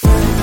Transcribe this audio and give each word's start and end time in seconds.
Thank 0.00 0.37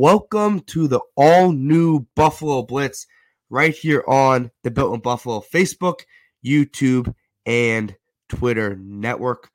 Welcome 0.00 0.60
to 0.60 0.88
the 0.88 1.00
all 1.14 1.52
new 1.52 2.06
Buffalo 2.16 2.62
Blitz 2.62 3.06
right 3.50 3.74
here 3.74 4.02
on 4.08 4.50
the 4.62 4.70
Built 4.70 4.94
in 4.94 5.00
Buffalo 5.00 5.40
Facebook, 5.40 6.04
YouTube, 6.42 7.14
and 7.44 7.94
Twitter 8.30 8.76
network. 8.76 9.50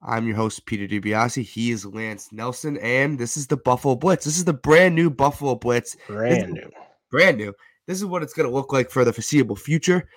I'm 0.00 0.26
your 0.26 0.36
host, 0.36 0.64
Peter 0.64 0.88
Dibiasi. 0.88 1.42
He 1.42 1.70
is 1.72 1.84
Lance 1.84 2.32
Nelson, 2.32 2.78
and 2.78 3.18
this 3.18 3.36
is 3.36 3.48
the 3.48 3.58
Buffalo 3.58 3.94
Blitz. 3.94 4.24
This 4.24 4.38
is 4.38 4.46
the 4.46 4.54
brand 4.54 4.94
new 4.94 5.10
Buffalo 5.10 5.56
Blitz. 5.56 5.94
Brand 6.06 6.54
new. 6.54 6.70
Brand 7.10 7.36
new. 7.36 7.52
This 7.86 7.98
is 7.98 8.06
what 8.06 8.22
it's 8.22 8.32
going 8.32 8.48
to 8.48 8.54
look 8.54 8.72
like 8.72 8.90
for 8.90 9.04
the 9.04 9.12
foreseeable 9.12 9.56
future 9.56 10.08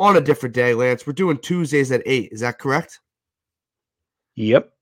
on 0.00 0.16
a 0.16 0.20
different 0.20 0.56
day, 0.56 0.74
Lance. 0.74 1.06
We're 1.06 1.12
doing 1.12 1.38
Tuesdays 1.38 1.92
at 1.92 2.02
8. 2.04 2.30
Is 2.32 2.40
that 2.40 2.58
correct? 2.58 2.98
Yep. 4.34 4.72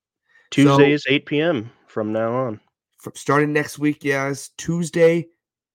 Tuesdays, 0.50 1.04
8 1.06 1.26
p.m. 1.26 1.70
from 1.86 2.14
now 2.14 2.34
on 2.34 2.60
from 2.98 3.12
starting 3.14 3.52
next 3.52 3.78
week, 3.78 4.04
yes, 4.04 4.50
Tuesday, 4.58 5.28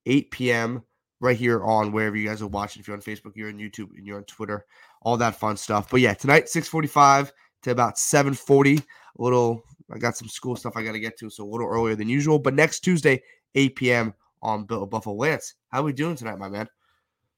8 0.06 0.32
p.m. 0.32 0.84
right 1.20 1.38
here 1.38 1.64
on 1.64 1.92
wherever 1.92 2.16
you 2.16 2.28
guys 2.28 2.42
are 2.42 2.48
watching. 2.48 2.82
If 2.82 2.88
you're 2.88 2.98
on 2.98 3.02
Facebook, 3.02 3.32
you're 3.36 3.50
on 3.50 3.58
YouTube, 3.58 3.90
and 3.96 4.06
you're 4.06 4.18
on 4.18 4.26
Twitter, 4.26 4.66
all 5.02 5.18
that 5.18 5.36
fun 5.36 5.58
stuff. 5.58 5.90
But 5.90 6.02
yeah, 6.02 6.14
tonight, 6.14 6.50
645 6.50 7.32
to 7.64 7.72
about 7.72 7.98
740. 7.98 8.78
A 8.78 8.82
little, 9.18 9.64
I 9.92 9.98
got 9.98 10.18
some 10.18 10.28
school 10.28 10.56
stuff 10.56 10.74
I 10.76 10.84
got 10.84 10.94
to 10.94 11.00
get 11.00 11.18
to, 11.20 11.30
so 11.30 11.44
a 11.44 11.50
little 11.50 11.68
earlier 11.68 11.96
than 11.96 12.10
usual. 12.10 12.40
But 12.40 12.56
next 12.56 12.82
Tuesday, 12.82 13.22
8 13.56 13.76
p.m. 13.76 14.14
on 14.42 14.66
Bill 14.66 14.86
Buffalo 14.86 15.16
Lance. 15.16 15.56
How 15.70 15.84
we 15.84 15.94
doing 15.94 16.16
tonight, 16.16 16.40
my 16.40 16.50
man? 16.50 16.68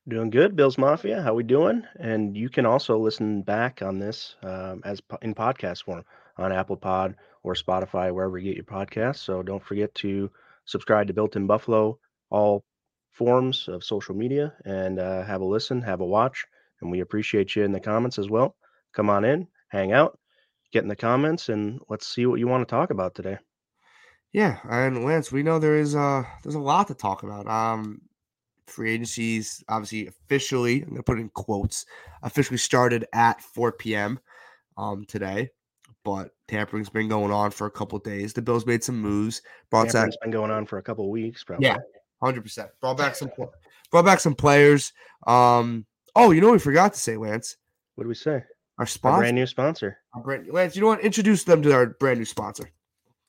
Doing 0.07 0.29
good, 0.29 0.55
Bills 0.55 0.77
Mafia. 0.77 1.21
How 1.21 1.33
we 1.33 1.43
doing? 1.43 1.83
And 1.99 2.37
you 2.37 2.47
can 2.47 2.65
also 2.65 2.97
listen 2.97 3.41
back 3.41 3.81
on 3.81 3.97
this 3.99 4.35
um, 4.43 4.81
as 4.85 5.01
in 5.23 5.33
podcast 5.33 5.83
form 5.83 6.03
on 6.37 6.51
Apple 6.51 6.77
Pod 6.77 7.15
or 7.43 7.53
Spotify, 7.53 8.13
wherever 8.13 8.37
you 8.37 8.53
get 8.53 8.55
your 8.55 8.65
podcasts. 8.65 9.17
So 9.17 9.43
don't 9.43 9.63
forget 9.63 9.93
to 9.95 10.29
subscribe 10.65 11.07
to 11.07 11.13
Built 11.13 11.35
in 11.35 11.47
Buffalo, 11.47 11.99
all 12.29 12.65
forms 13.11 13.67
of 13.67 13.83
social 13.83 14.15
media, 14.15 14.53
and 14.65 14.99
uh, 14.99 15.23
have 15.23 15.41
a 15.41 15.45
listen, 15.45 15.81
have 15.81 16.01
a 16.01 16.05
watch. 16.05 16.45
And 16.81 16.91
we 16.91 16.99
appreciate 16.99 17.55
you 17.55 17.63
in 17.63 17.71
the 17.71 17.79
comments 17.79 18.19
as 18.19 18.29
well. 18.29 18.55
Come 18.93 19.09
on 19.09 19.23
in, 19.23 19.47
hang 19.69 19.93
out, 19.93 20.19
get 20.71 20.83
in 20.83 20.89
the 20.89 20.95
comments, 20.95 21.49
and 21.49 21.79
let's 21.89 22.07
see 22.07 22.25
what 22.25 22.39
you 22.39 22.47
want 22.47 22.67
to 22.67 22.71
talk 22.71 22.89
about 22.89 23.15
today. 23.15 23.37
Yeah, 24.33 24.57
and 24.69 25.05
Lance, 25.05 25.31
we 25.31 25.43
know 25.43 25.59
there 25.59 25.77
is 25.77 25.95
uh 25.95 26.23
there's 26.43 26.55
a 26.55 26.59
lot 26.59 26.87
to 26.87 26.93
talk 26.93 27.23
about. 27.23 27.47
Um, 27.47 28.01
free 28.67 28.93
agencies 28.93 29.63
obviously 29.69 30.07
officially, 30.07 30.81
I'm 30.81 30.89
gonna 30.89 31.03
put 31.03 31.19
it 31.19 31.21
in 31.21 31.29
quotes, 31.29 31.85
officially 32.21 32.57
started 32.57 33.05
at 33.13 33.41
4 33.41 33.71
p.m. 33.73 34.19
um 34.77 35.05
today 35.05 35.51
but 36.05 36.29
tampering's 36.47 36.87
been 36.87 37.09
going 37.09 37.31
on 37.31 37.51
for 37.51 37.67
a 37.67 37.71
couple 37.71 37.99
days. 37.99 38.31
The 38.31 38.41
Bills 38.41 38.65
made 38.65 38.83
some 38.83 39.01
moves. 39.01 39.41
Brought 39.71 39.89
tampering's 39.89 40.15
been 40.21 40.31
going 40.31 40.51
on 40.51 40.65
for 40.65 40.77
a 40.77 40.83
couple 40.83 41.09
weeks, 41.09 41.43
probably. 41.43 41.65
Yeah, 41.65 41.77
hundred 42.23 42.43
percent. 42.43 42.69
Brought 42.79 42.97
back 42.97 43.15
some, 43.15 43.29
brought 43.91 44.05
back 44.05 44.21
some 44.21 44.35
players. 44.35 44.93
Um, 45.27 45.85
oh, 46.15 46.31
you 46.31 46.39
know 46.39 46.47
what 46.47 46.53
we 46.53 46.59
forgot 46.59 46.93
to 46.93 46.99
say, 46.99 47.17
Lance. 47.17 47.57
What 47.95 48.05
did 48.05 48.09
we 48.09 48.15
say? 48.15 48.43
Our 48.77 48.85
sponsor, 48.85 49.15
our 49.15 49.21
brand 49.21 49.35
new 49.35 49.47
sponsor. 49.47 49.97
Our 50.13 50.21
brand, 50.21 50.47
Lance, 50.49 50.75
you 50.75 50.81
know 50.81 50.89
what? 50.89 51.01
Introduce 51.01 51.43
them 51.43 51.61
to 51.63 51.73
our 51.73 51.87
brand 51.87 52.19
new 52.19 52.25
sponsor. 52.25 52.69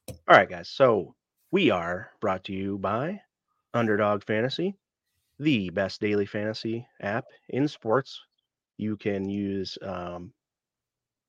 All 0.09 0.37
right, 0.37 0.49
guys. 0.49 0.69
So 0.69 1.15
we 1.51 1.71
are 1.71 2.11
brought 2.21 2.45
to 2.45 2.53
you 2.53 2.79
by 2.79 3.21
Underdog 3.73 4.23
Fantasy, 4.25 4.77
the 5.39 5.71
best 5.71 6.01
daily 6.01 6.27
fantasy 6.27 6.87
app 7.01 7.25
in 7.49 7.67
sports. 7.69 8.21
You 8.77 8.97
can 8.97 9.29
use 9.29 9.79
um, 9.83 10.33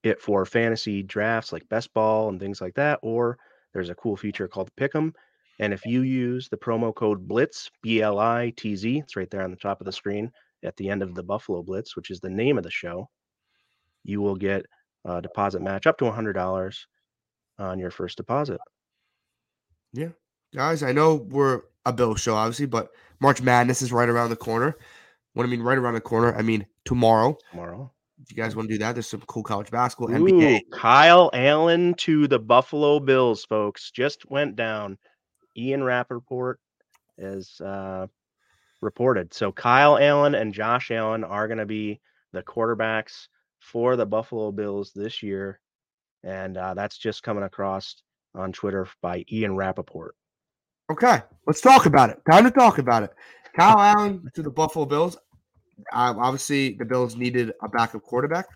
it 0.08 0.22
for 0.22 0.46
fantasy 0.46 1.04
drafts 1.04 1.52
like 1.52 1.68
best 1.70 1.94
ball 1.94 2.30
and 2.30 2.40
things 2.40 2.62
like 2.62 2.76
that. 2.76 3.00
Or 3.02 3.38
there's 3.74 3.90
a 3.90 3.96
cool 3.96 4.18
feature 4.18 4.48
called 4.48 4.72
Pick'em. 4.80 5.14
And 5.60 5.74
if 5.74 5.86
you 5.86 6.02
use 6.02 6.50
the 6.50 6.58
promo 6.58 6.94
code 6.94 7.28
Blitz, 7.28 7.72
B 7.82 8.02
L 8.02 8.20
I 8.20 8.54
T 8.58 8.76
Z, 8.76 9.00
it's 9.00 9.16
right 9.16 9.30
there 9.30 9.44
on 9.44 9.52
the 9.52 9.58
top 9.58 9.82
of 9.82 9.86
the 9.86 9.92
screen 9.92 10.32
at 10.64 10.76
the 10.78 10.90
end 10.90 11.02
of 11.02 11.16
the 11.16 11.24
Buffalo 11.24 11.64
Blitz, 11.64 11.96
which 11.96 12.10
is 12.12 12.20
the 12.20 12.30
name 12.30 12.58
of 12.58 12.64
the 12.64 12.72
show, 12.72 13.10
you 14.04 14.22
will 14.22 14.36
get 14.36 14.66
a 15.06 15.22
deposit 15.22 15.62
match 15.62 15.88
up 15.88 15.98
to 15.98 16.06
$100 16.06 16.78
on 17.60 17.80
your 17.80 17.92
first 17.92 18.18
deposit. 18.18 18.60
Yeah. 19.94 20.10
Guys, 20.54 20.84
I 20.84 20.92
know 20.92 21.16
we're 21.16 21.62
a 21.86 21.94
Bill 21.94 22.16
show, 22.16 22.36
obviously, 22.36 22.66
but 22.66 22.90
March 23.20 23.42
Madness 23.42 23.82
is 23.82 23.92
right 23.92 24.10
around 24.10 24.30
the 24.30 24.36
corner. 24.36 24.78
What 25.34 25.46
I 25.46 25.50
mean, 25.50 25.62
right 25.62 25.78
around 25.78 25.94
the 25.94 26.02
corner, 26.02 26.36
I 26.36 26.42
mean 26.42 26.66
tomorrow. 26.86 27.38
Tomorrow. 27.52 27.92
If 28.30 28.36
you 28.36 28.44
guys 28.44 28.58
want 28.58 28.68
to 28.68 28.76
do 28.76 28.80
that, 28.80 28.94
there's 28.94 29.08
some 29.08 29.22
cool 29.22 29.42
college 29.42 29.72
basketball. 29.72 30.14
Ooh, 30.14 30.20
NBA. 30.20 30.64
Kyle 30.72 31.30
Allen 31.34 31.94
to 32.00 32.28
the 32.28 32.40
Buffalo 32.40 33.00
Bills, 33.00 33.46
folks. 33.46 33.90
Just 33.90 34.30
went 34.30 34.58
down. 34.58 34.98
Ian 35.56 35.82
Rapoport 35.82 36.60
is 37.18 37.62
uh, 37.62 38.08
reported. 38.82 39.34
So 39.34 39.54
Kyle 39.54 39.98
Allen 39.98 40.36
and 40.36 40.54
Josh 40.54 40.92
Allen 40.92 41.24
are 41.24 41.48
going 41.48 41.60
to 41.60 41.66
be 41.66 42.02
the 42.34 42.44
quarterbacks 42.44 43.28
for 43.60 43.96
the 43.96 44.06
Buffalo 44.06 44.52
Bills 44.52 44.92
this 44.94 45.24
year. 45.24 45.62
And 46.26 46.58
uh, 46.58 46.74
that's 46.74 46.98
just 46.98 47.24
coming 47.24 47.44
across 47.44 47.96
on 48.36 48.52
Twitter 48.52 48.90
by 49.02 49.24
Ian 49.32 49.56
Rapoport. 49.56 50.16
Okay, 50.92 51.22
let's 51.46 51.62
talk 51.62 51.86
about 51.86 52.10
it. 52.10 52.20
Time 52.30 52.44
to 52.44 52.52
talk 52.52 52.78
about 52.78 53.04
it. 53.04 53.12
Kyle 53.58 53.80
Allen 53.80 54.30
to 54.36 54.44
the 54.44 54.52
Buffalo 54.52 54.86
Bills. 54.86 55.18
Um, 55.94 56.20
obviously, 56.20 56.74
the 56.74 56.86
Bills 56.86 57.16
needed 57.16 57.54
a 57.62 57.70
backup 57.70 58.04
quarterback. 58.04 58.48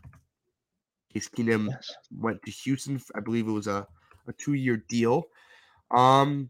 Case 1.14 1.30
Keenum 1.30 1.70
yes. 1.70 1.94
went 2.18 2.42
to 2.44 2.52
Houston. 2.52 3.02
I 3.16 3.20
believe 3.20 3.48
it 3.48 3.52
was 3.52 3.68
a, 3.68 3.86
a 4.28 4.34
two 4.34 4.54
year 4.54 4.78
deal. 4.90 5.26
Um, 5.92 6.50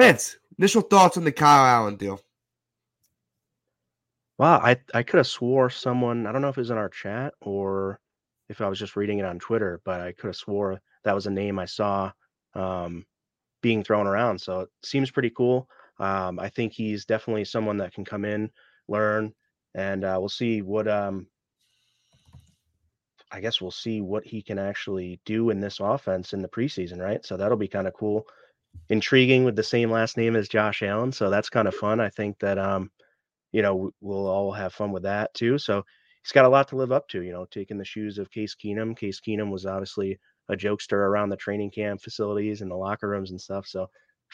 Vance, 0.00 0.38
initial 0.58 0.80
thoughts 0.80 1.18
on 1.18 1.24
the 1.24 1.32
Kyle 1.32 1.66
Allen 1.66 1.96
deal? 1.96 2.20
Wow, 4.38 4.58
I, 4.58 4.78
I 4.94 5.02
could 5.02 5.18
have 5.18 5.26
swore 5.26 5.68
someone, 5.68 6.26
I 6.26 6.32
don't 6.32 6.40
know 6.40 6.48
if 6.48 6.56
it 6.56 6.62
was 6.62 6.70
in 6.70 6.78
our 6.78 6.88
chat 6.88 7.34
or 7.42 8.00
if 8.48 8.62
I 8.62 8.68
was 8.68 8.78
just 8.78 8.96
reading 8.96 9.18
it 9.18 9.26
on 9.26 9.38
Twitter, 9.38 9.82
but 9.84 10.00
I 10.00 10.12
could 10.12 10.28
have 10.28 10.36
swore 10.36 10.80
that 11.04 11.14
was 11.14 11.26
a 11.26 11.30
name 11.30 11.58
I 11.58 11.66
saw 11.66 12.10
um, 12.54 13.04
being 13.60 13.84
thrown 13.84 14.06
around. 14.06 14.40
So 14.40 14.60
it 14.60 14.70
seems 14.82 15.10
pretty 15.10 15.28
cool. 15.28 15.68
Um, 15.98 16.38
I 16.38 16.48
think 16.48 16.72
he's 16.72 17.04
definitely 17.04 17.44
someone 17.44 17.76
that 17.76 17.92
can 17.92 18.06
come 18.06 18.24
in 18.24 18.50
learn, 18.90 19.32
and 19.74 20.04
uh, 20.04 20.16
we'll 20.18 20.28
see 20.28 20.62
what 20.62 20.88
um, 20.88 21.26
I 23.30 23.40
guess 23.40 23.60
we'll 23.60 23.70
see 23.70 24.00
what 24.00 24.26
he 24.26 24.42
can 24.42 24.58
actually 24.58 25.20
do 25.24 25.50
in 25.50 25.60
this 25.60 25.78
offense 25.80 26.32
in 26.32 26.42
the 26.42 26.48
preseason, 26.48 26.98
right? 26.98 27.24
So 27.24 27.36
that'll 27.36 27.56
be 27.56 27.68
kind 27.68 27.86
of 27.86 27.94
cool, 27.94 28.26
intriguing 28.88 29.44
with 29.44 29.56
the 29.56 29.62
same 29.62 29.90
last 29.90 30.16
name 30.16 30.36
as 30.36 30.48
Josh 30.48 30.82
Allen. 30.82 31.12
So 31.12 31.30
that's 31.30 31.50
kind 31.50 31.68
of 31.68 31.74
fun. 31.74 32.00
I 32.00 32.08
think 32.08 32.38
that 32.40 32.58
um, 32.58 32.90
you 33.52 33.62
know, 33.62 33.92
we'll 34.00 34.26
all 34.26 34.52
have 34.52 34.74
fun 34.74 34.92
with 34.92 35.04
that 35.04 35.32
too. 35.34 35.58
So 35.58 35.84
he's 36.22 36.32
got 36.32 36.44
a 36.44 36.48
lot 36.48 36.68
to 36.68 36.76
live 36.76 36.92
up 36.92 37.08
to. 37.08 37.22
You 37.22 37.32
know, 37.32 37.46
taking 37.50 37.78
the 37.78 37.84
shoes 37.84 38.18
of 38.18 38.30
Case 38.30 38.54
Keenum. 38.54 38.96
Case 38.96 39.20
Keenum 39.20 39.50
was 39.50 39.66
obviously 39.66 40.18
a 40.48 40.56
jokester 40.56 40.94
around 40.94 41.30
the 41.30 41.36
training 41.36 41.70
camp 41.70 42.02
facilities 42.02 42.60
and 42.60 42.70
the 42.70 42.76
locker 42.76 43.08
rooms 43.08 43.30
and 43.30 43.40
stuff. 43.40 43.66
So 43.66 43.88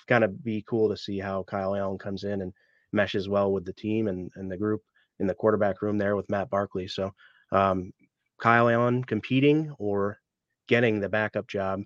kind 0.06 0.25
of 0.25 0.43
be 0.43 0.64
cool 0.67 0.88
to 0.88 0.97
see 0.97 1.19
how 1.19 1.43
Kyle 1.43 1.75
Allen 1.75 1.99
comes 1.99 2.25
in 2.25 2.43
and 2.43 2.52
meshes 2.97 3.29
well 3.29 3.53
with 3.53 3.65
the 3.65 3.73
team 3.73 4.09
and, 4.09 4.31
and 4.35 4.51
the 4.51 4.57
group 4.57 4.83
in 5.21 5.27
the 5.27 5.35
quarterback 5.35 5.83
room 5.83 5.99
there 5.99 6.17
with 6.17 6.29
Matt 6.29 6.51
Barkley. 6.51 6.89
So 6.89 7.13
um, 7.53 7.93
Kyle 8.41 8.69
Allen 8.69 9.05
competing 9.05 9.75
or 9.79 10.19
getting 10.67 11.01
the 11.01 11.09
backup 11.09 11.47
job 11.47 11.83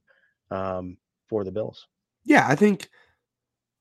um, 0.51 0.97
for 1.29 1.45
the 1.45 1.53
Bills. 1.53 1.87
Yeah, 2.25 2.47
I 2.49 2.55
think 2.55 2.89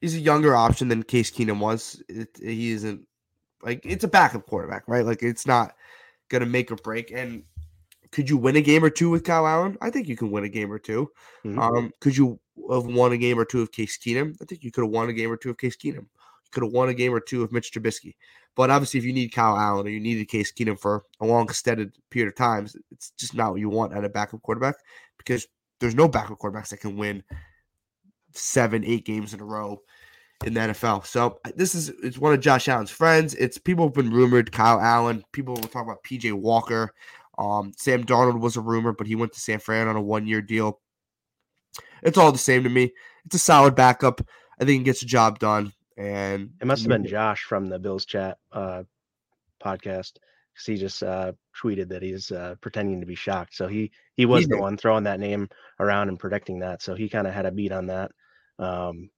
he's 0.02 0.16
a 0.16 0.20
younger 0.20 0.56
option 0.56 0.88
than 0.88 1.04
Case 1.04 1.32
Keenum 1.32 1.60
was. 1.60 2.02
It, 2.10 2.30
he 2.42 2.72
isn't 2.72 3.06
like 3.64 3.86
it's 3.86 4.04
a 4.04 4.08
backup 4.08 4.46
quarterback, 4.46 4.84
right? 4.88 5.06
Like 5.06 5.24
it's 5.24 5.48
not 5.48 5.74
gonna 6.30 6.46
make 6.46 6.72
or 6.72 6.76
break. 6.76 7.12
And 7.12 7.44
could 8.12 8.30
you 8.30 8.38
win 8.38 8.56
a 8.56 8.62
game 8.62 8.84
or 8.84 8.90
two 8.90 9.10
with 9.10 9.24
Kyle 9.24 9.48
Allen? 9.48 9.78
I 9.82 9.90
think 9.90 10.08
you 10.08 10.16
can 10.16 10.32
win 10.32 10.44
a 10.44 10.50
game 10.50 10.72
or 10.72 10.80
2 10.80 11.10
Mhm. 11.46 11.60
Um, 11.60 11.92
could 12.02 12.18
you 12.18 12.40
have 12.72 12.86
won 12.86 13.12
a 13.12 13.18
game 13.18 13.40
or 13.40 13.46
two 13.46 13.62
of 13.62 13.72
Case 13.72 13.98
Keenum? 13.98 14.36
I 14.42 14.46
think 14.46 14.64
you 14.64 14.72
could 14.72 14.84
have 14.84 14.92
won 14.92 15.10
a 15.10 15.14
game 15.14 15.32
or 15.32 15.38
two 15.38 15.50
of 15.50 15.58
Case 15.58 15.78
Keenum. 15.78 16.08
Could 16.52 16.64
have 16.64 16.72
won 16.72 16.90
a 16.90 16.94
game 16.94 17.14
or 17.14 17.20
two 17.20 17.44
of 17.44 17.52
Mitch 17.52 17.72
Trubisky. 17.72 18.16
But 18.56 18.70
obviously, 18.70 19.00
if 19.00 19.06
you 19.06 19.14
need 19.14 19.30
Kyle 19.30 19.58
Allen 19.58 19.88
or 19.88 19.90
you 19.90 20.00
needed 20.00 20.28
Case 20.28 20.52
Keenum 20.52 20.80
for 20.80 21.04
a 21.22 21.26
long 21.26 21.46
extended 21.46 21.96
period 22.10 22.30
of 22.30 22.36
times, 22.36 22.76
it's 22.92 23.12
just 23.12 23.34
not 23.34 23.52
what 23.52 23.60
you 23.60 23.70
want 23.70 23.94
at 23.94 24.04
a 24.04 24.10
backup 24.10 24.42
quarterback 24.42 24.76
because 25.18 25.48
there's 25.80 25.96
no 25.96 26.08
backup 26.08 26.40
quarterbacks 26.40 26.70
that 26.70 26.82
can 26.82 26.98
win 26.98 27.24
seven, 28.34 28.84
eight 28.84 29.06
games 29.06 29.34
in 29.34 29.40
a 29.40 29.46
row 29.46 29.82
in 30.46 30.54
the 30.54 30.60
NFL. 30.60 31.06
So 31.06 31.40
this 31.56 31.76
is 31.76 31.90
it's 32.04 32.18
one 32.18 32.34
of 32.34 32.40
Josh 32.40 32.68
Allen's 32.68 32.92
friends. 32.92 33.36
It's 33.36 33.58
people 33.58 33.86
have 33.86 33.94
been 33.94 34.12
rumored 34.12 34.52
Kyle 34.52 34.80
Allen. 34.80 35.24
People 35.32 35.56
were 35.56 35.62
talking 35.62 35.90
about 35.90 36.04
PJ 36.04 36.34
Walker. 36.34 36.94
Um, 37.38 37.72
Sam 37.78 38.04
Darnold 38.04 38.40
was 38.40 38.58
a 38.58 38.62
rumor, 38.62 38.92
but 38.92 39.08
he 39.08 39.16
went 39.16 39.34
to 39.34 39.40
San 39.40 39.60
Fran 39.60 39.88
on 39.88 39.96
a 39.96 40.02
one 40.02 40.28
year 40.28 40.42
deal. 40.42 40.82
It's 42.04 42.18
all 42.18 42.32
the 42.32 42.38
same 42.38 42.64
to 42.64 42.70
me. 42.70 42.92
It's 43.26 43.36
a 43.36 43.40
solid 43.40 43.76
backup. 43.76 44.22
I 44.60 44.66
think 44.66 44.80
he 44.80 44.84
gets 44.84 45.00
the 45.00 45.06
job 45.06 45.40
done. 45.40 45.72
And 46.00 46.52
It 46.62 46.66
must 46.66 46.84
have 46.84 46.90
been 46.90 47.06
Josh 47.06 47.44
from 47.44 47.68
the 47.68 47.78
Bills 47.78 48.06
chat 48.06 48.38
uh, 48.54 48.84
podcast 49.62 50.14
because 50.54 50.66
he 50.66 50.78
just 50.78 51.04
uh, 51.04 51.34
tweeted 51.62 51.90
that 51.90 52.02
he's 52.02 52.32
uh, 52.32 52.56
pretending 52.62 53.02
to 53.02 53.06
be 53.06 53.16
shocked. 53.16 53.54
So 53.54 53.68
he 53.68 53.92
he 54.16 54.26
was 54.26 54.48
the 54.48 54.58
one 54.58 54.78
throwing 54.78 55.04
that 55.04 55.20
name 55.20 55.50
around 55.78 56.08
and 56.08 56.18
predicting 56.18 56.60
that. 56.60 56.82
So 56.82 56.96
he 56.96 57.10
kind 57.10 57.28
of 57.28 57.34
had 57.34 57.46
a 57.46 57.52
beat 57.52 57.74
on 57.74 57.88
that. 57.88 58.12
Um, 58.58 59.10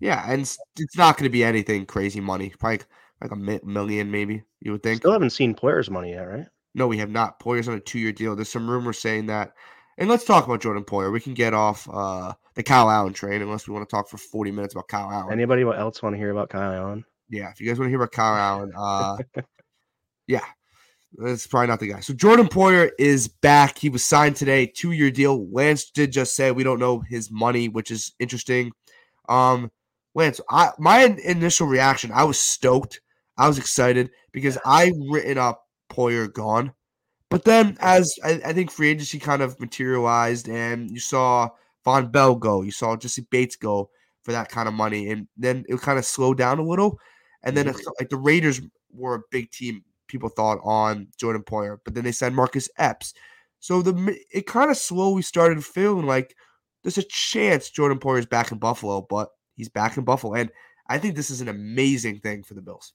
yeah, 0.00 0.24
and 0.26 0.40
it's, 0.40 0.58
it's 0.78 0.96
not 0.96 1.18
going 1.18 1.24
to 1.24 1.32
be 1.32 1.44
anything 1.44 1.84
crazy 1.84 2.20
money. 2.20 2.52
Probably 2.58 2.80
like 3.20 3.30
a 3.30 3.36
mi- 3.36 3.60
million, 3.64 4.10
maybe 4.10 4.42
you 4.60 4.72
would 4.72 4.82
think. 4.82 4.98
still 4.98 5.12
haven't 5.12 5.30
seen 5.30 5.54
players' 5.54 5.90
money 5.90 6.12
yet, 6.12 6.22
right? 6.22 6.46
No, 6.74 6.88
we 6.88 6.98
have 6.98 7.10
not. 7.10 7.38
Poyer's 7.38 7.68
on 7.68 7.74
a 7.74 7.80
two 7.80 7.98
year 7.98 8.12
deal. 8.12 8.34
There's 8.34 8.48
some 8.48 8.68
rumors 8.68 8.98
saying 8.98 9.26
that. 9.26 9.52
And 9.98 10.08
let's 10.08 10.24
talk 10.24 10.44
about 10.44 10.60
Jordan 10.60 10.84
Poyer. 10.84 11.12
We 11.12 11.20
can 11.20 11.34
get 11.34 11.54
off 11.54 11.88
uh, 11.92 12.32
the 12.54 12.62
Kyle 12.62 12.90
Allen 12.90 13.12
train 13.12 13.42
unless 13.42 13.68
we 13.68 13.74
want 13.74 13.88
to 13.88 13.94
talk 13.94 14.08
for 14.08 14.18
40 14.18 14.50
minutes 14.50 14.74
about 14.74 14.88
Kyle 14.88 15.10
Allen. 15.10 15.32
Anybody 15.32 15.62
else 15.62 16.02
want 16.02 16.14
to 16.14 16.18
hear 16.18 16.30
about 16.30 16.48
Kyle 16.48 16.72
Allen? 16.72 17.04
yeah, 17.28 17.50
if 17.50 17.60
you 17.60 17.66
guys 17.66 17.78
want 17.78 17.86
to 17.86 17.90
hear 17.90 17.98
about 17.98 18.12
Kyle 18.12 18.36
Allen, 18.36 18.72
uh, 18.78 19.16
yeah, 20.26 20.44
that's 21.14 21.46
probably 21.46 21.68
not 21.68 21.80
the 21.80 21.88
guy. 21.88 22.00
So 22.00 22.14
Jordan 22.14 22.46
Poyer 22.46 22.90
is 22.98 23.28
back. 23.28 23.78
He 23.78 23.88
was 23.88 24.04
signed 24.04 24.36
today, 24.36 24.66
two 24.66 24.92
year 24.92 25.10
deal. 25.10 25.48
Lance 25.50 25.90
did 25.90 26.12
just 26.12 26.36
say 26.36 26.50
we 26.50 26.64
don't 26.64 26.80
know 26.80 27.00
his 27.00 27.30
money, 27.30 27.68
which 27.68 27.90
is 27.90 28.12
interesting. 28.18 28.72
Um, 29.28 29.70
Lance, 30.14 30.40
I 30.50 30.70
my 30.78 31.16
initial 31.24 31.66
reaction, 31.66 32.12
I 32.12 32.24
was 32.24 32.38
stoked. 32.38 33.00
I 33.36 33.48
was 33.48 33.58
excited 33.58 34.10
because 34.32 34.58
I 34.64 34.92
written 35.08 35.38
up 35.38 35.66
Poyer 35.90 36.32
gone. 36.32 36.72
But 37.30 37.44
then 37.44 37.76
as 37.80 38.14
I, 38.24 38.40
I 38.44 38.52
think 38.52 38.70
free 38.70 38.90
agency 38.90 39.18
kind 39.18 39.42
of 39.42 39.58
materialized 39.58 40.48
and 40.48 40.90
you 40.90 41.00
saw 41.00 41.50
Vonn 41.84 42.12
Bell 42.12 42.34
go, 42.36 42.62
you 42.62 42.70
saw 42.70 42.96
Jessie 42.96 43.26
Bates 43.30 43.56
go 43.56 43.90
for 44.22 44.32
that 44.32 44.48
kind 44.48 44.68
of 44.68 44.74
money, 44.74 45.10
and 45.10 45.28
then 45.36 45.64
it 45.68 45.80
kind 45.80 45.98
of 45.98 46.04
slowed 46.06 46.38
down 46.38 46.58
a 46.58 46.62
little. 46.62 46.98
And 47.42 47.56
then 47.56 47.66
Mhm. 47.66 47.70
it's 47.70 47.86
like 48.00 48.08
the 48.08 48.16
Raiders 48.16 48.60
were 48.92 49.16
a 49.16 49.22
big 49.30 49.50
team, 49.50 49.84
people 50.06 50.28
thought 50.30 50.60
on 50.62 51.08
Jordan 51.18 51.42
Poyer, 51.42 51.78
but 51.84 51.94
then 51.94 52.04
they 52.04 52.12
signed 52.12 52.34
Marcus 52.36 52.68
Epps. 52.78 53.12
So 53.60 53.82
the 53.82 54.18
it 54.30 54.46
kind 54.46 54.70
of 54.70 54.76
slowly 54.76 55.22
started 55.22 55.64
feeling 55.64 56.06
like 56.06 56.36
there's 56.82 56.98
a 56.98 57.02
chance 57.02 57.70
Jordan 57.70 57.98
Poyer 57.98 58.18
is 58.18 58.26
back 58.26 58.52
in 58.52 58.58
Buffalo, 58.58 59.02
but 59.02 59.30
he's 59.56 59.68
back 59.68 59.96
in 59.96 60.04
Buffalo, 60.04 60.34
and 60.34 60.50
I 60.88 60.98
think 60.98 61.16
this 61.16 61.30
is 61.30 61.40
an 61.40 61.48
amazing 61.48 62.20
thing 62.20 62.42
for 62.44 62.54
the 62.54 62.62
Bills. 62.62 62.92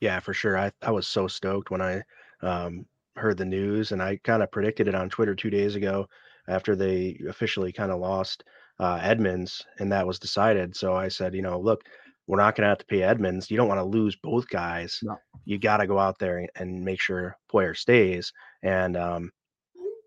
Yeah, 0.00 0.20
for 0.20 0.34
sure. 0.34 0.56
I, 0.58 0.72
I 0.82 0.90
was 0.90 1.06
so 1.06 1.28
stoked 1.28 1.70
when 1.70 1.80
I 1.82 2.02
um, 2.42 2.86
heard 3.18 3.36
the 3.36 3.44
news, 3.44 3.92
and 3.92 4.02
I 4.02 4.18
kind 4.24 4.42
of 4.42 4.50
predicted 4.50 4.88
it 4.88 4.94
on 4.94 5.08
Twitter 5.08 5.34
two 5.34 5.50
days 5.50 5.74
ago 5.74 6.06
after 6.48 6.74
they 6.74 7.20
officially 7.28 7.72
kind 7.72 7.92
of 7.92 8.00
lost 8.00 8.44
uh, 8.80 8.98
Edmunds, 9.02 9.64
and 9.78 9.92
that 9.92 10.06
was 10.06 10.18
decided. 10.18 10.76
So 10.76 10.94
I 10.94 11.08
said, 11.08 11.34
you 11.34 11.42
know, 11.42 11.58
look, 11.58 11.82
we're 12.26 12.38
not 12.38 12.54
going 12.54 12.64
to 12.64 12.68
have 12.68 12.78
to 12.78 12.86
pay 12.86 13.02
Edmunds. 13.02 13.50
You 13.50 13.56
don't 13.56 13.68
want 13.68 13.80
to 13.80 13.84
lose 13.84 14.16
both 14.22 14.48
guys. 14.48 14.98
No. 15.02 15.16
You 15.44 15.58
got 15.58 15.78
to 15.78 15.86
go 15.86 15.98
out 15.98 16.18
there 16.18 16.46
and 16.56 16.84
make 16.84 17.00
sure 17.00 17.36
Poyer 17.52 17.76
stays. 17.76 18.32
And 18.62 18.96
um, 18.96 19.30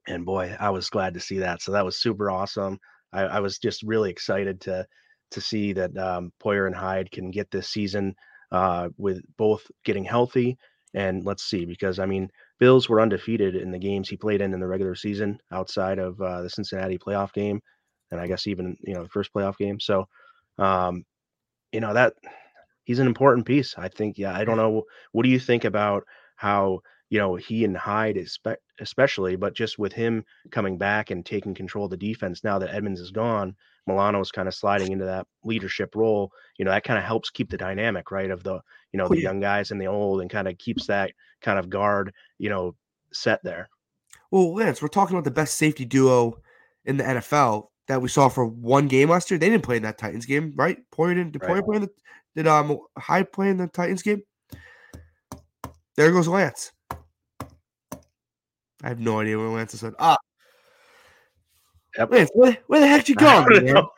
and 0.08 0.26
boy, 0.26 0.56
I 0.60 0.70
was 0.70 0.90
glad 0.90 1.14
to 1.16 1.20
see 1.20 1.40
that. 1.40 1.62
So 1.62 1.72
that 1.72 1.86
was 1.86 2.00
super 2.00 2.30
awesome. 2.30 2.80
I, 3.12 3.22
I 3.22 3.40
was 3.40 3.58
just 3.58 3.84
really 3.84 4.10
excited 4.10 4.62
to 4.62 4.86
to 5.32 5.42
see 5.42 5.74
that 5.74 5.98
um, 5.98 6.32
Poyer 6.44 6.68
and 6.68 6.76
Hyde 6.76 7.10
can 7.12 7.32
get 7.32 7.50
this 7.50 7.70
season 7.70 8.16
uh, 8.52 8.90
with 8.98 9.22
both 9.38 9.66
getting 9.84 10.04
healthy. 10.04 10.58
And 10.94 11.26
let's 11.26 11.44
see, 11.44 11.66
because 11.66 12.00
I 12.00 12.06
mean, 12.06 12.30
Bills 12.62 12.88
were 12.88 13.02
undefeated 13.02 13.56
in 13.56 13.72
the 13.72 13.80
games 13.80 14.08
he 14.08 14.16
played 14.16 14.40
in 14.40 14.54
in 14.54 14.62
the 14.62 14.68
regular 14.68 14.96
season, 14.96 15.42
outside 15.52 16.00
of 16.00 16.22
uh, 16.22 16.44
the 16.44 16.50
Cincinnati 16.50 17.00
playoff 17.00 17.34
game, 17.34 17.60
and 18.12 18.22
I 18.22 18.28
guess 18.28 18.48
even 18.48 18.78
you 18.86 18.94
know 18.94 19.04
the 19.04 19.10
first 19.10 19.34
playoff 19.34 19.58
game. 19.58 19.82
So, 19.82 20.08
um, 20.60 21.04
you 21.74 21.82
know 21.82 21.94
that 21.96 22.14
he's 22.84 23.00
an 23.00 23.08
important 23.08 23.48
piece. 23.48 23.76
I 23.78 23.90
think. 23.90 24.18
Yeah, 24.20 24.36
I 24.38 24.46
don't 24.46 24.58
know. 24.58 24.84
What 25.12 25.24
do 25.24 25.30
you 25.30 25.40
think 25.40 25.66
about 25.66 26.04
how 26.36 26.82
you 27.10 27.20
know 27.20 27.36
he 27.36 27.66
and 27.66 27.76
Hyde, 27.76 28.18
espe- 28.18 28.58
especially, 28.80 29.36
but 29.36 29.56
just 29.56 29.80
with 29.80 29.94
him 29.94 30.24
coming 30.52 30.78
back 30.78 31.12
and 31.12 31.26
taking 31.26 31.56
control 31.56 31.86
of 31.86 31.92
the 31.92 31.98
defense 31.98 32.44
now 32.44 32.60
that 32.60 32.74
Edmunds 32.74 33.02
is 33.02 33.12
gone, 33.12 33.56
Milano's 33.88 34.32
kind 34.32 34.48
of 34.48 34.54
sliding 34.54 34.92
into 34.94 35.06
that 35.06 35.28
leadership 35.44 35.96
role. 35.96 36.32
You 36.58 36.66
know 36.66 36.72
that 36.72 36.84
kind 36.84 37.00
of 37.00 37.06
helps 37.06 37.30
keep 37.30 37.50
the 37.50 37.58
dynamic 37.58 38.12
right 38.12 38.32
of 38.32 38.44
the 38.44 38.62
you 38.92 38.98
know 38.98 39.08
the 39.08 39.20
young 39.22 39.40
guys 39.40 39.72
and 39.72 39.82
the 39.82 39.88
old, 39.88 40.22
and 40.22 40.30
kind 40.30 40.48
of 40.48 40.58
keeps 40.58 40.88
that 40.88 41.12
kind 41.42 41.60
of 41.60 41.70
guard 41.70 42.14
you 42.38 42.50
know 42.50 42.76
set 43.14 43.40
there. 43.44 43.70
Well, 44.32 44.54
Lance, 44.54 44.82
we're 44.82 44.88
talking 44.88 45.16
about 45.16 45.26
the 45.26 45.32
best 45.32 45.58
safety 45.58 45.86
duo 45.86 46.38
in 46.86 46.98
the 46.98 47.04
NFL 47.04 47.68
that 47.88 48.02
we 48.02 48.08
saw 48.08 48.30
for 48.30 48.46
one 48.46 48.88
game 48.88 49.10
last 49.10 49.30
year. 49.30 49.38
They 49.38 49.50
didn't 49.50 49.64
play 49.64 49.78
in 49.78 49.84
that 49.84 49.98
Titans 49.98 50.26
game, 50.26 50.54
right? 50.56 50.78
Poyer 50.96 51.16
didn't. 51.16 51.34
Did 51.34 51.44
Right. 51.44 51.64
Play 51.64 51.76
in 51.76 51.82
the? 51.84 51.90
Did 52.36 52.48
um 52.48 52.78
Hyde 52.98 53.32
play 53.32 53.50
in 53.50 53.58
the 53.58 53.68
Titans 53.68 54.02
game? 54.02 54.22
There 55.98 56.12
goes 56.12 56.28
Lance. 56.28 56.72
I 58.84 58.88
have 58.88 59.00
no 59.00 59.20
idea 59.20 59.38
where 59.38 59.50
Lance 59.50 59.74
is 59.74 59.84
at. 59.84 59.94
Ah, 60.00 60.18
Yep. 61.98 62.12
Lance, 62.12 62.30
where, 62.34 62.58
where 62.68 62.80
the 62.80 62.88
heck 62.88 63.10
you 63.10 63.16
going? 63.16 63.46
don't 63.50 63.66
man? 63.66 63.74
know. 63.74 63.90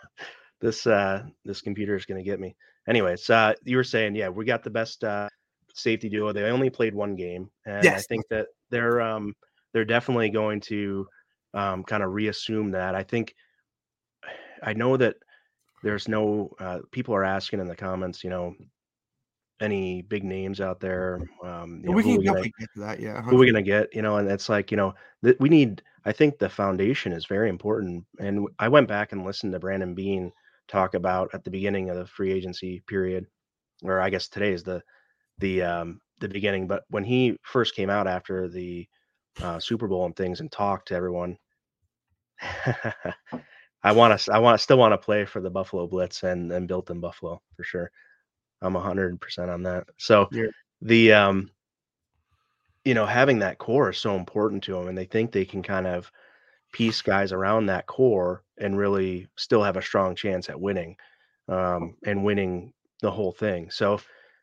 This 0.61 0.87
uh 0.87 1.23
this 1.43 1.61
computer 1.61 1.95
is 1.95 2.05
gonna 2.05 2.23
get 2.23 2.39
me. 2.39 2.55
Anyways, 2.87 3.29
uh 3.29 3.53
you 3.65 3.77
were 3.77 3.83
saying, 3.83 4.15
yeah, 4.15 4.29
we 4.29 4.45
got 4.45 4.63
the 4.63 4.69
best 4.69 5.03
uh 5.03 5.27
safety 5.73 6.09
duo. 6.09 6.31
They 6.31 6.43
only 6.43 6.69
played 6.69 6.95
one 6.95 7.15
game, 7.15 7.49
and 7.65 7.85
I 7.87 7.99
think 7.99 8.25
that 8.29 8.47
they're 8.69 9.01
um 9.01 9.35
they're 9.73 9.85
definitely 9.85 10.29
going 10.29 10.61
to 10.61 11.07
um 11.53 11.83
kind 11.83 12.01
of 12.01 12.13
reassume 12.13 12.71
that. 12.71 12.95
I 12.95 13.03
think 13.03 13.35
I 14.63 14.73
know 14.73 14.95
that 14.97 15.15
there's 15.83 16.07
no 16.07 16.55
uh 16.59 16.79
people 16.91 17.13
are 17.13 17.25
asking 17.25 17.59
in 17.59 17.67
the 17.67 17.75
comments, 17.75 18.23
you 18.23 18.29
know, 18.29 18.55
any 19.59 20.01
big 20.03 20.23
names 20.23 20.61
out 20.61 20.79
there. 20.79 21.19
Um 21.43 21.81
you 21.83 21.89
know, 21.89 21.95
we 21.95 22.03
who 22.03 22.09
can 22.09 22.17
we 22.19 22.25
gonna- 22.25 22.41
get 22.43 22.69
to 22.75 22.79
that. 22.79 22.99
Yeah, 23.01 23.21
who 23.21 23.35
are 23.35 23.39
we 23.39 23.51
going 23.51 23.63
to 23.63 23.69
get 23.69 23.93
you 23.93 24.01
know 24.01 24.15
and 24.17 24.31
it's 24.31 24.47
like 24.47 24.71
you 24.71 24.77
know 24.77 24.93
that 25.23 25.39
we 25.41 25.49
need 25.49 25.81
i 26.05 26.11
think 26.11 26.37
the 26.37 26.49
foundation 26.49 27.11
is 27.11 27.25
very 27.25 27.49
important 27.49 28.05
and 28.19 28.47
I 28.59 28.67
went 28.69 28.87
back 28.87 29.11
and 29.11 29.25
listened 29.25 29.53
to 29.53 29.59
brandon 29.59 29.93
beane 29.95 30.31
talk 30.67 30.93
about 30.93 31.29
at 31.33 31.43
the 31.43 31.51
beginning 31.51 31.89
of 31.89 31.97
the 31.97 32.05
free 32.05 32.31
agency 32.31 32.81
period 32.87 33.25
or 33.83 33.99
i 33.99 34.09
guess 34.09 34.27
today 34.27 34.53
is 34.53 34.63
the 34.63 34.81
the 35.39 35.61
um 35.63 35.99
the 36.19 36.27
beginning 36.27 36.67
but 36.67 36.83
when 36.89 37.03
he 37.03 37.37
first 37.43 37.75
came 37.75 37.89
out 37.89 38.07
after 38.07 38.47
the 38.47 38.87
uh, 39.41 39.59
super 39.59 39.87
bowl 39.87 40.05
and 40.05 40.15
things 40.15 40.39
and 40.39 40.51
talked 40.51 40.87
to 40.87 40.95
everyone 40.95 41.37
i 43.83 43.91
want 43.91 44.17
to 44.19 44.33
i 44.33 44.39
want 44.39 44.59
still 44.59 44.77
want 44.77 44.93
to 44.93 44.97
play 44.97 45.25
for 45.25 45.41
the 45.41 45.49
buffalo 45.49 45.87
blitz 45.87 46.23
and 46.23 46.51
and 46.51 46.67
built 46.67 46.89
in 46.89 46.99
buffalo 46.99 47.41
for 47.55 47.63
sure 47.63 47.91
i'm 48.61 48.75
100% 48.75 49.49
on 49.49 49.63
that 49.63 49.85
so 49.97 50.29
Yeah. 50.31 50.47
the 50.81 51.13
um 51.13 51.49
you 52.85 52.93
know, 52.93 53.05
having 53.05 53.39
that 53.39 53.57
core 53.57 53.89
is 53.91 53.97
so 53.97 54.15
important 54.15 54.63
to 54.63 54.73
them, 54.73 54.87
and 54.87 54.97
they 54.97 55.05
think 55.05 55.31
they 55.31 55.45
can 55.45 55.63
kind 55.63 55.87
of 55.87 56.11
piece 56.73 57.01
guys 57.01 57.31
around 57.31 57.67
that 57.67 57.85
core 57.85 58.43
and 58.57 58.77
really 58.77 59.27
still 59.37 59.63
have 59.63 59.77
a 59.77 59.81
strong 59.81 60.15
chance 60.15 60.49
at 60.49 60.59
winning, 60.59 60.95
um, 61.47 61.95
and 62.05 62.23
winning 62.23 62.73
the 63.01 63.11
whole 63.11 63.31
thing. 63.31 63.69
So, 63.69 63.99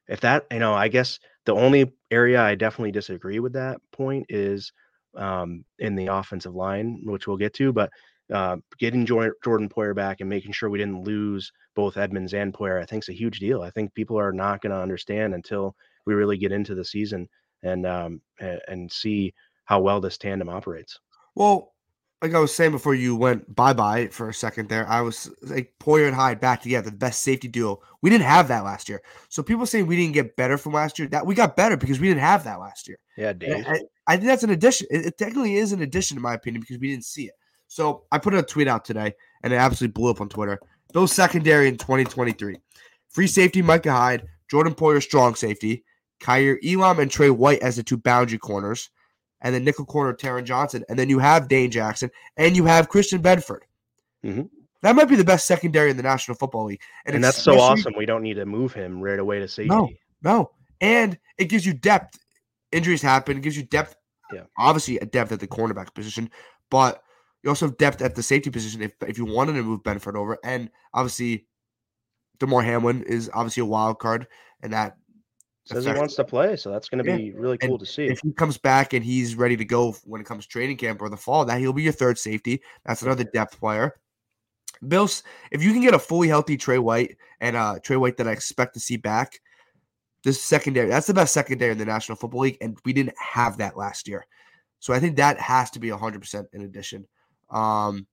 if 0.08 0.20
that, 0.20 0.46
you 0.50 0.58
know, 0.58 0.74
I 0.74 0.88
guess 0.88 1.18
the 1.44 1.54
only 1.54 1.92
area 2.10 2.40
I 2.40 2.54
definitely 2.54 2.92
disagree 2.92 3.40
with 3.40 3.52
that 3.54 3.80
point 3.92 4.26
is 4.28 4.72
um, 5.16 5.64
in 5.78 5.94
the 5.94 6.06
offensive 6.06 6.54
line, 6.54 7.02
which 7.04 7.26
we'll 7.26 7.36
get 7.36 7.54
to, 7.54 7.72
but. 7.72 7.90
Uh, 8.32 8.56
getting 8.78 9.04
Jordan 9.04 9.68
Poyer 9.68 9.92
back 9.92 10.20
and 10.20 10.30
making 10.30 10.52
sure 10.52 10.70
we 10.70 10.78
didn't 10.78 11.02
lose 11.02 11.50
both 11.74 11.96
Edmunds 11.96 12.32
and 12.32 12.54
Poyer, 12.54 12.80
I 12.80 12.86
think 12.86 13.02
is 13.02 13.08
a 13.08 13.12
huge 13.12 13.40
deal. 13.40 13.62
I 13.62 13.70
think 13.70 13.92
people 13.92 14.16
are 14.20 14.30
not 14.30 14.62
going 14.62 14.70
to 14.70 14.78
understand 14.80 15.34
until 15.34 15.74
we 16.06 16.14
really 16.14 16.38
get 16.38 16.52
into 16.52 16.76
the 16.76 16.84
season 16.84 17.28
and 17.62 17.86
um, 17.86 18.20
and 18.68 18.90
see 18.90 19.34
how 19.64 19.80
well 19.80 20.00
this 20.00 20.18
tandem 20.18 20.48
operates. 20.48 20.98
Well, 21.34 21.74
like 22.22 22.34
I 22.34 22.38
was 22.38 22.54
saying 22.54 22.72
before 22.72 22.94
you 22.94 23.16
went 23.16 23.54
bye 23.54 23.72
bye 23.72 24.08
for 24.08 24.28
a 24.28 24.34
second 24.34 24.68
there, 24.68 24.86
I 24.88 25.00
was 25.00 25.30
like 25.42 25.72
Poyer 25.80 26.06
and 26.06 26.14
Hyde 26.14 26.40
back 26.40 26.60
together, 26.60 26.90
the 26.90 26.96
best 26.96 27.22
safety 27.22 27.48
duo. 27.48 27.80
We 28.02 28.10
didn't 28.10 28.24
have 28.24 28.48
that 28.48 28.64
last 28.64 28.88
year. 28.88 29.00
So 29.28 29.42
people 29.42 29.64
saying 29.64 29.86
we 29.86 29.96
didn't 29.96 30.14
get 30.14 30.36
better 30.36 30.58
from 30.58 30.72
last 30.72 30.98
year, 30.98 31.08
that 31.08 31.24
we 31.24 31.34
got 31.34 31.56
better 31.56 31.76
because 31.76 31.98
we 31.98 32.08
didn't 32.08 32.20
have 32.20 32.44
that 32.44 32.60
last 32.60 32.88
year. 32.88 32.98
Yeah, 33.16 33.32
Dave. 33.32 33.66
I, 33.66 33.80
I, 34.06 34.16
think 34.16 34.26
that's 34.26 34.42
an 34.42 34.50
addition. 34.50 34.86
It, 34.90 35.06
it, 35.06 35.18
technically 35.18 35.56
is 35.56 35.72
an 35.72 35.82
addition, 35.82 36.18
in 36.18 36.22
my 36.22 36.34
opinion, 36.34 36.60
because 36.60 36.78
we 36.78 36.90
didn't 36.90 37.04
see 37.04 37.24
it. 37.24 37.34
So 37.68 38.04
I 38.12 38.18
put 38.18 38.34
a 38.34 38.42
tweet 38.42 38.68
out 38.68 38.84
today, 38.84 39.14
and 39.42 39.52
it 39.52 39.56
absolutely 39.56 39.92
blew 39.92 40.10
up 40.10 40.20
on 40.20 40.28
Twitter. 40.28 40.58
Those 40.92 41.12
secondary 41.12 41.68
in 41.68 41.76
2023. 41.76 42.56
Free 43.10 43.26
safety 43.26 43.62
Micah 43.62 43.92
Hyde, 43.92 44.26
Jordan 44.50 44.74
Poyer 44.74 45.02
strong 45.02 45.34
safety, 45.34 45.84
Kaiir 46.20 46.58
Elam 46.64 46.98
and 47.00 47.10
Tre 47.10 47.30
White 47.30 47.60
as 47.60 47.76
the 47.76 47.82
two 47.82 47.96
boundary 47.96 48.38
corners 48.38 48.90
and 49.40 49.54
then 49.54 49.64
nickel 49.64 49.86
corner 49.86 50.12
Taron 50.14 50.44
Johnson, 50.44 50.84
and 50.88 50.98
then 50.98 51.08
you 51.08 51.18
have 51.18 51.48
Dane 51.48 51.70
Jackson, 51.70 52.10
and 52.36 52.56
you 52.56 52.64
have 52.66 52.88
Christian 52.88 53.22
Benford. 53.22 53.60
Mm-hmm. 54.24 54.42
That 54.82 54.96
might 54.96 55.06
be 55.06 55.16
the 55.16 55.24
best 55.24 55.46
secondary 55.46 55.90
in 55.90 55.96
the 55.96 56.02
National 56.02 56.36
Football 56.36 56.66
League, 56.66 56.82
and, 57.06 57.14
and 57.14 57.24
that's 57.24 57.42
so 57.42 57.58
awesome. 57.58 57.94
We 57.96 58.06
don't 58.06 58.22
need 58.22 58.34
to 58.34 58.46
move 58.46 58.72
him 58.72 59.00
right 59.00 59.18
away 59.18 59.38
to 59.38 59.48
safety. 59.48 59.68
No, 59.68 59.88
no, 60.22 60.50
and 60.80 61.18
it 61.38 61.46
gives 61.46 61.64
you 61.66 61.72
depth. 61.72 62.18
Injuries 62.72 63.02
happen. 63.02 63.38
It 63.38 63.42
gives 63.42 63.56
you 63.56 63.64
depth. 63.64 63.96
Yeah, 64.32 64.44
obviously 64.58 64.98
a 64.98 65.06
depth 65.06 65.32
at 65.32 65.40
the 65.40 65.48
cornerback 65.48 65.94
position, 65.94 66.30
but 66.70 67.02
you 67.42 67.50
also 67.50 67.66
have 67.66 67.78
depth 67.78 68.02
at 68.02 68.14
the 68.14 68.22
safety 68.22 68.50
position 68.50 68.82
if 68.82 68.92
if 69.06 69.18
you 69.18 69.24
wanted 69.24 69.54
to 69.54 69.62
move 69.62 69.82
Benford 69.82 70.16
over, 70.16 70.38
and 70.44 70.70
obviously. 70.94 71.46
Damar 72.38 72.62
Hamlin 72.62 73.02
is 73.02 73.30
obviously 73.34 73.60
a 73.60 73.66
wild 73.66 73.98
card, 73.98 74.26
and 74.62 74.72
that 74.72 74.96
Says 75.64 75.84
he 75.84 75.92
wants 75.92 76.14
to 76.16 76.24
play, 76.24 76.56
so 76.56 76.70
that's 76.70 76.88
going 76.88 77.04
to 77.04 77.16
be 77.16 77.32
really 77.32 77.58
cool 77.58 77.72
and 77.72 77.80
to 77.80 77.86
see. 77.86 78.06
If 78.06 78.20
he 78.20 78.32
comes 78.32 78.56
back 78.56 78.92
and 78.92 79.04
he's 79.04 79.34
ready 79.34 79.56
to 79.56 79.64
go 79.64 79.94
when 80.04 80.20
it 80.20 80.26
comes 80.26 80.46
training 80.46 80.78
camp 80.78 81.02
or 81.02 81.08
the 81.08 81.16
fall, 81.16 81.44
that 81.44 81.60
he'll 81.60 81.72
be 81.72 81.82
your 81.82 81.92
third 81.92 82.18
safety. 82.18 82.62
That's 82.86 83.02
another 83.02 83.24
depth 83.24 83.60
player. 83.60 84.00
Bills, 84.88 85.22
if 85.52 85.62
you 85.62 85.72
can 85.72 85.82
get 85.82 85.94
a 85.94 85.98
fully 85.98 86.28
healthy 86.28 86.56
Tre 86.56 86.78
White 86.78 87.18
and 87.40 87.54
uh 87.56 87.78
Tre 87.82 87.96
White 87.96 88.16
that 88.16 88.26
I 88.26 88.32
expect 88.32 88.74
to 88.74 88.80
see 88.80 88.96
back, 88.96 89.38
this 90.24 90.42
secondary, 90.42 90.88
that's 90.88 91.06
the 91.06 91.14
best 91.14 91.34
secondary 91.34 91.72
in 91.72 91.78
the 91.78 91.84
National 91.84 92.16
Football 92.16 92.42
League, 92.42 92.58
and 92.60 92.78
we 92.84 92.92
didn't 92.92 93.16
have 93.18 93.58
that 93.58 93.76
last 93.76 94.08
year. 94.08 94.26
So 94.78 94.94
I 94.94 94.98
think 94.98 95.16
that 95.16 95.38
has 95.38 95.70
to 95.72 95.78
be 95.78 95.88
100% 95.88 96.46
in 96.52 96.62
addition. 96.62 97.06
Um, 97.50 98.06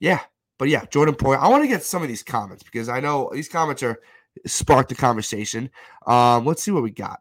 yeah, 0.00 0.20
but 0.58 0.68
yeah, 0.68 0.84
Jordan 0.86 1.14
Poyer. 1.14 1.38
I 1.38 1.48
want 1.48 1.62
to 1.62 1.68
get 1.68 1.82
some 1.82 2.02
of 2.02 2.08
these 2.08 2.22
comments 2.22 2.62
because 2.62 2.88
I 2.88 3.00
know 3.00 3.30
these 3.32 3.48
comments 3.48 3.82
are 3.82 4.00
sparked 4.46 4.88
the 4.88 4.94
conversation. 4.94 5.70
Um, 6.06 6.44
let's 6.44 6.62
see 6.62 6.70
what 6.70 6.82
we 6.82 6.90
got. 6.90 7.20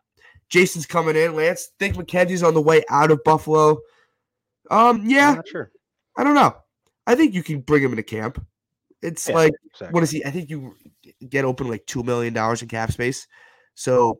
Jason's 0.50 0.86
coming 0.86 1.16
in. 1.16 1.36
Lance, 1.36 1.70
think 1.80 1.96
McKenzie's 1.96 2.44
on 2.44 2.54
the 2.54 2.62
way 2.62 2.84
out 2.90 3.12
of 3.12 3.24
Buffalo. 3.24 3.80
Um, 4.70 5.04
yeah, 5.06 5.42
sure. 5.46 5.72
I 6.18 6.24
don't 6.24 6.36
know. 6.36 6.56
I 7.08 7.16
think 7.16 7.34
you 7.34 7.44
can 7.44 7.62
bring 7.62 7.84
him 7.84 7.92
into 7.92 8.04
camp. 8.04 8.46
It's 9.02 9.28
yeah, 9.28 9.36
like 9.36 9.54
exactly. 9.66 9.94
what 9.94 10.04
is 10.04 10.12
he? 10.12 10.26
I 10.26 10.32
think 10.32 10.50
you 10.50 10.76
get 11.28 11.46
open 11.46 11.68
like 11.68 11.86
two 11.86 12.04
million 12.04 12.34
dollars 12.34 12.62
in 12.62 12.68
cap 12.68 12.92
space, 12.92 13.28
so 13.76 14.20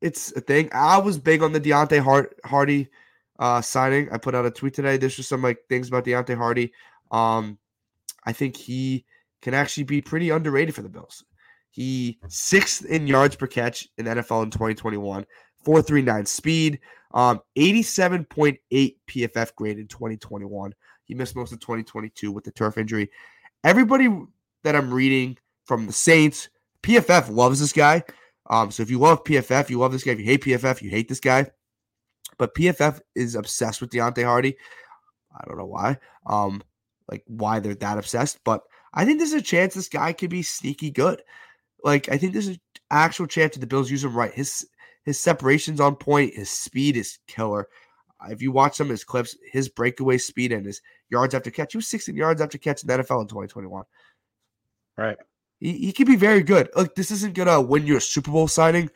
it's 0.00 0.32
a 0.32 0.40
thing. 0.40 0.70
I 0.72 0.98
was 0.98 1.18
big 1.18 1.42
on 1.42 1.52
the 1.52 1.60
Deonte 1.60 2.00
Hart 2.00 2.38
Harty 2.44 2.88
uh, 3.38 3.60
signing. 3.60 4.08
I 4.10 4.18
put 4.18 4.34
out 4.34 4.46
a 4.46 4.50
tweet 4.50 4.74
today. 4.74 4.96
There's 4.96 5.16
just 5.16 5.28
some 5.28 5.42
like 5.42 5.58
things 5.68 5.88
about 5.88 6.04
Deonte 6.04 6.36
Harty. 6.36 6.72
Um, 7.10 7.58
I 8.24 8.32
think 8.32 8.56
he 8.56 9.04
can 9.42 9.54
actually 9.54 9.84
be 9.84 10.00
pretty 10.00 10.30
underrated 10.30 10.74
for 10.74 10.82
the 10.82 10.88
Bills. 10.88 11.24
He 11.70 12.18
sixth 12.28 12.84
in 12.84 13.06
yards 13.06 13.36
per 13.36 13.46
catch 13.46 13.88
in 13.96 14.06
NFL 14.06 14.44
in 14.44 14.50
2021, 14.50 15.24
439 15.64 16.26
speed, 16.26 16.80
um, 17.14 17.40
87.8 17.56 18.58
PFF 19.06 19.54
grade 19.54 19.78
in 19.78 19.86
2021. 19.86 20.74
He 21.04 21.14
missed 21.14 21.36
most 21.36 21.52
of 21.52 21.60
2022 21.60 22.32
with 22.32 22.44
the 22.44 22.50
turf 22.50 22.78
injury. 22.78 23.10
Everybody 23.64 24.08
that 24.64 24.76
I'm 24.76 24.92
reading 24.92 25.38
from 25.64 25.86
the 25.86 25.92
Saints, 25.92 26.48
PFF 26.82 27.34
loves 27.34 27.60
this 27.60 27.72
guy. 27.72 28.02
Um, 28.48 28.70
so 28.70 28.82
if 28.82 28.90
you 28.90 28.98
love 28.98 29.24
PFF, 29.24 29.70
you 29.70 29.78
love 29.78 29.92
this 29.92 30.02
guy. 30.02 30.12
If 30.12 30.18
you 30.18 30.24
hate 30.24 30.44
PFF, 30.44 30.82
you 30.82 30.90
hate 30.90 31.08
this 31.08 31.20
guy. 31.20 31.46
But 32.38 32.54
PFF 32.54 33.00
is 33.14 33.34
obsessed 33.34 33.80
with 33.80 33.90
Deonte 33.90 34.24
Harty. 34.24 34.56
I 35.36 35.44
don't 35.46 35.58
know 35.58 35.66
why. 35.66 35.98
Um, 36.26 36.62
like 37.08 37.22
why 37.26 37.60
they're 37.60 37.74
that 37.74 37.98
obsessed, 37.98 38.40
but 38.44 38.62
I 38.94 39.04
think 39.04 39.18
there's 39.18 39.32
a 39.32 39.42
chance 39.42 39.74
this 39.74 39.88
guy 39.88 40.12
could 40.12 40.30
be 40.30 40.42
sneaky 40.42 40.90
good. 40.90 41.22
Like 41.84 42.08
I 42.08 42.18
think 42.18 42.32
there's 42.32 42.48
an 42.48 42.60
actual 42.90 43.26
chance 43.26 43.54
that 43.54 43.60
the 43.60 43.66
Bills 43.66 43.90
use 43.90 44.04
him 44.04 44.16
right. 44.16 44.32
His 44.32 44.66
his 45.04 45.18
separation's 45.18 45.80
on 45.80 45.96
point. 45.96 46.34
His 46.34 46.50
speed 46.50 46.96
is 46.96 47.18
killer. 47.26 47.68
If 48.28 48.42
you 48.42 48.52
watch 48.52 48.76
some 48.76 48.88
of 48.88 48.90
his 48.90 49.04
clips, 49.04 49.36
his 49.50 49.68
breakaway 49.70 50.18
speed 50.18 50.52
and 50.52 50.66
his 50.66 50.82
yards 51.08 51.34
after 51.34 51.50
catch, 51.50 51.72
he 51.72 51.78
was 51.78 51.88
16 51.88 52.14
yards 52.14 52.42
after 52.42 52.58
catch 52.58 52.82
in 52.82 52.88
the 52.88 52.98
NFL 52.98 53.22
in 53.22 53.28
2021. 53.28 53.84
Right. 54.98 55.16
He, 55.58 55.72
he 55.72 55.92
could 55.92 56.06
be 56.06 56.16
very 56.16 56.42
good. 56.42 56.68
Look, 56.76 56.94
this 56.94 57.10
isn't 57.10 57.34
gonna 57.34 57.60
win 57.60 57.86
you 57.86 57.96
a 57.96 58.00
Super 58.00 58.30
Bowl 58.30 58.48
signing, 58.48 58.90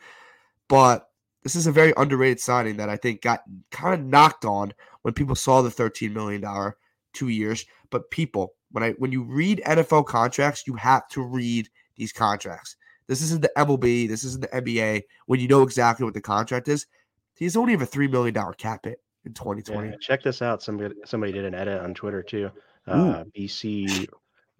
but 0.67 1.09
this 1.43 1.55
is 1.55 1.67
a 1.67 1.71
very 1.71 1.93
underrated 1.97 2.39
signing 2.39 2.77
that 2.77 2.89
I 2.89 2.97
think 2.97 3.21
got 3.21 3.41
kind 3.71 3.93
of 3.93 4.05
knocked 4.05 4.45
on 4.45 4.73
when 5.03 5.13
people 5.13 5.35
saw 5.35 5.61
the 5.61 5.71
13 5.71 6.13
million 6.13 6.41
dollar 6.41 6.77
two 7.13 7.29
years. 7.29 7.65
But 7.91 8.09
people, 8.11 8.53
when 8.71 8.83
I 8.83 8.91
when 8.93 9.11
you 9.11 9.23
read 9.23 9.61
NFL 9.65 10.05
contracts, 10.05 10.65
you 10.67 10.73
have 10.75 11.07
to 11.09 11.21
read 11.21 11.69
these 11.95 12.11
contracts. 12.11 12.75
This 13.07 13.21
isn't 13.21 13.41
the 13.41 13.51
MLB. 13.57 14.07
This 14.07 14.23
isn't 14.23 14.41
the 14.41 14.47
NBA. 14.47 15.03
When 15.27 15.39
you 15.39 15.47
know 15.47 15.61
exactly 15.61 16.03
what 16.03 16.13
the 16.13 16.21
contract 16.21 16.67
is, 16.67 16.87
he's 17.35 17.55
only 17.55 17.73
have 17.73 17.81
a 17.81 17.85
three 17.85 18.07
million 18.07 18.33
dollar 18.33 18.53
cap 18.53 18.85
hit 18.85 18.99
in 19.25 19.33
2020. 19.33 19.89
Yeah, 19.89 19.95
check 19.99 20.23
this 20.23 20.41
out. 20.41 20.63
Somebody 20.63 20.95
somebody 21.05 21.31
did 21.31 21.45
an 21.45 21.53
edit 21.53 21.81
on 21.81 21.93
Twitter 21.93 22.23
too. 22.23 22.51
Uh, 22.87 23.23
BC 23.35 24.07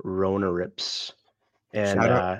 Ronerips, 0.04 1.14
and 1.74 2.00
uh, 2.00 2.38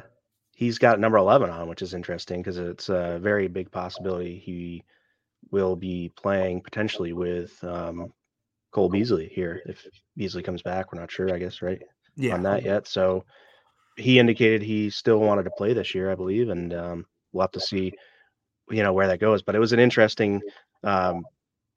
he's 0.56 0.80
got 0.80 1.00
number 1.00 1.18
11 1.18 1.50
on, 1.50 1.68
which 1.68 1.84
is 1.84 1.94
interesting 1.94 2.42
because 2.42 2.58
it's 2.58 2.90
a 2.90 3.20
very 3.22 3.48
big 3.48 3.72
possibility 3.72 4.40
he 4.40 4.84
will 5.52 5.76
be 5.76 6.12
playing 6.16 6.62
potentially 6.62 7.14
with 7.14 7.64
um, 7.64 8.12
Cole 8.72 8.90
Beasley 8.90 9.32
here 9.34 9.62
if 9.68 9.86
Beasley 10.18 10.42
comes 10.42 10.64
back. 10.64 10.92
We're 10.92 11.00
not 11.00 11.12
sure, 11.12 11.34
I 11.34 11.38
guess, 11.38 11.62
right? 11.62 11.82
Yeah. 12.16 12.34
On 12.34 12.44
that 12.44 12.64
yet, 12.64 12.88
so 12.88 13.26
he 13.98 14.20
indicated 14.20 14.62
he 14.62 14.90
still 14.90 15.20
wanted 15.20 15.44
to 15.44 15.52
play 15.52 15.74
this 15.74 15.96
year, 15.96 16.12
I 16.12 16.16
believe, 16.16 16.50
and 16.50 16.74
um, 16.74 17.06
we'll 17.32 17.44
have 17.44 17.52
to 17.52 17.60
see, 17.60 17.94
you 18.70 18.84
know, 18.84 18.94
where 18.94 19.08
that 19.08 19.20
goes. 19.20 19.42
But 19.42 19.56
it 19.56 19.60
was 19.60 19.74
an 19.74 19.80
interesting 19.80 20.42
um, 20.84 21.26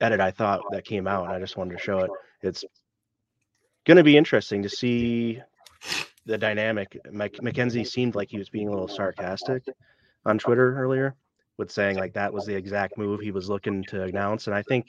edit 0.00 0.20
I 0.20 0.30
thought 0.30 0.62
that 0.70 0.84
came 0.84 1.06
out, 1.06 1.24
and 1.24 1.32
I 1.32 1.38
just 1.38 1.56
wanted 1.56 1.76
to 1.76 1.82
show 1.82 2.00
it. 2.00 2.10
It's 2.42 2.64
going 3.86 3.96
to 3.96 4.04
be 4.04 4.16
interesting 4.16 4.62
to 4.62 4.68
see 4.68 5.40
the 6.26 6.38
dynamic. 6.38 6.98
Mike 7.12 7.38
McKenzie 7.42 7.86
seemed 7.86 8.14
like 8.14 8.30
he 8.30 8.38
was 8.38 8.50
being 8.50 8.68
a 8.68 8.70
little 8.70 8.88
sarcastic 8.88 9.62
on 10.26 10.38
Twitter 10.38 10.76
earlier, 10.76 11.14
with 11.56 11.70
saying 11.70 11.96
like 11.96 12.12
that 12.14 12.32
was 12.32 12.46
the 12.46 12.54
exact 12.54 12.98
move 12.98 13.20
he 13.20 13.30
was 13.30 13.48
looking 13.48 13.84
to 13.84 14.02
announce, 14.02 14.46
and 14.46 14.54
I 14.54 14.62
think, 14.62 14.86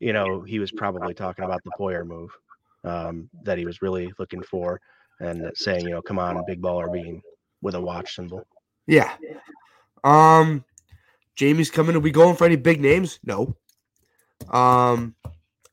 you 0.00 0.12
know, 0.12 0.42
he 0.42 0.58
was 0.58 0.70
probably 0.72 1.12
talking 1.12 1.44
about 1.44 1.62
the 1.64 1.72
Poyer 1.78 2.06
move 2.06 2.30
um, 2.84 3.28
that 3.42 3.58
he 3.58 3.64
was 3.64 3.82
really 3.82 4.12
looking 4.18 4.42
for 4.42 4.80
and 5.20 5.50
saying, 5.54 5.84
you 5.84 5.90
know, 5.90 6.02
come 6.02 6.18
on, 6.18 6.42
big 6.46 6.62
baller 6.62 6.92
being 6.92 7.22
with 7.62 7.74
a 7.74 7.80
watch 7.80 8.14
symbol. 8.14 8.46
Yeah. 8.86 9.12
Um, 10.04 10.64
Jamie's 11.34 11.70
coming. 11.70 11.96
Are 11.96 12.00
we 12.00 12.10
going 12.10 12.36
for 12.36 12.44
any 12.44 12.56
big 12.56 12.80
names? 12.80 13.18
No. 13.24 13.56
Um, 14.50 15.14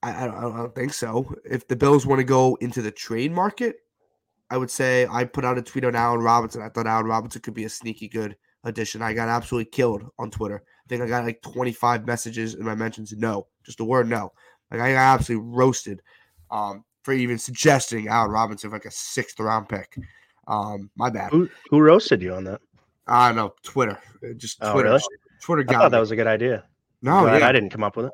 I, 0.02 0.24
I, 0.24 0.28
don't, 0.28 0.36
I 0.36 0.58
don't 0.58 0.76
think 0.76 0.94
so. 0.94 1.36
If 1.44 1.68
the 1.68 1.76
Bills 1.76 2.06
want 2.06 2.20
to 2.20 2.24
go 2.24 2.56
into 2.62 2.82
the 2.82 2.92
trade 2.92 3.32
market, 3.32 3.78
I 4.50 4.58
would 4.58 4.70
say 4.70 5.08
I 5.10 5.24
put 5.26 5.46
out 5.46 5.58
a 5.58 5.62
tweet 5.62 5.86
on 5.86 5.96
Allen 5.96 6.22
Robinson. 6.22 6.62
I 6.62 6.70
thought 6.70 6.88
Allen 6.88 7.08
Robinson 7.08 7.42
could 7.42 7.54
be 7.54 7.66
a 7.66 7.70
sneaky 7.70 8.08
good 8.08 8.36
addition. 8.64 9.02
I 9.02 9.14
got 9.14 9.30
absolutely 9.30 9.72
killed 9.72 10.04
on 10.20 10.30
Twitter. 10.30 10.64
I 10.66 10.88
think 10.88 11.02
I 11.02 11.08
got 11.08 11.26
like 11.26 11.42
25 11.42 12.06
messages 12.06 12.56
in 12.56 12.64
my 12.64 12.76
mentions. 12.76 13.14
No, 13.14 13.48
just 13.64 13.80
the 13.80 13.86
word 13.86 14.08
no. 14.08 14.32
Like 14.70 14.82
I 14.82 14.94
got 14.94 15.20
absolutely 15.20 15.50
roasted. 15.50 16.02
Um, 16.52 16.84
for 17.06 17.14
even 17.14 17.38
suggesting 17.38 18.08
Allen 18.08 18.32
Robinson 18.32 18.72
like 18.72 18.86
a 18.86 18.92
sixth 18.92 19.40
round 19.40 19.70
pick. 19.70 19.96
Um, 20.48 20.90
my 20.96 21.12
bad. 21.12 21.30
Who, 21.32 21.48
who 21.70 21.80
roasted 21.80 22.20
you 22.24 22.34
on 22.34 22.44
that? 22.46 22.62
I 23.06 23.28
don't 23.28 23.36
know 23.36 23.54
Twitter. 23.62 24.00
Just 24.38 24.58
Oh, 24.62 24.74
Twitter. 24.74 24.90
really? 24.90 25.02
Twitter 25.40 25.62
I 25.62 25.72
got 25.72 25.74
thought 25.82 25.92
that 25.92 26.00
was 26.00 26.10
a 26.10 26.16
good 26.16 26.26
idea. 26.26 26.64
no, 27.04 27.28
yeah. 27.28 27.48
I 27.48 27.52
didn't 27.52 27.70
come 27.70 27.84
up 27.84 27.96
with 27.96 28.08
it. 28.08 28.12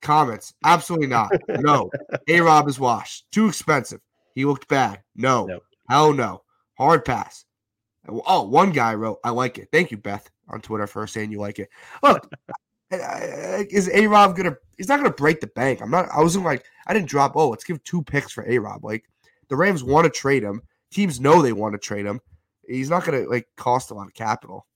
Comments. 0.00 0.54
Absolutely 0.64 1.08
not. 1.08 1.32
No. 1.48 1.90
A 2.28 2.40
Rob 2.40 2.68
is 2.68 2.78
washed. 2.78 3.26
Too 3.32 3.48
expensive. 3.48 4.00
He 4.36 4.44
looked 4.44 4.68
bad. 4.68 5.00
No. 5.16 5.46
Nope. 5.46 5.64
Hell 5.88 6.12
no. 6.12 6.42
Hard 6.78 7.04
pass. 7.04 7.44
Oh, 8.08 8.44
one 8.44 8.70
guy 8.70 8.94
wrote, 8.94 9.18
I 9.24 9.30
like 9.30 9.58
it. 9.58 9.68
Thank 9.72 9.90
you, 9.90 9.96
Beth, 9.96 10.30
on 10.48 10.60
Twitter 10.60 10.86
for 10.86 11.04
saying 11.08 11.32
you 11.32 11.40
like 11.40 11.58
it. 11.58 11.68
Look, 12.02 12.32
uh, 12.48 12.52
Uh, 12.92 13.64
is 13.70 13.88
A 13.94 14.06
Rob 14.06 14.36
gonna 14.36 14.56
he's 14.76 14.88
not 14.88 14.96
gonna 14.96 15.10
break 15.10 15.40
the 15.40 15.46
bank. 15.48 15.80
I'm 15.80 15.90
not 15.90 16.08
I 16.12 16.20
wasn't 16.20 16.44
like 16.44 16.64
I 16.86 16.94
didn't 16.94 17.08
drop, 17.08 17.32
oh, 17.36 17.48
let's 17.50 17.64
give 17.64 17.82
two 17.84 18.02
picks 18.02 18.32
for 18.32 18.44
A 18.48 18.58
Rob. 18.58 18.84
Like 18.84 19.04
the 19.48 19.56
Rams 19.56 19.84
want 19.84 20.04
to 20.04 20.10
trade 20.10 20.42
him. 20.42 20.62
Teams 20.90 21.20
know 21.20 21.40
they 21.40 21.52
want 21.52 21.72
to 21.74 21.78
trade 21.78 22.04
him. 22.06 22.20
He's 22.66 22.90
not 22.90 23.04
gonna 23.04 23.28
like 23.28 23.46
cost 23.56 23.90
a 23.90 23.94
lot 23.94 24.08
of 24.08 24.14
capital. 24.14 24.66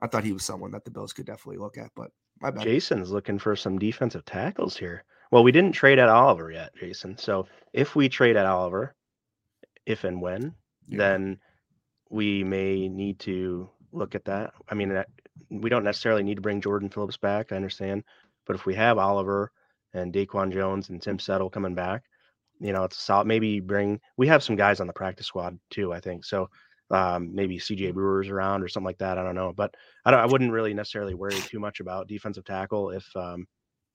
I 0.00 0.06
thought 0.06 0.22
he 0.24 0.32
was 0.32 0.44
someone 0.44 0.70
that 0.72 0.84
the 0.84 0.90
Bills 0.92 1.12
could 1.12 1.26
definitely 1.26 1.58
look 1.58 1.76
at, 1.76 1.90
but 1.96 2.12
My 2.40 2.50
bad. 2.52 2.62
Jason's 2.62 3.10
looking 3.10 3.38
for 3.38 3.56
some 3.56 3.78
defensive 3.78 4.24
tackles 4.24 4.76
here. 4.76 5.04
Well, 5.32 5.42
we 5.42 5.50
didn't 5.52 5.72
trade 5.72 5.98
Ed 5.98 6.08
Oliver 6.08 6.52
yet, 6.52 6.70
Jason. 6.78 7.18
So 7.18 7.46
if 7.72 7.96
we 7.96 8.08
trade 8.08 8.36
Ed 8.36 8.46
Oliver, 8.46 8.94
if 9.86 10.04
and 10.04 10.22
when, 10.22 10.54
Yeah. 10.86 10.98
then 10.98 11.40
we 12.10 12.44
may 12.44 12.88
need 12.88 13.18
to 13.20 13.68
look 13.92 14.14
at 14.14 14.24
that. 14.26 14.54
I 14.68 14.74
mean, 14.74 14.90
that- 14.90 15.08
we 15.50 15.70
don't 15.70 15.84
necessarily 15.84 16.22
need 16.22 16.36
to 16.36 16.42
bring 16.42 16.60
Jordan 16.60 16.90
Phillips 16.90 17.16
back. 17.16 17.52
I 17.52 17.56
understand, 17.56 18.04
but 18.46 18.56
if 18.56 18.66
we 18.66 18.74
have 18.74 18.98
Oliver 18.98 19.52
and 19.94 20.12
Daquan 20.12 20.52
Jones 20.52 20.88
and 20.90 21.00
Tim 21.00 21.18
Settle 21.18 21.50
coming 21.50 21.74
back, 21.74 22.04
you 22.60 22.72
know, 22.72 22.84
it's 22.84 22.98
solid. 22.98 23.26
Maybe 23.26 23.60
bring. 23.60 24.00
We 24.16 24.26
have 24.28 24.42
some 24.42 24.56
guys 24.56 24.80
on 24.80 24.86
the 24.86 24.92
practice 24.92 25.26
squad 25.26 25.58
too. 25.70 25.92
I 25.92 26.00
think 26.00 26.24
so. 26.24 26.48
Um, 26.90 27.34
maybe 27.34 27.58
CJ 27.58 27.92
Brewer's 27.92 28.28
around 28.28 28.62
or 28.62 28.68
something 28.68 28.86
like 28.86 28.98
that. 28.98 29.18
I 29.18 29.22
don't 29.22 29.34
know, 29.34 29.52
but 29.52 29.74
I 30.04 30.10
don't. 30.10 30.20
I 30.20 30.26
wouldn't 30.26 30.52
really 30.52 30.74
necessarily 30.74 31.14
worry 31.14 31.42
too 31.42 31.60
much 31.60 31.80
about 31.80 32.08
defensive 32.08 32.44
tackle 32.44 32.90
if 32.90 33.06
um, 33.16 33.46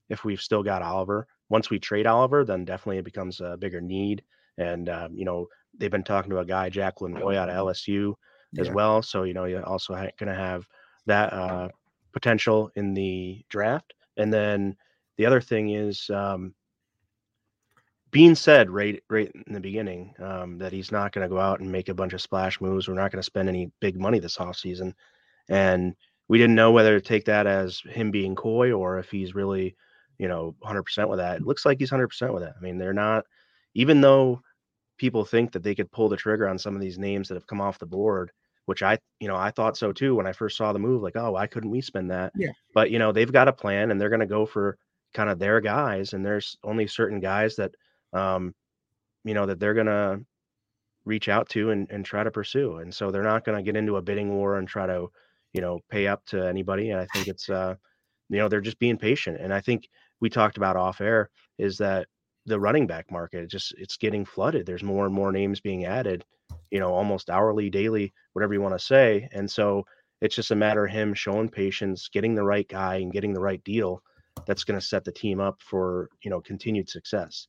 if 0.10 0.24
we've 0.24 0.42
still 0.42 0.64
got 0.64 0.82
Oliver. 0.82 1.28
Once 1.50 1.70
we 1.70 1.80
trade 1.80 2.08
Oliver, 2.08 2.44
then 2.46 2.66
definitely 2.66 2.98
it 3.00 3.06
becomes 3.06 3.42
a 3.42 3.58
bigger 3.58 3.82
need. 3.82 4.24
And 4.58 4.90
um, 4.90 5.16
you 5.16 5.26
know, 5.26 5.48
they've 5.78 5.92
been 5.92 6.04
talking 6.04 6.30
to 6.32 6.40
a 6.40 6.46
guy, 6.46 6.70
Jaquelin 6.70 7.20
Roy 7.20 7.38
out 7.38 7.50
of 7.50 7.56
LSU 7.56 8.14
as 8.58 8.68
Yeah. 8.68 8.74
well. 8.74 9.02
So 9.02 9.24
you 9.24 9.34
know, 9.34 9.46
you're 9.46 9.66
also 9.66 9.96
ha- 9.96 10.12
going 10.18 10.30
to 10.30 10.36
have 10.36 10.66
that 11.06 11.34
uh, 11.34 11.70
potential 12.12 12.72
in 12.76 12.94
the 12.94 13.44
draft. 13.50 13.94
And 14.18 14.32
then 14.32 14.76
the 15.18 15.26
other 15.26 15.42
thing 15.42 15.72
is, 15.72 16.10
um, 16.10 16.54
Beane 18.12 18.36
said 18.36 18.70
right 18.70 19.02
right 19.10 19.32
in 19.48 19.54
the 19.54 19.60
beginning 19.60 20.14
um, 20.20 20.60
that 20.60 20.72
he's 20.72 20.92
not 20.92 21.12
going 21.12 21.28
to 21.28 21.34
go 21.34 21.40
out 21.40 21.60
and 21.60 21.72
make 21.72 21.90
a 21.90 21.96
bunch 21.96 22.14
of 22.14 22.22
splash 22.22 22.62
moves. 22.62 22.88
We're 22.88 22.94
not 22.94 23.12
going 23.12 23.20
to 23.20 23.26
spend 23.26 23.50
any 23.50 23.72
big 23.80 24.00
money 24.00 24.20
this 24.20 24.38
offseason. 24.38 24.94
And 25.50 25.96
we 26.28 26.38
didn't 26.38 26.56
know 26.56 26.72
whether 26.72 27.00
to 27.00 27.06
take 27.06 27.26
that 27.26 27.48
as 27.48 27.82
him 27.90 28.12
being 28.12 28.36
coy 28.36 28.72
or 28.72 29.00
if 29.00 29.10
he's 29.10 29.34
really, 29.34 29.76
you 30.20 30.28
know, 30.28 30.56
100% 30.64 31.10
with 31.10 31.20
that. 31.20 31.38
It 31.38 31.46
looks 31.46 31.66
like 31.66 31.80
he's 31.80 31.92
100% 31.92 32.34
with 32.34 32.44
that. 32.44 32.54
I 32.56 32.62
mean, 32.62 32.78
they're 32.78 32.94
not, 32.94 33.26
even 33.74 34.00
though 34.00 34.42
people 34.98 35.26
think 35.26 35.52
that 35.52 35.64
they 35.64 35.76
could 35.76 35.92
pull 35.92 36.08
the 36.08 36.16
trigger 36.16 36.48
on 36.48 36.60
some 36.60 36.76
of 36.76 36.82
these 36.82 37.00
names 37.00 37.28
that 37.28 37.34
have 37.34 37.48
come 37.48 37.62
off 37.62 37.80
the 37.80 37.86
board, 37.86 38.32
which 38.66 38.84
I, 38.84 38.98
you 39.20 39.28
know, 39.28 39.36
I 39.36 39.52
thought 39.52 39.78
so 39.78 39.92
too 39.92 40.16
when 40.16 40.28
I 40.28 40.34
first 40.34 40.58
saw 40.58 40.74
the 40.74 40.80
move. 40.80 41.02
Like, 41.02 41.16
oh, 41.16 41.32
why 41.32 41.48
couldn't 41.48 41.70
we 41.72 41.82
spend 41.82 42.12
that? 42.12 42.32
Yeah. 42.36 42.52
But 42.74 42.92
you 42.92 43.00
know, 43.00 43.12
they've 43.12 43.32
got 43.32 43.48
a 43.48 43.54
plan 43.54 43.92
and 43.92 44.00
they're 44.00 44.10
going 44.10 44.20
to 44.20 44.26
go 44.26 44.46
for 44.46 44.78
kind 45.14 45.30
of 45.30 45.40
their 45.40 45.62
guys, 45.62 46.14
and 46.14 46.26
there's 46.26 46.58
only 46.64 46.88
certain 46.88 47.20
guys 47.20 47.56
that, 47.58 47.72
um, 48.14 48.54
you 49.24 49.34
know, 49.34 49.46
that 49.46 49.60
they're 49.60 49.74
going 49.74 49.88
to 49.88 50.20
reach 51.06 51.30
out 51.30 51.50
to 51.50 51.72
and, 51.72 51.90
and 51.92 52.06
try 52.06 52.24
to 52.24 52.32
pursue. 52.32 52.78
And 52.78 52.94
so 52.94 53.12
they're 53.12 53.24
not 53.24 53.46
going 53.46 53.58
to 53.58 53.64
get 53.64 53.78
into 53.78 53.98
a 53.98 54.02
bidding 54.02 54.34
war 54.34 54.58
and 54.58 54.68
try 54.68 54.88
to, 54.88 55.08
you 55.54 55.62
know, 55.62 55.80
pay 55.90 56.08
up 56.08 56.26
to 56.28 56.48
anybody. 56.48 56.92
And 56.92 57.00
I 57.00 57.06
think 57.14 57.28
it's, 57.28 57.50
uh, 57.50 57.76
you 58.30 58.38
know, 58.38 58.48
they're 58.48 58.62
just 58.62 58.80
being 58.80 58.98
patient. 58.98 59.38
And 59.40 59.54
I 59.54 59.60
think 59.60 59.90
we 60.20 60.30
talked 60.30 60.58
about 60.58 60.78
off 60.78 61.02
air 61.02 61.30
is 61.58 61.78
that 61.78 62.08
the 62.46 62.60
running 62.60 62.88
back 62.88 63.12
market 63.12 63.50
just 63.50 63.74
it's 63.78 63.98
getting 63.98 64.26
flooded. 64.26 64.66
There's 64.66 64.84
more 64.84 65.06
and 65.06 65.14
more 65.14 65.32
names 65.32 65.60
being 65.60 65.86
added, 65.86 66.26
you 66.72 66.80
know, 66.80 66.94
almost 66.94 67.30
hourly, 67.30 67.70
daily, 67.70 68.14
whatever 68.34 68.54
you 68.54 68.62
want 68.62 68.78
to 68.78 68.84
say. 68.84 69.28
And 69.32 69.50
so 69.50 69.86
it's 70.22 70.36
just 70.36 70.52
a 70.52 70.56
matter 70.56 70.86
of 70.86 70.92
him 70.92 71.14
showing 71.14 71.50
patience, 71.50 72.08
getting 72.08 72.36
the 72.36 72.44
right 72.44 72.68
guy 72.68 72.96
and 72.96 73.12
getting 73.12 73.34
the 73.34 73.42
right 73.42 73.64
deal 73.64 74.02
that's 74.46 74.64
going 74.64 74.80
to 74.80 74.86
set 74.86 75.04
the 75.04 75.12
team 75.12 75.40
up 75.40 75.62
for, 75.62 76.10
you 76.24 76.30
know, 76.30 76.42
continued 76.42 76.90
success. 76.90 77.48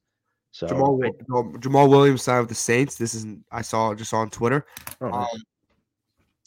So 0.51 0.69
Jamal, 0.69 1.53
Jamal 1.59 1.89
Williams 1.89 2.23
signed 2.23 2.43
with 2.43 2.49
the 2.49 2.55
Saints. 2.55 2.97
This 2.97 3.15
is 3.15 3.27
I 3.51 3.63
saw 3.63 3.93
just 3.95 4.15
on 4.15 4.31
Twitter. 4.31 4.67
oh, 5.01 5.09
nice. 5.09 5.35
Um, 5.35 5.43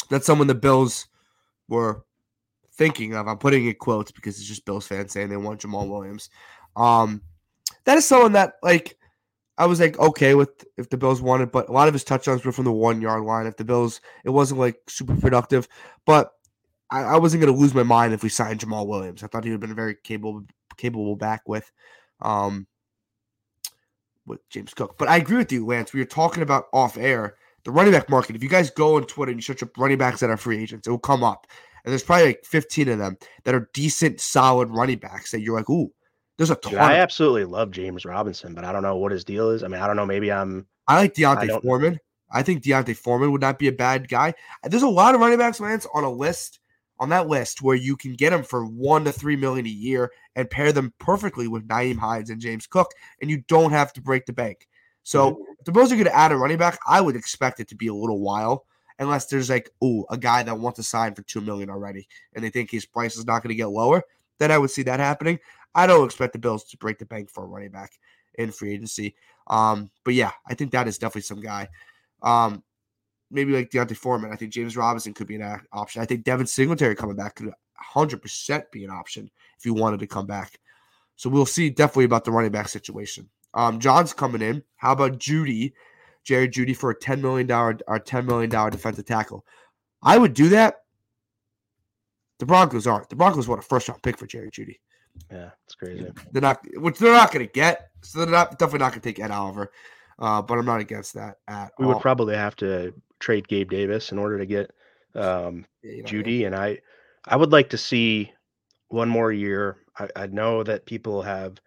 that's 0.09 0.25
someone 0.25 0.47
the 0.47 0.55
Bills 0.55 1.07
were 1.67 2.05
thinking 2.73 3.15
of. 3.15 3.27
I'm 3.27 3.37
putting 3.37 3.67
it 3.67 3.79
quotes 3.79 4.11
because 4.11 4.37
it's 4.37 4.47
just 4.47 4.65
Bills 4.65 4.87
fans 4.87 5.11
saying 5.11 5.27
they 5.27 5.35
want 5.35 5.59
Jamal 5.59 5.89
Williams. 5.89 6.29
Um, 6.77 7.21
that 7.83 7.97
is 7.97 8.05
someone 8.05 8.31
that 8.33 8.53
like 8.63 8.97
I 9.57 9.65
was 9.65 9.79
like 9.79 9.97
okay 9.99 10.35
with 10.35 10.65
if 10.77 10.89
the 10.89 10.97
Bills 10.97 11.21
wanted, 11.21 11.51
but 11.51 11.69
a 11.69 11.71
lot 11.71 11.87
of 11.87 11.93
his 11.93 12.03
touchdowns 12.03 12.45
were 12.45 12.51
from 12.51 12.65
the 12.65 12.71
one 12.71 13.01
yard 13.01 13.23
line. 13.23 13.47
If 13.47 13.58
the 13.58 13.65
Bills, 13.65 14.01
it 14.23 14.29
wasn't 14.29 14.60
like 14.60 14.77
super 14.88 15.15
productive, 15.15 15.67
but 16.05 16.32
I, 16.91 17.01
I 17.01 17.17
wasn't 17.17 17.41
going 17.41 17.53
to 17.53 17.60
lose 17.60 17.73
my 17.73 17.84
mind 17.84 18.13
if 18.13 18.23
we 18.23 18.29
signed 18.29 18.60
Jamal 18.60 18.88
Williams. 18.88 19.23
I 19.23 19.27
thought 19.27 19.43
he 19.43 19.49
would 19.49 19.55
have 19.55 19.62
been 19.62 19.71
a 19.71 19.75
very 19.75 19.95
capable 20.03 20.43
capable 20.77 21.15
back 21.15 21.47
with. 21.47 21.71
Um, 22.21 22.67
with 24.27 24.47
James 24.49 24.73
Cook. 24.73 24.97
But 24.97 25.08
I 25.08 25.17
agree 25.17 25.38
with 25.38 25.51
you, 25.51 25.65
Lance. 25.65 25.93
We 25.93 26.01
were 26.01 26.05
talking 26.05 26.43
about 26.43 26.65
off 26.73 26.97
air 26.97 27.38
the 27.63 27.71
running 27.71 27.93
back 27.93 28.10
market. 28.10 28.36
If 28.36 28.43
you 28.43 28.49
guys 28.49 28.69
go 28.69 28.97
on 28.97 29.05
Twitter 29.05 29.32
and 29.32 29.38
you 29.38 29.41
search 29.41 29.63
up 29.63 29.77
running 29.77 29.97
backs 29.97 30.19
that 30.19 30.29
are 30.29 30.38
free 30.38 30.62
agents, 30.62 30.88
it 30.88 30.91
will 30.91 30.99
come 30.99 31.23
up. 31.23 31.47
And 31.84 31.91
there's 31.91 32.03
probably 32.03 32.27
like 32.27 32.45
15 32.45 32.89
of 32.89 32.99
them 32.99 33.17
that 33.45 33.55
are 33.55 33.69
decent, 33.73 34.19
solid 34.19 34.69
running 34.69 34.97
backs 34.97 35.32
that 35.32 35.41
you're 35.41 35.58
like, 35.58 35.69
ooh, 35.69 35.91
there's 36.38 36.52
a 36.52 36.56
ton. 36.56 36.71
Dude, 36.73 36.80
I 36.80 36.95
absolutely 36.95 37.45
love 37.45 37.71
James 37.71 38.06
Robinson, 38.06 38.54
but 38.54 38.63
I 38.63 38.71
don't 38.71 38.84
know 38.84 38.97
what 38.97 39.12
his 39.12 39.23
deal 39.23 39.50
is. 39.50 39.63
I 39.63 39.67
mean, 39.67 39.82
I 39.82 39.88
don't 39.88 39.95
know. 39.95 40.06
Maybe 40.06 40.32
I'm 40.32 40.67
I 40.88 40.97
like 40.97 41.13
D'Onta 41.13 41.47
don't- 41.47 41.63
Foreman. 41.63 42.00
I 42.30 42.43
think 42.43 42.62
D'Onta 42.63 42.93
Foreman 42.95 43.32
would 43.32 43.41
not 43.41 43.58
be 43.58 43.69
a 43.69 43.71
bad 43.71 44.10
guy. 44.10 44.34
There's 44.63 44.84
a 44.84 44.88
lot 44.89 45.15
of 45.15 45.21
running 45.21 45.38
backs, 45.38 45.60
Lance, 45.62 45.88
on 45.93 46.04
a 46.04 46.12
list 46.12 46.60
on 47.00 47.10
that 47.10 47.28
list 47.28 47.62
where 47.62 47.76
you 47.76 47.95
can 47.95 48.13
get 48.15 48.32
them 48.32 48.43
for 48.43 48.65
one 48.65 49.06
to 49.06 49.12
three 49.12 49.36
million 49.36 49.65
a 49.65 49.69
year 49.69 50.12
and 50.36 50.50
pair 50.50 50.71
them 50.71 50.91
perfectly 51.00 51.47
with 51.47 51.67
Nyheim 51.67 51.97
Hines 51.97 52.30
and 52.30 52.41
James 52.41 52.67
Cook, 52.67 52.91
and 53.21 53.30
you 53.30 53.43
don't 53.47 53.71
have 53.71 53.93
to 53.93 54.02
break 54.02 54.26
the 54.26 54.34
bank. 54.34 54.67
So 55.04 55.41
if 55.60 55.65
the 55.65 55.71
Bills 55.71 55.91
are 55.91 55.95
going 55.95 56.06
to 56.08 56.15
add 56.15 56.32
a 56.32 56.36
running 56.36 56.58
back, 56.58 56.80
I 56.88 57.00
would 57.00 57.15
expect 57.15 57.60
it 57.62 57.69
to 57.69 57.76
be 57.76 57.88
a 57.88 57.93
little 57.93 58.19
while, 58.19 58.65
unless 59.00 59.28
there's 59.28 59.50
like, 59.50 59.69
oh, 59.82 60.06
a 60.10 60.17
guy 60.17 60.43
that 60.43 60.60
wants 60.60 60.78
to 60.78 60.84
sign 60.84 61.15
for 61.15 61.21
two 61.21 61.39
million 61.39 61.69
already, 61.69 62.08
and 62.34 62.43
they 62.43 62.50
think 62.50 62.69
his 62.71 62.86
price 62.86 63.15
is 63.15 63.26
not 63.26 63.41
going 63.41 63.50
to 63.50 63.56
get 63.56 63.69
lower. 63.69 64.04
Then 64.39 64.52
I 64.52 64.58
would 64.58 64.71
see 64.71 64.84
that 64.84 65.00
happening. 65.00 65.39
I 65.77 65.85
don't 65.85 66.05
expect 66.05 66.33
the 66.33 66.39
Bills 66.39 66.63
to 66.65 66.77
break 66.77 66.97
the 66.97 67.05
bank 67.05 67.29
for 67.29 67.43
a 67.43 67.47
running 67.47 67.69
back 67.69 67.91
in 68.33 68.51
free 68.51 68.73
agency. 68.73 69.15
Um, 69.45 69.91
but 70.03 70.15
yeah, 70.15 70.31
I 70.47 70.55
think 70.55 70.71
that 70.71 70.87
is 70.87 70.97
definitely 70.97 71.21
some 71.21 71.39
guy. 71.39 71.69
Um, 72.23 72.63
maybe 73.29 73.53
like 73.53 73.69
D'Onta 73.69 73.95
Foreman. 73.95 74.33
I 74.33 74.35
think 74.35 74.51
James 74.51 74.75
Robinson 74.75 75.13
could 75.13 75.27
be 75.27 75.35
an 75.35 75.61
option. 75.71 76.01
I 76.01 76.05
think 76.05 76.23
Devin 76.23 76.47
Singletary 76.47 76.95
coming 76.95 77.15
back 77.15 77.35
could 77.35 77.51
100% 77.93 78.71
be 78.71 78.85
an 78.85 78.89
option 78.89 79.29
if 79.55 79.63
he 79.63 79.69
wanted 79.69 79.99
to 79.99 80.07
come 80.07 80.25
back. 80.25 80.59
So 81.15 81.29
we'll 81.29 81.45
see 81.45 81.69
definitely 81.69 82.05
about 82.05 82.25
the 82.25 82.31
running 82.31 82.51
back 82.51 82.69
situation. 82.69 83.29
Um, 83.53 83.79
John's 83.79 84.13
coming 84.13 84.41
in. 84.41 84.63
How 84.77 84.93
about 84.93 85.19
Jeudy, 85.19 85.73
Jerry 86.23 86.49
Jeudy 86.49 86.75
for 86.75 86.89
a 86.89 86.97
$10 86.97 87.21
million 87.21 87.49
or 87.51 87.75
$10 87.99 88.25
million 88.25 88.49
defensive 88.49 89.05
tackle? 89.05 89.45
I 90.01 90.17
would 90.17 90.33
do 90.33 90.49
that. 90.49 90.77
The 92.39 92.45
Broncos 92.47 92.87
aren't. 92.87 93.09
The 93.09 93.15
Broncos 93.15 93.47
want 93.47 93.61
a 93.61 93.65
first 93.65 93.87
round 93.89 94.01
pick 94.01 94.17
for 94.17 94.25
Jerry 94.25 94.49
Jeudy. 94.51 94.79
Yeah, 95.32 95.49
it's 95.65 95.75
crazy. 95.75 96.12
They're 96.32 96.41
not, 96.41 96.65
which 96.75 96.99
they're 96.99 97.13
not 97.13 97.32
going 97.32 97.45
to 97.45 97.51
get. 97.51 97.89
So 98.01 98.19
they're 98.19 98.27
not 98.27 98.58
definitely 98.60 98.80
not 98.80 98.91
going 98.91 99.01
to 99.01 99.08
take 99.08 99.19
Ed 99.19 99.32
Oliver. 99.32 99.71
Uh, 100.19 100.41
but 100.41 100.58
I'm 100.58 100.65
not 100.65 100.80
against 100.80 101.13
that 101.13 101.38
at 101.47 101.71
We 101.77 101.86
all. 101.86 101.93
would 101.93 102.01
probably 102.01 102.36
have 102.36 102.56
to 102.58 102.93
trade 103.19 103.47
Gabe 103.47 103.69
Davis 103.69 104.12
in 104.12 104.17
order 104.17 104.38
to 104.38 104.45
get 104.45 104.71
um, 105.15 105.65
Yeah, 105.84 105.91
you 105.91 106.03
know, 106.03 106.08
Jeudy, 106.08 106.45
and 106.45 106.56
I, 106.56 106.80
I 107.25 107.36
would 107.36 107.51
like 107.51 107.69
to 107.71 107.77
see 107.77 108.32
one 108.88 109.10
more 109.10 109.32
year. 109.32 109.77
I, 109.97 110.10
I 110.15 110.27
know 110.27 110.63
that 110.63 110.86
people 110.86 111.21
have 111.21 111.60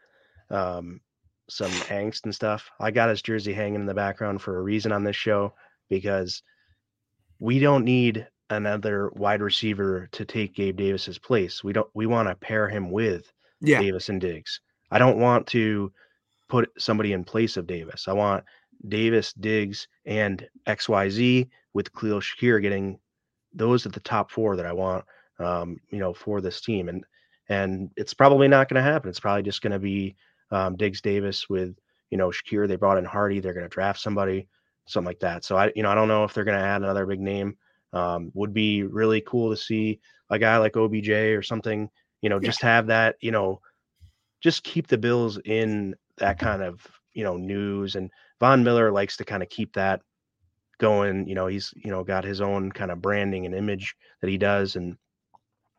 um, 0.51 1.01
some 1.49 1.71
angst 1.71 2.25
and 2.25 2.35
stuff. 2.35 2.71
I 2.81 2.91
got 2.91 3.11
his 3.11 3.23
jersey 3.23 3.53
hanging 3.53 3.81
in 3.81 3.87
the 3.87 3.95
background 3.95 4.41
for 4.43 4.59
a 4.59 4.63
reason 4.63 4.93
on 4.93 5.05
this 5.05 5.17
show 5.17 5.55
because 5.89 6.43
we 7.39 7.59
don't 7.59 7.85
need 7.85 8.27
another 8.51 9.11
wide 9.15 9.43
receiver 9.43 10.09
to 10.13 10.25
take 10.25 10.55
Gabe 10.55 10.77
Davis's 10.77 11.19
place. 11.19 11.63
We 11.63 11.73
don't. 11.73 11.89
We 11.95 12.07
want 12.07 12.29
to 12.29 12.35
pair 12.35 12.69
him 12.69 12.91
with 12.91 13.33
Yeah, 13.61 13.81
Davis 13.81 14.09
and 14.09 14.21
Diggs. 14.21 14.61
I 14.91 14.99
don't 14.99 15.19
want 15.19 15.47
to 15.49 15.93
put 16.49 16.71
somebody 16.79 17.13
in 17.13 17.25
place 17.25 17.57
of 17.57 17.67
Davis. 17.67 18.07
I 18.09 18.13
want 18.13 18.45
Davis, 18.89 19.33
Diggs, 19.35 19.87
and 20.05 20.47
XYZ 20.67 21.49
with 21.75 21.93
Khalil 21.93 22.21
Shakir 22.21 22.61
getting 22.61 22.99
those 23.53 23.87
at 23.87 23.93
the 23.93 24.01
top 24.01 24.31
four 24.31 24.57
that 24.57 24.67
I 24.67 24.73
want 24.73 25.05
um, 25.41 25.79
you 25.91 25.99
know, 25.99 26.13
for 26.13 26.41
this 26.41 26.61
team. 26.61 26.89
And 26.89 27.05
and 27.49 27.91
it's 27.97 28.15
probably 28.15 28.47
not 28.47 28.69
going 28.69 28.83
to 28.83 28.89
happen. 28.89 29.11
It's 29.11 29.19
probably 29.19 29.43
just 29.43 29.63
going 29.63 29.73
to 29.73 29.81
be 29.81 30.15
um, 30.53 30.77
Diggs 30.77 31.01
Davis 31.01 31.49
with, 31.49 31.75
you 32.11 32.19
know, 32.19 32.29
Shakir. 32.29 32.69
They 32.69 32.77
brought 32.77 32.99
in 32.99 33.05
Harty. 33.05 33.41
They're 33.41 33.55
going 33.55 33.65
to 33.65 33.69
draft 33.69 34.01
somebody, 34.01 34.47
something 34.87 35.07
like 35.07 35.19
that. 35.21 35.45
So 35.45 35.57
I, 35.57 35.73
you 35.75 35.83
know, 35.83 35.91
I 35.91 35.97
don't 35.97 36.07
know 36.07 36.23
if 36.23 36.33
they're 36.33 36.45
going 36.45 36.59
to 36.59 36.65
add 36.65 36.83
another 36.83 37.07
big 37.07 37.21
name. 37.21 37.57
Um, 37.93 38.31
would 38.35 38.55
be 38.55 38.85
really 38.85 39.21
cool 39.23 39.51
to 39.51 39.57
see 39.57 39.99
a 40.31 40.39
guy 40.39 40.59
like 40.59 40.77
OBJ 40.77 41.09
or 41.09 41.43
something, 41.43 41.91
you 42.23 42.29
know, 42.29 42.41
Yeah. 42.41 42.47
just 42.49 42.63
have 42.63 42.87
that, 42.89 43.17
you 43.21 43.31
know, 43.31 43.61
just 44.43 44.65
keep 44.65 44.87
the 44.89 44.99
Bills 44.99 45.39
in 45.45 45.95
that 46.19 46.39
kind 46.39 46.63
of, 46.63 46.87
you 47.13 47.25
know, 47.25 47.37
news. 47.37 47.95
And 47.97 48.11
Von 48.41 48.65
Miller 48.65 48.91
likes 48.91 49.17
to 49.19 49.25
kind 49.25 49.43
of 49.43 49.49
keep 49.49 49.75
that 49.75 50.03
going. 50.79 51.27
You 51.29 51.35
know, 51.35 51.47
he's, 51.47 51.73
you 51.77 51.91
know, 51.91 52.05
got 52.05 52.25
his 52.25 52.41
own 52.41 52.73
kind 52.73 52.91
of 52.91 53.03
branding 53.03 53.47
and 53.47 53.55
image 53.55 53.95
that 54.21 54.31
he 54.31 54.39
does. 54.39 54.77
And, 54.77 54.97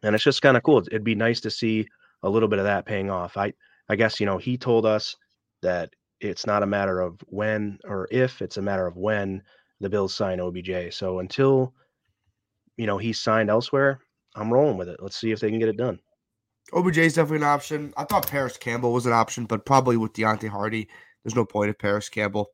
and 0.04 0.15
it's 0.15 0.23
just 0.23 0.41
kind 0.41 0.58
of 0.58 0.63
cool. 0.63 0.80
It'd 0.80 1.04
be 1.04 1.15
nice 1.15 1.41
to 1.41 1.51
see 1.51 1.88
a 2.23 2.30
little 2.30 2.49
bit 2.49 2.60
of 2.60 2.65
that 2.65 2.86
paying 2.86 3.10
off. 3.10 3.38
I, 3.38 3.54
I 3.89 3.95
guess, 3.95 4.19
you 4.19 4.25
know, 4.25 4.38
he 4.38 4.58
told 4.58 4.86
us 4.86 5.15
that 5.62 5.91
it's 6.19 6.45
not 6.45 6.63
a 6.63 6.67
matter 6.67 6.99
of 6.99 7.19
when 7.27 7.80
or 7.86 8.08
if, 8.12 8.41
it's 8.41 8.58
a 8.58 8.62
matter 8.62 8.86
of 8.88 8.95
when 8.97 9.41
the 9.80 9.89
Bills 9.89 10.13
sign 10.13 10.39
OBJ. 10.39 10.93
So 10.93 11.19
until, 11.19 11.73
you 12.77 12.86
know, 12.88 12.97
he's 12.97 13.19
signed 13.19 13.49
elsewhere, 13.49 13.99
I'm 14.36 14.51
rolling 14.54 14.77
with 14.77 14.89
it. 14.89 15.01
Let's 15.01 15.17
see 15.17 15.32
if 15.32 15.39
they 15.39 15.49
can 15.49 15.60
get 15.60 15.69
it 15.69 15.77
done. 15.77 15.99
OBJ 16.73 16.97
is 16.99 17.13
definitely 17.15 17.38
an 17.38 17.51
option. 17.51 17.93
I 17.97 18.05
thought 18.05 18.27
Parris 18.27 18.57
Campbell 18.57 18.93
was 18.93 19.05
an 19.05 19.13
option, 19.13 19.45
but 19.45 19.65
probably 19.65 19.97
with 19.97 20.13
Deonte 20.13 20.47
Harty, 20.47 20.88
there's 21.23 21.36
no 21.36 21.45
point 21.45 21.69
of 21.69 21.77
Parris 21.77 22.10
Campbell. 22.10 22.51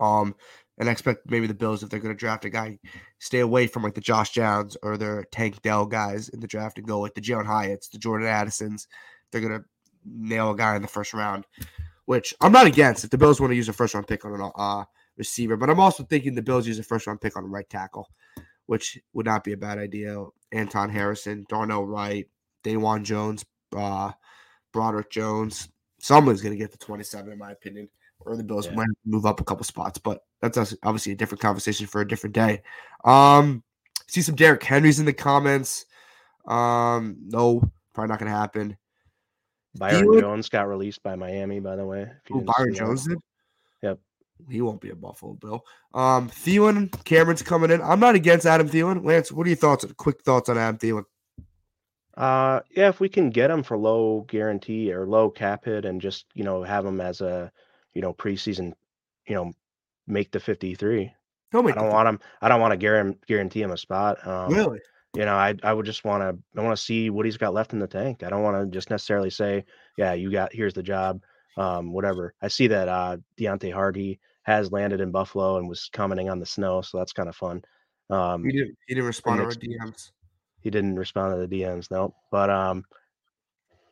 Um, 0.00 0.34
and 0.78 0.88
I 0.88 0.92
expect 0.92 1.30
maybe 1.30 1.46
the 1.46 1.54
Bills, 1.54 1.82
if 1.82 1.88
they're 1.88 2.00
going 2.00 2.14
to 2.14 2.18
draft 2.18 2.44
a 2.44 2.50
guy, 2.50 2.78
stay 3.18 3.40
away 3.40 3.66
from 3.66 3.82
like 3.82 3.94
the 3.94 4.00
Josh 4.00 4.34
Downs 4.34 4.76
or 4.82 4.96
their 4.96 5.24
Tank 5.32 5.62
Dell 5.62 5.86
guys 5.86 6.28
in 6.28 6.40
the 6.40 6.46
draft 6.46 6.78
and 6.78 6.86
go 6.86 7.00
like 7.00 7.14
the 7.14 7.20
Jalin 7.20 7.46
Hyatts, 7.46 7.90
the 7.90 7.98
Jordan 7.98 8.28
Addisons. 8.28 8.86
They're 9.30 9.40
going 9.40 9.58
to 9.58 9.64
nail 10.04 10.50
a 10.50 10.56
guy 10.56 10.76
in 10.76 10.82
the 10.82 10.88
first 10.88 11.14
round, 11.14 11.46
which 12.04 12.34
I'm 12.40 12.52
not 12.52 12.66
against 12.66 13.04
if 13.04 13.10
the 13.10 13.18
Bills 13.18 13.40
want 13.40 13.52
to 13.52 13.56
use 13.56 13.68
a 13.68 13.72
first 13.72 13.94
round 13.94 14.06
pick 14.06 14.24
on 14.24 14.38
an 14.38 14.50
uh, 14.54 14.84
receiver. 15.16 15.56
But 15.56 15.70
I'm 15.70 15.80
also 15.80 16.04
thinking 16.04 16.34
the 16.34 16.42
Bills 16.42 16.66
use 16.66 16.78
a 16.78 16.82
first 16.82 17.06
round 17.06 17.22
pick 17.22 17.36
on 17.36 17.44
a 17.44 17.48
right 17.48 17.68
tackle, 17.70 18.08
which 18.66 18.98
would 19.14 19.26
not 19.26 19.44
be 19.44 19.52
a 19.52 19.56
bad 19.56 19.78
idea. 19.78 20.22
Anton 20.52 20.90
Harrison, 20.90 21.46
Darnell 21.48 21.86
Wright, 21.86 22.26
Dawand 22.66 23.04
Jones, 23.04 23.44
uh, 23.76 24.12
Broderick 24.72 25.10
Jones. 25.10 25.68
Someone's 26.00 26.42
going 26.42 26.52
to 26.52 26.58
get 26.58 26.72
the 26.72 26.78
27, 26.78 27.32
in 27.32 27.38
my 27.38 27.52
opinion 27.52 27.88
or 28.26 28.36
the 28.36 28.42
Bills 28.42 28.66
yeah. 28.66 28.74
might 28.74 28.88
move 29.04 29.24
up 29.24 29.40
a 29.40 29.44
couple 29.44 29.64
spots, 29.64 29.98
but 29.98 30.24
that's 30.40 30.74
obviously 30.82 31.12
a 31.12 31.16
different 31.16 31.40
conversation 31.40 31.86
for 31.86 32.00
a 32.00 32.08
different 32.08 32.34
day. 32.34 32.62
Um, 33.04 33.62
see 34.08 34.22
some 34.22 34.34
Derrick 34.34 34.62
Henrys 34.62 34.98
in 34.98 35.06
the 35.06 35.12
comments. 35.12 35.86
Um, 36.46 37.16
no, 37.26 37.62
probably 37.94 38.08
not 38.08 38.18
going 38.18 38.30
to 38.30 38.38
happen. 38.38 38.76
Byron 39.76 40.06
Thielen, 40.06 40.20
Jones 40.20 40.48
got 40.48 40.68
released 40.68 41.02
by 41.02 41.16
Miami, 41.16 41.60
by 41.60 41.76
the 41.76 41.84
way. 41.84 42.06
Oh, 42.32 42.40
Byron 42.40 42.74
Jones 42.74 43.06
did. 43.06 43.18
Yep. 43.82 43.98
He 44.50 44.60
won't 44.60 44.80
be 44.80 44.90
a 44.90 44.94
Buffalo 44.94 45.34
Bill. 45.34 45.62
Um, 45.94 46.28
Thielen, 46.28 46.92
Cameron's 47.04 47.42
coming 47.42 47.70
in. 47.70 47.80
I'm 47.82 48.00
not 48.00 48.14
against 48.14 48.46
Adam 48.46 48.68
Thielen. 48.68 49.04
Lance, 49.04 49.32
what 49.32 49.46
are 49.46 49.50
your 49.50 49.56
thoughts? 49.56 49.84
Quick 49.96 50.22
thoughts 50.22 50.48
on 50.48 50.58
Adam 50.58 50.78
Thielen? 50.78 51.04
Uh, 52.16 52.60
yeah, 52.70 52.88
if 52.88 53.00
we 53.00 53.08
can 53.08 53.30
get 53.30 53.50
him 53.50 53.62
for 53.62 53.76
low 53.76 54.24
guarantee 54.28 54.92
or 54.92 55.06
low 55.06 55.30
cap 55.30 55.66
hit, 55.66 55.84
and 55.84 56.00
just 56.00 56.26
you 56.34 56.44
know 56.44 56.62
have 56.62 56.84
him 56.84 57.00
as 57.00 57.20
a 57.20 57.52
you 57.96 58.02
know, 58.02 58.12
preseason, 58.12 58.74
you 59.26 59.34
know, 59.34 59.52
make 60.06 60.30
the 60.30 60.38
53. 60.38 61.04
I 61.72 61.80
don't 61.80 61.90
want 61.90 62.08
him. 62.08 62.20
I 62.42 62.48
don't 62.48 62.60
want 62.60 62.72
to 62.72 62.76
guarantee 62.76 63.18
guarantee 63.26 63.62
him 63.62 63.70
a 63.70 63.78
spot. 63.78 64.24
Um, 64.26 64.52
really? 64.52 64.80
You 65.14 65.24
know, 65.24 65.34
I 65.34 65.54
I 65.62 65.72
would 65.72 65.86
just 65.86 66.04
want 66.04 66.22
to. 66.22 66.60
I 66.60 66.62
want 66.62 66.76
to 66.76 66.84
see 66.84 67.08
what 67.08 67.24
he's 67.24 67.38
got 67.38 67.54
left 67.54 67.72
in 67.72 67.78
the 67.78 67.86
tank. 67.86 68.22
I 68.22 68.28
don't 68.28 68.42
want 68.42 68.62
to 68.62 68.76
just 68.76 68.90
necessarily 68.90 69.30
say, 69.30 69.64
yeah, 69.96 70.12
you 70.12 70.30
got 70.30 70.52
here's 70.52 70.74
the 70.74 70.82
job, 70.82 71.22
um, 71.56 71.90
whatever. 71.90 72.34
I 72.42 72.48
see 72.48 72.66
that 72.66 72.88
uh, 72.88 73.16
Deonte 73.40 73.72
Harty 73.72 74.20
has 74.42 74.70
landed 74.70 75.00
in 75.00 75.10
Buffalo 75.10 75.56
and 75.56 75.66
was 75.66 75.88
commenting 75.90 76.28
on 76.28 76.38
the 76.38 76.44
snow, 76.44 76.82
so 76.82 76.98
that's 76.98 77.14
kind 77.14 77.30
of 77.30 77.36
fun. 77.36 77.62
Um, 78.10 78.44
he 78.44 78.52
didn't. 78.52 78.76
He 78.86 78.94
didn't 78.94 79.06
respond 79.06 79.38
to 79.38 79.44
our 79.44 79.52
DMs. 79.52 80.10
He 80.60 80.70
didn't 80.70 80.96
respond 80.96 81.34
to 81.34 81.46
the 81.46 81.62
DMs, 81.62 81.90
no. 81.90 82.14
But 82.30 82.50
um, 82.50 82.84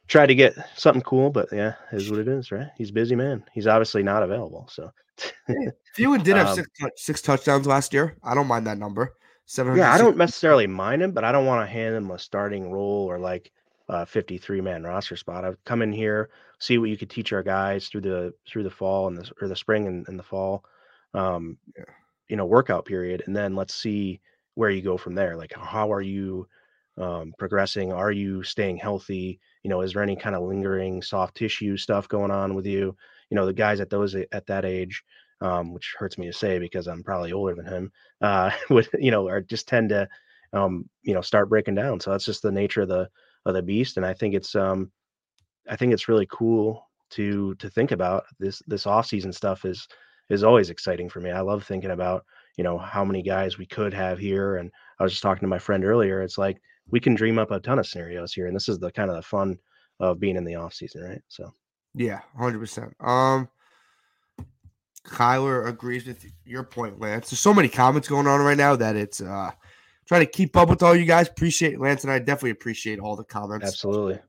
tried 0.08 0.26
to 0.26 0.34
get 0.34 0.54
something 0.76 1.02
cool, 1.02 1.30
but 1.30 1.48
yeah, 1.52 1.74
is 1.92 2.10
what 2.10 2.20
it 2.20 2.28
is, 2.28 2.52
right? 2.52 2.68
He's 2.76 2.90
busy 2.90 3.14
man. 3.14 3.44
He's 3.52 3.66
obviously 3.66 4.02
not 4.02 4.22
available. 4.22 4.68
So 4.70 4.90
Thielen 5.96 6.24
did 6.24 6.36
have 6.36 6.48
um, 6.48 6.54
six, 6.54 6.74
six 6.96 7.22
touchdowns 7.22 7.66
last 7.66 7.92
year. 7.92 8.16
I 8.22 8.34
don't 8.34 8.46
mind 8.46 8.66
that 8.66 8.78
number. 8.78 9.14
Seven. 9.46 9.76
Yeah, 9.76 9.92
I 9.92 9.98
don't 9.98 10.16
necessarily 10.16 10.66
mind 10.66 11.02
him, 11.02 11.12
but 11.12 11.24
I 11.24 11.30
don't 11.30 11.46
want 11.46 11.66
to 11.66 11.70
hand 11.70 11.94
him 11.94 12.10
a 12.10 12.18
starting 12.18 12.70
role 12.70 13.06
or 13.06 13.18
like 13.18 13.52
a 13.88 14.06
53 14.06 14.60
man 14.62 14.82
roster 14.82 15.16
spot. 15.16 15.44
I've 15.44 15.62
come 15.64 15.82
in 15.82 15.92
here, 15.92 16.30
see 16.58 16.78
what 16.78 16.88
you 16.88 16.96
could 16.96 17.10
teach 17.10 17.32
our 17.32 17.42
guys 17.42 17.88
through 17.88 18.00
the 18.02 18.34
through 18.46 18.62
the 18.62 18.70
fall 18.70 19.08
and 19.08 19.18
the 19.18 19.30
or 19.42 19.48
the 19.48 19.56
spring 19.56 19.86
and, 19.86 20.08
and 20.08 20.18
the 20.18 20.22
fall, 20.22 20.64
um, 21.12 21.58
yeah. 21.76 21.84
you 22.28 22.36
know, 22.36 22.46
workout 22.46 22.86
period, 22.86 23.22
and 23.26 23.36
then 23.36 23.54
let's 23.54 23.74
see 23.74 24.20
where 24.54 24.70
you 24.70 24.82
go 24.82 24.96
from 24.96 25.14
there. 25.14 25.36
Like, 25.36 25.52
how 25.52 25.92
are 25.92 26.02
you 26.02 26.46
um, 26.98 27.34
progressing? 27.38 27.92
Are 27.92 28.12
you 28.12 28.42
staying 28.42 28.76
healthy? 28.76 29.40
You 29.62 29.70
know, 29.70 29.80
is 29.80 29.92
there 29.92 30.02
any 30.02 30.16
kind 30.16 30.36
of 30.36 30.42
lingering 30.42 31.02
soft 31.02 31.36
tissue 31.36 31.76
stuff 31.76 32.08
going 32.08 32.30
on 32.30 32.54
with 32.54 32.66
you? 32.66 32.96
You 33.30 33.36
know, 33.36 33.46
the 33.46 33.52
guys 33.52 33.80
at 33.80 33.90
those 33.90 34.14
at 34.14 34.46
that 34.46 34.64
age, 34.64 35.02
um, 35.40 35.72
which 35.74 35.94
hurts 35.98 36.18
me 36.18 36.26
to 36.26 36.32
say 36.32 36.58
because 36.58 36.86
I'm 36.86 37.02
probably 37.02 37.32
older 37.32 37.54
than 37.54 37.66
him, 37.66 37.92
uh, 38.20 38.50
would 38.70 38.88
you 38.98 39.10
know, 39.10 39.28
are 39.28 39.40
just 39.40 39.68
tend 39.68 39.90
to, 39.90 40.08
um, 40.52 40.88
you 41.02 41.14
know, 41.14 41.20
start 41.20 41.48
breaking 41.48 41.74
down. 41.74 42.00
So 42.00 42.10
that's 42.10 42.26
just 42.26 42.42
the 42.42 42.52
nature 42.52 42.82
of 42.82 42.88
the 42.88 43.08
of 43.46 43.54
the 43.54 43.62
beast, 43.62 43.96
and 43.96 44.06
I 44.06 44.14
think 44.14 44.34
it's 44.34 44.54
um, 44.54 44.90
I 45.68 45.76
think 45.76 45.92
it's 45.92 46.08
really 46.08 46.26
cool 46.30 46.88
to 47.10 47.54
to 47.56 47.68
think 47.68 47.92
about 47.92 48.24
this 48.38 48.62
this 48.66 48.86
off 48.86 49.06
season 49.06 49.32
stuff 49.32 49.64
is 49.64 49.86
is 50.30 50.44
always 50.44 50.70
exciting 50.70 51.08
for 51.08 51.20
me. 51.20 51.30
I 51.30 51.40
love 51.40 51.64
thinking 51.64 51.90
about 51.90 52.24
you 52.56 52.64
know 52.64 52.78
how 52.78 53.04
many 53.04 53.22
guys 53.22 53.58
we 53.58 53.66
could 53.66 53.92
have 53.92 54.18
here, 54.18 54.56
and 54.56 54.70
I 54.98 55.02
was 55.02 55.12
just 55.12 55.22
talking 55.22 55.42
to 55.42 55.48
my 55.48 55.58
friend 55.58 55.84
earlier. 55.84 56.22
It's 56.22 56.38
like 56.38 56.60
we 56.90 57.00
can 57.00 57.14
dream 57.14 57.38
up 57.38 57.50
a 57.50 57.60
ton 57.60 57.78
of 57.78 57.86
scenarios 57.86 58.32
here, 58.32 58.46
and 58.46 58.54
this 58.54 58.68
is 58.68 58.78
the 58.78 58.92
kind 58.92 59.10
of 59.10 59.16
the 59.16 59.22
fun 59.22 59.58
of 60.00 60.20
being 60.20 60.36
in 60.36 60.44
the 60.44 60.56
off 60.56 60.74
season, 60.74 61.02
right? 61.02 61.22
So, 61.28 61.54
yeah, 61.94 62.20
hundred 62.36 62.58
percent. 62.58 62.94
Um, 63.00 63.48
Kyler 65.06 65.68
agrees 65.68 66.06
with 66.06 66.24
your 66.44 66.64
point, 66.64 67.00
Lance. 67.00 67.30
There's 67.30 67.40
so 67.40 67.54
many 67.54 67.68
comments 67.68 68.08
going 68.08 68.26
on 68.26 68.40
right 68.40 68.56
now 68.56 68.76
that 68.76 68.96
it's 68.96 69.20
uh 69.20 69.50
trying 70.06 70.20
to 70.20 70.30
keep 70.30 70.56
up 70.56 70.68
with 70.68 70.82
all 70.82 70.94
you 70.94 71.04
guys. 71.04 71.28
Appreciate 71.28 71.80
Lance 71.80 72.04
and 72.04 72.12
I 72.12 72.18
definitely 72.18 72.50
appreciate 72.50 72.98
all 72.98 73.16
the 73.16 73.24
comments. 73.24 73.66
Absolutely. 73.66 74.20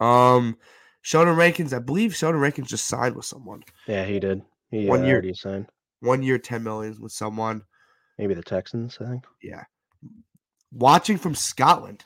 Um, 0.00 0.56
Sheldon 1.02 1.36
Rankins, 1.36 1.72
I 1.72 1.78
believe 1.78 2.14
Sheldon 2.14 2.40
Rankins 2.40 2.68
just 2.68 2.86
signed 2.86 3.16
with 3.16 3.24
someone. 3.24 3.62
Yeah, 3.86 4.04
he 4.04 4.20
did. 4.20 4.42
One 4.70 5.04
year. 5.04 5.22
One 6.00 6.22
year, 6.22 6.38
ten 6.38 6.62
millions 6.62 7.00
with 7.00 7.12
someone. 7.12 7.62
Maybe 8.18 8.34
the 8.34 8.42
Texans, 8.42 8.98
I 9.00 9.06
think. 9.06 9.24
Yeah 9.42 9.64
watching 10.72 11.18
from 11.18 11.34
Scotland. 11.34 12.04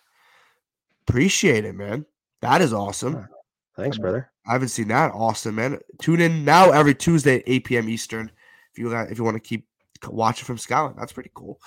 Appreciate 1.07 1.65
it, 1.65 1.75
man. 1.75 2.07
That 2.41 2.61
is 2.61 2.73
awesome. 2.73 3.29
Thanks, 3.77 3.99
brother. 3.99 4.31
I 4.47 4.53
haven't 4.53 4.69
seen 4.69 4.89
that. 4.89 5.13
Awesome, 5.13 5.55
man. 5.55 5.79
Tune 6.01 6.21
in 6.21 6.45
now 6.45 6.71
every 6.71 6.95
Tuesday 6.95 7.37
at 7.37 7.45
8 7.47 7.65
p.m. 7.65 7.89
Eastern 7.89 8.31
if 8.73 8.79
you 8.79 8.95
if 8.95 9.19
you 9.19 9.25
want 9.25 9.37
to 9.37 9.41
keep 9.41 9.67
watching 10.09 10.45
from 10.45 10.59
Scotland. 10.59 10.97
That's 10.99 11.13
pretty 11.13 11.31
cool. 11.35 11.61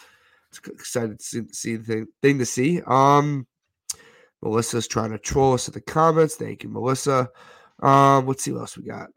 It's 0.49 0.59
excited 0.67 1.19
to 1.19 1.25
see, 1.25 1.41
see 1.51 1.75
the 1.75 2.05
thing 2.21 2.39
to 2.39 2.45
see. 2.45 2.81
Um, 2.85 3.47
Melissa's 4.41 4.87
trying 4.87 5.11
to 5.11 5.17
troll 5.17 5.53
us 5.53 5.67
in 5.67 5.73
the 5.73 5.81
comments. 5.81 6.35
Thank 6.35 6.63
you, 6.63 6.69
Melissa. 6.69 7.29
Um, 7.81 8.27
let's 8.27 8.43
see 8.43 8.51
what 8.51 8.61
else 8.61 8.77
we 8.77 8.85
got. 8.85 9.09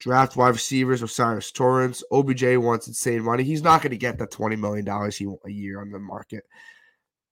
Draft 0.00 0.34
wide 0.34 0.48
receivers 0.48 1.02
O'Cyrus 1.02 1.52
Torrence. 1.52 2.02
OBJ 2.10 2.56
wants 2.56 2.88
insane 2.88 3.22
money. 3.22 3.44
He's 3.44 3.62
not 3.62 3.82
going 3.82 3.90
to 3.90 3.98
get 3.98 4.18
the 4.18 4.26
$20 4.26 4.58
million 4.58 4.86
he 5.12 5.26
a 5.44 5.50
year 5.52 5.80
on 5.80 5.90
the 5.90 5.98
market. 5.98 6.44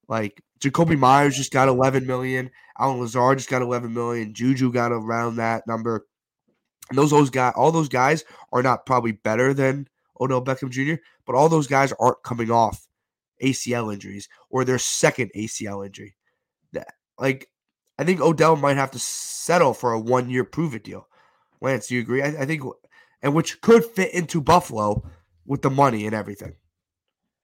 Like 0.07 0.43
Jakobi 0.61 0.99
Meyers 0.99 1.37
just 1.37 1.53
got 1.53 1.69
11 1.69 2.07
million. 2.07 2.51
Allen 2.79 3.01
Lazard 3.01 3.39
just 3.39 3.51
got 3.51 3.63
11 3.63 3.93
million. 3.93 4.35
Juju 4.35 4.71
got 4.71 4.93
around 4.93 5.37
that 5.37 5.67
number. 5.67 6.07
And 6.91 6.99
those 6.99 7.11
those 7.11 7.31
guys, 7.31 7.55
all 7.57 7.73
those 7.73 7.89
guys 7.89 8.25
are 8.53 8.63
not 8.63 8.87
probably 8.87 9.13
better 9.13 9.55
than 9.55 9.89
Odell 10.21 10.45
Beckham 10.45 10.71
Jr., 10.71 11.01
but 11.27 11.35
all 11.35 11.49
those 11.49 11.67
guys 11.67 11.93
aren't 11.99 12.23
coming 12.23 12.51
off 12.51 12.87
ACL 13.43 13.93
injuries 13.93 14.29
or 14.51 14.65
their 14.65 14.79
second 14.79 15.31
ACL 15.37 15.85
injury. 15.87 16.17
That 16.73 16.89
like 17.19 17.49
I 17.99 18.05
think 18.05 18.21
Odell 18.21 18.57
might 18.57 18.77
have 18.77 18.91
to 18.93 18.99
settle 18.99 19.75
for 19.75 19.93
a 19.93 20.01
one 20.01 20.29
year 20.29 20.45
prove 20.45 20.75
it 20.75 20.85
deal. 20.85 21.09
Lance, 21.61 21.89
do 21.89 21.95
you 21.95 22.01
agree? 22.01 22.23
I, 22.23 22.29
I 22.43 22.47
think, 22.47 22.63
and 23.23 23.35
which 23.35 23.61
could 23.61 23.85
fit 23.85 24.13
into 24.15 24.41
Buffalo 24.41 25.03
with 25.45 25.63
the 25.63 25.71
money 25.71 26.07
and 26.07 26.15
everything. 26.15 26.55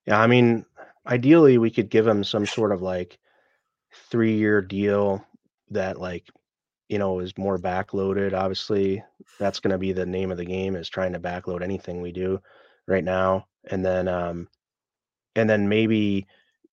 Yeah, 0.06 0.20
I 0.20 0.26
mean, 0.26 0.66
ideally, 1.06 1.58
we 1.58 1.70
could 1.70 1.88
give 1.88 2.06
him 2.06 2.24
some 2.24 2.46
sort 2.46 2.72
of 2.72 2.82
like 2.82 3.18
three 4.10 4.36
year 4.36 4.60
deal 4.60 5.24
that, 5.70 5.98
like, 5.98 6.28
you 6.88 6.98
know, 6.98 7.20
is 7.20 7.36
more 7.38 7.58
backloaded. 7.58 8.34
Obviously, 8.34 9.02
that's 9.38 9.60
going 9.60 9.72
to 9.72 9.78
be 9.78 9.92
the 9.92 10.06
name 10.06 10.30
of 10.30 10.36
the 10.36 10.44
game 10.44 10.76
is 10.76 10.88
trying 10.88 11.14
to 11.14 11.20
backload 11.20 11.62
anything 11.62 12.02
we 12.02 12.12
do 12.12 12.40
right 12.86 13.04
now, 13.04 13.46
and 13.70 13.84
then, 13.84 14.06
um, 14.08 14.48
and 15.34 15.48
then 15.48 15.68
maybe, 15.68 16.26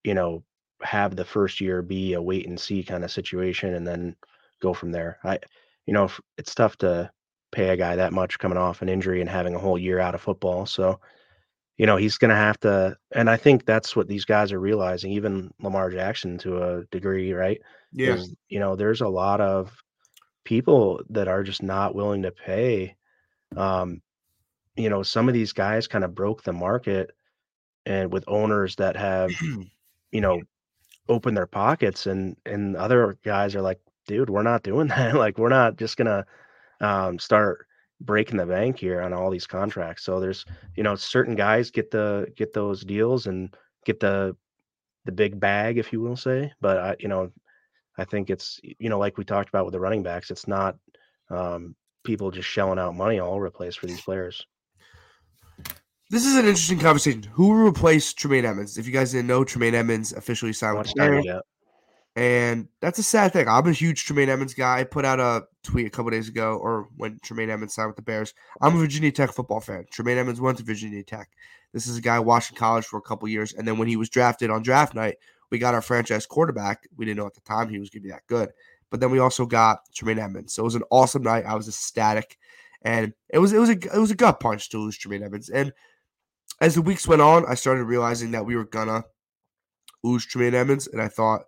you 0.04 0.14
know, 0.14 0.44
have 0.82 1.16
the 1.16 1.24
first 1.24 1.62
year 1.62 1.82
be 1.82 2.14
a 2.14 2.22
wait 2.22 2.48
and 2.48 2.60
see 2.60 2.84
kind 2.84 3.04
of 3.04 3.12
situation, 3.12 3.74
and 3.74 3.88
then 3.88 4.16
go 4.62 4.74
from 4.74 4.92
there. 4.92 5.18
I, 5.24 5.40
you 5.86 5.94
know, 5.94 6.10
it's 6.38 6.54
tough 6.54 6.78
to 6.80 7.10
pay 7.52 7.70
a 7.70 7.78
guy 7.78 7.96
that 7.96 8.14
much 8.14 8.40
coming 8.40 8.58
off 8.58 8.82
an 8.82 8.90
injury 8.90 9.22
and 9.22 9.30
having 9.30 9.56
a 9.56 9.60
whole 9.60 9.78
year 9.78 10.00
out 10.00 10.16
of 10.16 10.22
football. 10.22 10.66
So, 10.66 11.00
you 11.78 11.86
know, 11.86 11.98
he's 11.98 12.18
going 12.18 12.30
to 12.30 12.36
have 12.36 12.60
to, 12.62 12.98
and 13.14 13.30
I 13.30 13.38
think 13.38 13.66
that's 13.66 13.96
what 13.96 14.08
these 14.08 14.26
guys 14.26 14.52
are 14.52 14.60
realizing, 14.60 15.12
even 15.12 15.52
Lamar 15.60 15.90
Jackson 15.90 16.38
to 16.40 16.64
a 16.64 16.84
degree, 16.92 17.34
right? 17.34 17.62
Yeah. 17.92 18.16
Is, 18.16 18.34
you 18.50 18.60
know, 18.60 18.76
there's 18.76 19.02
a 19.02 19.08
lot 19.08 19.42
of 19.42 19.76
people 20.44 21.02
that 21.10 21.28
are 21.28 21.44
just 21.44 21.62
not 21.64 21.96
willing 21.96 22.24
to 22.24 22.32
pay. 22.32 22.96
Um, 23.56 24.02
you 24.76 24.90
know, 24.90 25.04
some 25.04 25.28
of 25.28 25.34
these 25.34 25.54
guys 25.54 25.88
kind 25.88 26.04
of 26.04 26.16
broke 26.16 26.44
the 26.44 26.54
market 26.54 27.12
and 27.86 28.12
with 28.12 28.24
owners 28.28 28.76
that 28.78 28.96
have, 28.96 29.32
you 30.12 30.22
know, 30.22 30.42
opened 31.10 31.36
their 31.36 31.48
pockets 31.48 32.06
and 32.08 32.38
and 32.46 32.76
other 32.76 33.18
guys 33.24 33.56
are 33.56 33.62
like, 33.62 33.80
dude, 34.08 34.30
we're 34.30 34.44
not 34.44 34.64
doing 34.64 34.88
that. 34.90 35.16
like 35.16 35.38
we're 35.38 35.50
not 35.50 35.78
just 35.78 35.98
gonna 35.98 36.26
um, 36.82 37.18
start 37.18 37.68
breaking 38.02 38.38
the 38.38 38.46
bank 38.46 38.80
here 38.80 39.02
on 39.02 39.14
all 39.14 39.30
these 39.30 39.48
contracts. 39.48 40.04
So 40.04 40.20
there's, 40.20 40.46
you 40.76 40.84
know, 40.84 40.96
certain 40.96 41.36
guys 41.36 41.72
get 41.72 41.92
the 41.92 42.28
get 42.36 42.54
those 42.54 42.84
deals 42.84 43.28
and 43.28 43.56
get 43.86 44.00
the 44.00 44.36
the 45.06 45.12
big 45.12 45.40
bag, 45.40 45.78
if 45.78 45.94
you 45.94 46.02
will 46.02 46.18
say. 46.18 46.52
But 46.60 46.78
I, 46.78 46.96
you 47.00 47.08
know, 47.08 47.32
I 47.98 48.06
think 48.06 48.30
it's 48.30 48.60
you 48.64 48.90
know 48.90 49.00
like 49.00 49.18
we 49.18 49.24
talked 49.24 49.50
about 49.50 49.66
with 49.66 49.74
the 49.74 49.80
running 49.80 50.04
backs, 50.04 50.32
it's 50.32 50.48
not 50.48 50.76
um, 51.30 51.76
people 52.04 52.32
just 52.32 52.50
shelling 52.50 52.80
out 52.80 52.96
money 52.96 53.20
all 53.20 53.34
over 53.34 53.46
the 53.46 53.52
place 53.52 53.76
for 53.76 53.86
these 53.86 54.02
players. 54.02 54.46
This 56.10 56.26
is 56.26 56.36
an 56.36 56.46
interesting 56.46 56.80
conversation. 56.80 57.24
Who 57.24 57.54
replaced 57.66 58.18
Tremaine 58.18 58.44
Edmunds? 58.44 58.78
If 58.78 58.86
you 58.86 58.92
guys 58.92 59.14
didn't 59.14 59.28
know, 59.28 59.46
Tremaine 59.46 59.76
Edmunds 59.76 60.12
officially 60.12 60.52
signed 60.52 60.78
with 60.78 60.88
the 60.88 60.94
Bears, 60.98 61.26
and 62.16 62.68
that's 62.82 63.00
a 63.00 63.04
sad 63.04 63.32
thing. 63.32 63.48
I'm 63.48 63.68
a 63.68 63.72
huge 63.72 64.04
Tremaine 64.04 64.30
Edmunds 64.30 64.54
guy. 64.54 64.80
I 64.80 64.84
put 64.84 65.06
out 65.06 65.20
a 65.20 65.44
tweet 65.64 65.88
a 65.88 65.90
couple 65.90 66.12
days 66.12 66.28
ago, 66.28 66.58
or 66.58 66.90
when 66.98 67.20
Tremaine 67.24 67.50
Edmunds 67.50 67.74
signed 67.74 67.88
with 67.88 67.96
the 67.96 68.02
Bears. 68.02 68.34
I'm 68.62 68.76
a 68.76 68.80
Virginia 68.80 69.12
Tech 69.12 69.32
football 69.32 69.62
fan. 69.62 69.86
Tremaine 69.92 70.18
Edmunds 70.18 70.42
went 70.42 70.58
to 70.58 70.64
Virginia 70.64 71.04
Tech. 71.04 71.30
This 71.74 71.88
is 71.88 71.98
a 71.98 72.02
guy 72.02 72.20
watching 72.20 72.58
college 72.58 72.86
for 72.86 72.98
a 72.98 73.02
couple 73.02 73.30
years, 73.30 73.54
and 73.54 73.66
then 73.66 73.78
when 73.78 73.88
he 73.88 73.96
was 73.96 74.10
drafted 74.10 74.50
on 74.50 74.62
draft 74.62 74.94
night, 74.94 75.16
we 75.52 75.58
got 75.58 75.74
our 75.74 75.82
franchise 75.82 76.26
quarterback. 76.26 76.88
We 76.98 77.06
didn't 77.06 77.20
know 77.20 77.28
at 77.28 77.34
the 77.34 77.42
time 77.42 77.70
he 77.70 77.80
was 77.80 77.90
going 77.90 78.02
to 78.02 78.08
be 78.08 78.12
that 78.12 78.28
good, 78.28 78.52
but 78.90 79.00
then 79.00 79.12
we 79.12 79.20
also 79.20 79.46
got 79.46 79.80
Tremaine 79.94 80.20
Edmunds. 80.20 80.54
So 80.54 80.64
it 80.64 80.66
was 80.66 80.76
an 80.76 80.84
awesome 80.92 81.24
night. 81.24 81.46
I 81.46 81.56
was 81.56 81.70
ecstatic, 81.70 82.38
and 82.82 83.14
it 83.30 83.40
was 83.40 83.54
it 83.54 83.60
was 83.60 83.70
a 83.70 83.74
it 83.74 84.00
was 84.00 84.12
a 84.12 84.16
gut 84.16 84.42
punch 84.42 84.70
to 84.70 84.80
lose 84.80 84.98
Tremaine 84.98 85.24
Edmunds. 85.24 85.50
And 85.50 85.72
as 86.60 86.76
the 86.76 86.82
weeks 86.82 87.08
went 87.08 87.22
on, 87.22 87.46
I 87.48 87.56
started 87.56 87.86
realizing 87.86 88.32
that 88.32 88.46
we 88.46 88.58
were 88.58 88.66
gonna 88.66 89.06
lose 90.04 90.26
Tremaine 90.26 90.56
Edmunds, 90.56 90.88
and 90.88 91.02
I 91.02 91.08
thought 91.08 91.44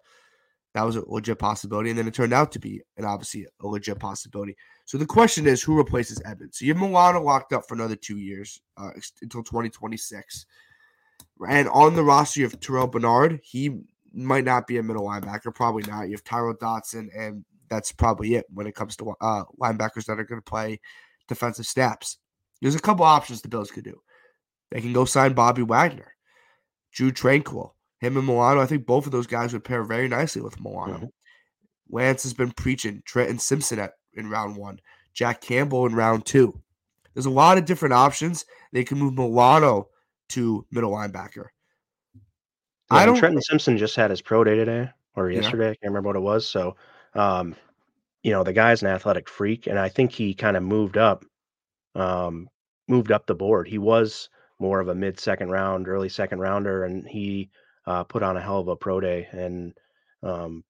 that 0.74 0.84
was 0.84 0.96
a 0.96 1.04
legit 1.08 1.40
possibility. 1.40 1.90
And 1.90 2.00
then 2.00 2.08
it 2.08 2.14
turned 2.14 2.34
out 2.34 2.52
to 2.54 2.60
be, 2.60 2.82
and 2.98 3.06
obviously 3.06 3.46
a 3.62 3.68
legit 3.68 4.00
possibility. 4.00 4.56
So 4.86 4.98
the 4.98 5.06
question 5.06 5.48
is, 5.48 5.62
who 5.62 5.78
replaces 5.78 6.22
Edmunds? 6.26 6.58
So 6.58 6.66
you 6.66 6.74
have 6.74 6.82
Milano 6.82 7.22
locked 7.22 7.54
up 7.54 7.68
for 7.68 7.76
another 7.76 7.96
two 7.96 8.18
years 8.18 8.60
uh, 8.78 8.90
until 9.22 9.44
2026. 9.44 10.46
And 11.48 11.68
on 11.70 11.96
the 11.96 12.04
roster, 12.04 12.40
you 12.40 12.46
have 12.48 12.60
Terrel 12.60 12.92
Bernard. 12.92 13.40
He 13.44 13.82
might 14.14 14.46
not 14.46 14.68
be 14.68 14.78
a 14.78 14.84
middle 14.84 15.06
linebacker, 15.06 15.54
probably 15.54 15.84
not. 15.84 16.04
You 16.04 16.12
have 16.12 16.24
Tyrel 16.24 16.58
Dodson, 16.60 17.10
and 17.16 17.44
that's 17.70 17.92
probably 17.92 18.36
it 18.36 18.46
when 18.54 18.68
it 18.68 18.76
comes 18.76 18.96
to 18.98 19.14
uh, 19.22 19.44
linebackers 19.62 20.06
that 20.06 20.20
are 20.20 20.24
going 20.24 20.42
to 20.42 20.50
play 20.50 20.80
defensive 21.28 21.66
snaps. 21.66 22.18
There's 22.62 22.76
a 22.76 22.80
couple 22.80 23.06
options 23.06 23.42
the 23.42 23.50
Bills 23.50 23.72
could 23.72 23.84
do. 23.84 24.00
They 24.72 24.82
can 24.82 24.94
go 24.94 25.06
sign 25.06 25.34
Bobby 25.34 25.64
Wagner, 25.64 26.14
Drue 26.94 27.12
Tranquill, 27.12 27.72
him 28.04 28.18
and 28.18 28.28
Milano. 28.28 28.60
I 28.60 28.66
think 28.66 28.86
both 28.86 29.06
of 29.06 29.12
those 29.12 29.28
guys 29.28 29.54
would 29.54 29.64
pair 29.64 29.84
very 29.84 30.08
nicely 30.08 30.42
with 30.42 30.60
Milano. 30.60 30.96
Mm-hmm. 30.96 31.06
Lance 31.90 32.24
has 32.24 32.34
been 32.34 32.52
preaching 32.52 33.02
Trenton 33.06 33.40
Simpson 33.40 33.80
at, 33.80 33.94
in 34.14 34.30
round 34.30 34.58
one, 34.58 34.80
Jack 35.14 35.42
Campbell 35.42 35.86
in 35.86 35.96
round 35.96 36.26
two. 36.26 36.60
There's 37.14 37.26
a 37.26 37.32
lot 37.32 37.58
of 37.58 37.66
different 37.66 37.94
options. 37.94 38.46
They 38.72 38.84
can 38.84 38.98
move 38.98 39.14
Milano 39.14 39.88
to 40.30 40.66
middle 40.72 40.92
linebacker. 40.92 41.48
Yeah, 42.16 42.22
I 42.90 43.06
don't. 43.06 43.18
Trenton 43.18 43.42
Simpson 43.42 43.78
just 43.78 43.96
had 43.96 44.10
his 44.10 44.22
pro 44.22 44.44
day 44.44 44.56
today 44.56 44.90
or 45.16 45.30
yesterday. 45.30 45.66
Yeah. 45.66 45.72
I 45.72 45.76
can't 45.76 45.92
remember 45.92 46.10
what 46.10 46.16
it 46.16 46.22
was. 46.22 46.48
So, 46.48 46.76
um, 47.14 47.56
you 48.24 48.32
know, 48.32 48.44
the 48.44 48.54
guy's 48.54 48.82
an 48.82 48.90
athletic 48.90 49.30
freak, 49.30 49.68
and 49.68 49.80
I 49.80 49.90
think 49.90 50.12
he 50.12 50.34
kind 50.34 50.58
of 50.58 50.64
moved 50.64 50.98
up, 50.98 51.24
um, 51.96 52.50
moved 52.88 53.12
up 53.12 53.28
the 53.28 53.36
board. 53.36 53.68
He 53.68 53.78
was 53.78 54.30
more 54.60 54.80
of 54.80 54.88
a 54.88 54.96
mid 54.96 55.20
second 55.20 55.50
round, 55.50 55.88
early 55.88 56.10
second 56.10 56.40
rounder, 56.40 56.84
and 56.84 57.08
he 57.08 57.50
uh, 57.86 58.04
put 58.04 58.24
on 58.24 58.38
a 58.38 58.42
hell 58.42 58.60
of 58.60 58.68
a 58.68 58.76
pro 58.76 59.00
day. 59.00 59.28
And 59.32 59.74
um, 60.22 60.64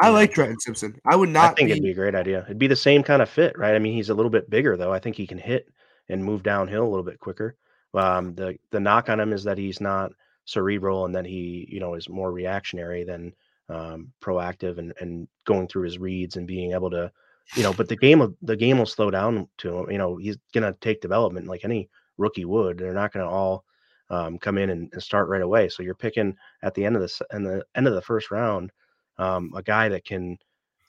I 0.00 0.08
like 0.10 0.32
Trenton 0.32 0.60
Simpson. 0.60 1.00
I 1.04 1.16
would 1.16 1.28
not. 1.28 1.52
I 1.52 1.54
think 1.54 1.68
be... 1.68 1.72
it'd 1.72 1.82
be 1.82 1.90
a 1.90 1.94
great 1.94 2.14
idea. 2.14 2.42
It'd 2.44 2.58
be 2.58 2.66
the 2.66 2.76
same 2.76 3.02
kind 3.02 3.22
of 3.22 3.28
fit, 3.28 3.58
right? 3.58 3.74
I 3.74 3.78
mean, 3.78 3.94
he's 3.94 4.10
a 4.10 4.14
little 4.14 4.30
bit 4.30 4.50
bigger 4.50 4.76
though. 4.76 4.92
I 4.92 4.98
think 4.98 5.16
he 5.16 5.26
can 5.26 5.38
hit 5.38 5.68
and 6.08 6.24
move 6.24 6.42
downhill 6.42 6.84
a 6.84 6.88
little 6.88 7.04
bit 7.04 7.20
quicker. 7.20 7.56
Um, 7.94 8.34
the 8.34 8.58
the 8.70 8.80
knock 8.80 9.08
on 9.08 9.20
him 9.20 9.32
is 9.32 9.44
that 9.44 9.58
he's 9.58 9.80
not 9.80 10.12
cerebral 10.46 11.06
and 11.06 11.14
that 11.14 11.24
he 11.24 11.66
you 11.70 11.80
know 11.80 11.94
is 11.94 12.08
more 12.08 12.32
reactionary 12.32 13.04
than 13.04 13.32
um, 13.68 14.12
proactive 14.20 14.78
and 14.78 14.92
and 15.00 15.28
going 15.44 15.68
through 15.68 15.84
his 15.84 15.98
reads 15.98 16.36
and 16.36 16.46
being 16.46 16.72
able 16.72 16.90
to 16.90 17.10
you 17.54 17.62
know 17.62 17.72
but 17.72 17.88
the 17.88 17.96
game 17.96 18.20
of 18.20 18.34
the 18.42 18.56
game 18.56 18.78
will 18.78 18.84
slow 18.84 19.10
down 19.10 19.48
to 19.56 19.78
him 19.78 19.90
you 19.90 19.96
know 19.96 20.16
he's 20.16 20.36
gonna 20.52 20.74
take 20.80 21.00
development 21.00 21.46
like 21.46 21.64
any 21.64 21.88
rookie 22.18 22.44
would. 22.44 22.78
They're 22.78 22.92
not 22.92 23.12
going 23.12 23.26
to 23.26 23.30
all 23.30 23.64
um, 24.10 24.38
come 24.38 24.58
in 24.58 24.70
and, 24.70 24.90
and, 24.92 25.02
start 25.02 25.28
right 25.28 25.42
away. 25.42 25.68
So 25.68 25.82
you're 25.82 25.94
picking 25.94 26.36
at 26.62 26.74
the 26.74 26.84
end 26.84 26.96
of 26.96 27.02
the 27.02 27.26
and 27.30 27.46
the 27.46 27.64
end 27.74 27.86
of 27.86 27.94
the 27.94 28.02
first 28.02 28.30
round 28.30 28.70
um, 29.18 29.52
a 29.56 29.62
guy 29.62 29.88
that 29.88 30.04
can 30.04 30.36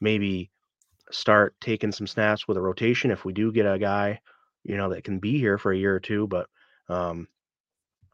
maybe 0.01 0.51
start 1.12 1.56
taking 1.62 1.91
some 1.91 2.08
snaps 2.08 2.47
with 2.47 2.58
a 2.58 2.62
rotation 2.62 3.12
if 3.12 3.23
we 3.23 3.32
do 3.32 3.51
get 3.51 3.65
a 3.65 3.80
guy 3.80 4.19
you 4.65 4.75
know 4.75 4.89
that 4.89 5.04
can 5.04 5.19
be 5.19 5.38
here 5.38 5.58
for 5.58 5.71
a 5.71 5.78
year 5.78 5.95
or 5.95 5.99
two. 5.99 6.28
But 6.28 6.47
um, 6.89 7.28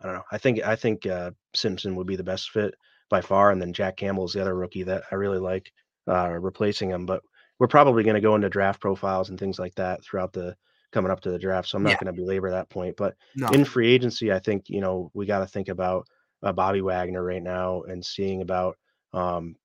I 0.01 0.05
don't 0.05 0.15
know. 0.15 0.23
I 0.31 0.37
think 0.37 0.61
I 0.61 0.75
think 0.75 1.07
uh, 1.07 1.31
Simpson 1.55 1.95
would 1.95 2.07
be 2.07 2.17
the 2.17 2.23
best 2.23 2.51
fit 2.51 2.75
by 3.09 3.21
far, 3.21 3.51
and 3.51 3.61
then 3.61 3.73
Jack 3.73 3.97
Campbell 3.97 4.25
is 4.25 4.33
the 4.33 4.41
other 4.41 4.55
rookie 4.55 4.83
that 4.83 5.03
I 5.11 5.15
really 5.15 5.39
like 5.39 5.71
uh, 6.07 6.29
replacing 6.29 6.91
him. 6.91 7.05
But 7.05 7.21
we're 7.57 7.67
probably 7.67 8.03
going 8.03 8.15
to 8.15 8.21
go 8.21 8.35
into 8.35 8.49
draft 8.49 8.81
profiles 8.81 9.29
and 9.29 9.39
things 9.39 9.59
like 9.59 9.75
that 9.75 10.03
throughout 10.03 10.33
the 10.33 10.55
coming 10.91 11.11
up 11.11 11.21
to 11.21 11.31
the 11.31 11.39
draft. 11.39 11.69
So 11.69 11.77
I'm 11.77 11.83
not 11.83 11.91
yeah. 11.91 11.97
going 12.03 12.15
to 12.15 12.21
belabor 12.21 12.51
that 12.51 12.69
point. 12.69 12.95
But 12.97 13.15
no. 13.35 13.47
in 13.49 13.65
free 13.65 13.91
agency, 13.93 14.31
I 14.31 14.39
think 14.39 14.69
you 14.69 14.81
know 14.81 15.11
we 15.13 15.25
got 15.25 15.39
to 15.39 15.47
think 15.47 15.69
about 15.69 16.07
uh, 16.43 16.51
Bobby 16.51 16.81
Wagner 16.81 17.23
right 17.23 17.43
now 17.43 17.83
and 17.83 18.05
seeing 18.05 18.41
about 18.41 18.77
um, 19.13 19.55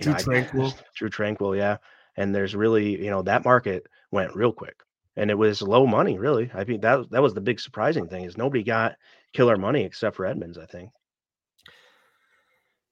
Drue 0.00 0.12
know, 0.12 0.18
Tranquill. 0.18 0.74
Drue 0.94 1.10
Tranquill, 1.10 1.56
yeah. 1.56 1.78
And 2.16 2.34
there's 2.34 2.54
really 2.54 3.02
you 3.02 3.10
know 3.10 3.22
that 3.22 3.44
market 3.44 3.86
went 4.10 4.34
real 4.34 4.52
quick, 4.52 4.76
and 5.16 5.30
it 5.30 5.38
was 5.38 5.62
low 5.62 5.86
money. 5.86 6.18
Really, 6.18 6.50
I 6.54 6.64
think 6.64 6.82
that 6.82 7.10
that 7.10 7.22
was 7.22 7.34
the 7.34 7.40
big 7.40 7.60
surprising 7.60 8.08
thing 8.08 8.24
is 8.24 8.36
nobody 8.36 8.62
got 8.62 8.96
killer 9.32 9.56
money 9.56 9.84
except 9.84 10.16
for 10.16 10.26
Edmunds, 10.26 10.58
I 10.58 10.66
think. 10.66 10.90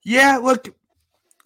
Yeah, 0.05 0.39
look, 0.39 0.69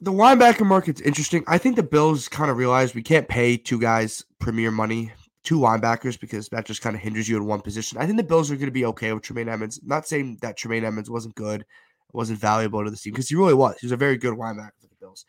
the 0.01 0.13
linebacker 0.13 0.67
market's 0.67 1.01
interesting. 1.01 1.43
I 1.47 1.59
think 1.59 1.77
the 1.77 1.83
Bills 1.83 2.29
kind 2.29 2.51
of 2.51 2.57
realized 2.57 2.95
we 2.95 3.03
can't 3.03 3.27
pay 3.27 3.57
two 3.57 3.81
guys 3.81 4.25
premier 4.39 4.71
money 4.71 5.13
two 5.45 5.59
linebackers 5.59 6.19
because 6.19 6.49
that 6.49 6.67
just 6.67 6.83
kind 6.83 6.95
of 6.95 7.03
hinders 7.03 7.29
you 7.29 7.37
in 7.37 7.47
one 7.47 7.61
position. 7.61 7.99
I 7.99 8.07
think 8.07 8.17
the 8.17 8.23
Bills 8.23 8.51
are 8.51 8.57
going 8.57 8.67
to 8.67 8.73
be 8.73 8.85
okay 8.87 9.13
with 9.13 9.23
Tremaine 9.23 9.49
Edmunds. 9.49 9.81
not 9.83 10.07
saying 10.07 10.39
that 10.43 10.57
Tremaine 10.57 10.85
Edmunds 10.85 11.11
wasn't 11.11 11.35
good, 11.35 11.65
wasn't 12.13 12.39
valuable 12.39 12.85
to 12.85 12.91
the 12.91 12.97
team 12.97 13.13
because 13.13 13.29
he 13.29 13.35
really 13.35 13.55
was. 13.55 13.77
He 13.81 13.87
was 13.87 13.93
a 13.93 13.97
very 13.97 14.17
good 14.17 14.35
linebacker 14.35 14.81
for 14.81 14.89
the 14.89 14.97
Bills. 15.01 15.25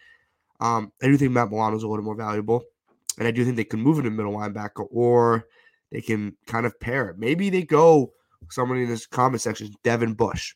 Um, 0.59 0.91
I 1.01 1.07
do 1.07 1.17
think 1.17 1.31
Matt 1.31 1.49
Milano 1.49 1.75
is 1.75 1.83
a 1.83 1.87
little 1.87 2.05
more 2.05 2.15
valuable, 2.15 2.63
and 3.17 3.27
I 3.27 3.31
do 3.31 3.43
think 3.43 3.57
they 3.57 3.63
can 3.63 3.81
move 3.81 3.97
him 3.97 4.05
to 4.05 4.11
middle 4.11 4.33
linebacker 4.33 4.87
or 4.91 5.47
they 5.91 6.01
can 6.01 6.35
kind 6.45 6.65
of 6.65 6.79
pair 6.79 7.09
it. 7.09 7.17
Maybe 7.17 7.49
they 7.49 7.63
go 7.63 8.13
somebody 8.49 8.83
in 8.83 8.89
this 8.89 9.07
comment 9.07 9.41
section, 9.41 9.73
Devin 9.83 10.13
Bush. 10.13 10.53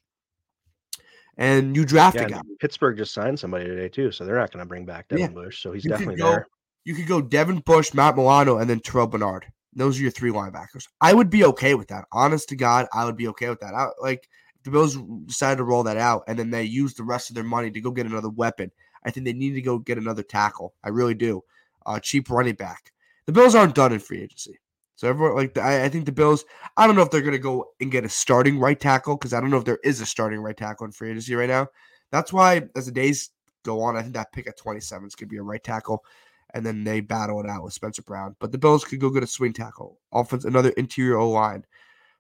And 1.40 1.76
you 1.76 1.86
draft 1.86 2.16
yeah, 2.16 2.24
a 2.24 2.30
guy. 2.30 2.42
Pittsburgh 2.60 2.98
just 2.98 3.14
signed 3.14 3.40
somebody 3.40 3.66
today 3.66 3.90
too, 3.90 4.12
so 4.12 4.26
they're 4.26 4.40
not 4.40 4.52
going 4.52 4.64
to 4.64 4.68
bring 4.68 4.86
back 4.86 5.08
Devin 5.08 5.26
yeah. 5.26 5.30
Bush. 5.30 5.62
So 5.62 5.72
he's 5.72 5.86
you 5.86 5.92
definitely 5.92 6.16
go, 6.16 6.32
there 6.32 6.48
you 6.88 6.96
could 6.96 7.06
go 7.06 7.20
Devin 7.20 7.60
Bush, 7.60 7.94
Matt 7.94 8.16
Milano, 8.16 8.60
and 8.60 8.70
then 8.70 8.80
Terrel 8.80 9.12
Bernard. 9.12 9.46
Those 9.74 10.00
are 10.00 10.04
your 10.04 10.12
three 10.12 10.32
linebackers. 10.32 10.88
I 11.02 11.14
would 11.14 11.30
be 11.30 11.44
okay 11.44 11.74
with 11.76 11.90
that. 11.90 12.06
Honest 12.14 12.48
to 12.48 12.56
God, 12.56 12.88
I 12.94 13.04
would 13.04 13.18
be 13.18 13.28
okay 13.28 13.50
with 13.50 13.60
that. 13.60 13.74
I, 13.74 13.90
like 14.02 14.30
the 14.64 14.72
Bills 14.72 14.96
decided 15.26 15.58
to 15.58 15.66
roll 15.66 15.84
that 15.84 15.98
out, 15.98 16.24
and 16.30 16.40
then 16.40 16.50
they 16.50 16.64
used 16.64 16.96
the 16.96 17.04
rest 17.04 17.30
of 17.30 17.36
their 17.36 17.44
money 17.44 17.70
to 17.72 17.82
go 17.82 17.92
get 17.92 18.06
another 18.06 18.30
weapon. 18.30 18.72
I 19.04 19.12
think 19.12 19.26
they 19.26 19.34
need 19.34 19.52
to 19.56 19.62
go 19.62 19.80
get 19.80 19.98
another 19.98 20.24
tackle. 20.24 20.76
I 20.82 20.88
really 20.88 21.14
do. 21.14 21.44
Uh, 21.86 22.00
cheap 22.00 22.30
running 22.30 22.56
back. 22.56 22.94
The 23.26 23.34
Bills 23.34 23.54
aren't 23.54 23.76
done 23.76 23.92
in 23.92 24.00
free 24.00 24.22
agency. 24.22 24.58
So 24.96 25.10
everyone 25.10 25.36
like 25.36 25.58
I, 25.58 25.84
I 25.84 25.90
think 25.90 26.06
the 26.06 26.14
Bills. 26.14 26.46
I 26.78 26.88
don't 26.88 26.96
know 26.96 27.02
if 27.02 27.12
they're 27.12 27.22
gonna 27.22 27.38
go 27.38 27.74
and 27.82 27.92
get 27.92 28.06
a 28.06 28.10
starting 28.10 28.60
right 28.60 28.80
tackle 28.80 29.18
because 29.18 29.34
I 29.34 29.42
don't 29.42 29.50
know 29.50 29.58
if 29.58 29.66
there 29.66 29.80
is 29.84 30.00
a 30.00 30.06
starting 30.06 30.40
right 30.40 30.56
tackle 30.56 30.86
in 30.86 30.94
free 30.94 31.10
agency 31.10 31.36
right 31.36 31.50
now. 31.50 31.68
That's 32.14 32.32
why 32.32 32.62
as 32.78 32.86
the 32.86 32.94
days 32.94 33.32
go 33.64 33.82
on, 33.82 33.98
I 33.98 34.04
think 34.04 34.14
that 34.14 34.32
pick 34.32 34.48
at 34.48 34.56
27 34.56 35.06
is 35.06 35.16
gonna 35.16 35.28
be 35.28 35.36
a 35.36 35.44
right 35.44 35.62
tackle 35.62 36.06
and 36.54 36.66
then 36.66 36.84
they 36.84 37.00
battle 37.00 37.40
it 37.42 37.50
out 37.50 37.64
with 37.64 37.74
Spencer 37.74 38.02
Brown. 38.02 38.36
But 38.40 38.52
the 38.52 38.58
Bills 38.58 38.86
could 38.86 39.00
go 39.00 39.10
get 39.10 39.24
a 39.24 39.28
swing 39.28 39.54
tackle, 39.54 40.00
offense, 40.12 40.46
another 40.46 40.70
interior 40.70 41.18
O 41.18 41.30
line. 41.30 41.66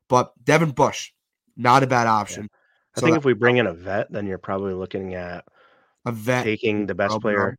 But 0.09 0.33
Devin 0.43 0.71
Bush, 0.71 1.11
not 1.55 1.83
a 1.83 1.87
bad 1.87 2.07
option. 2.07 2.43
Yeah. 2.43 2.57
I 2.95 2.99
so 2.99 3.05
think 3.05 3.13
that, 3.15 3.19
if 3.19 3.25
we 3.25 3.33
bring 3.33 3.57
in 3.57 3.67
a 3.67 3.73
vet, 3.73 4.11
then 4.11 4.25
you're 4.25 4.37
probably 4.37 4.73
looking 4.73 5.13
at 5.13 5.45
a 6.05 6.11
vet 6.11 6.43
taking 6.43 6.85
the 6.85 6.95
best 6.95 7.19
player 7.21 7.57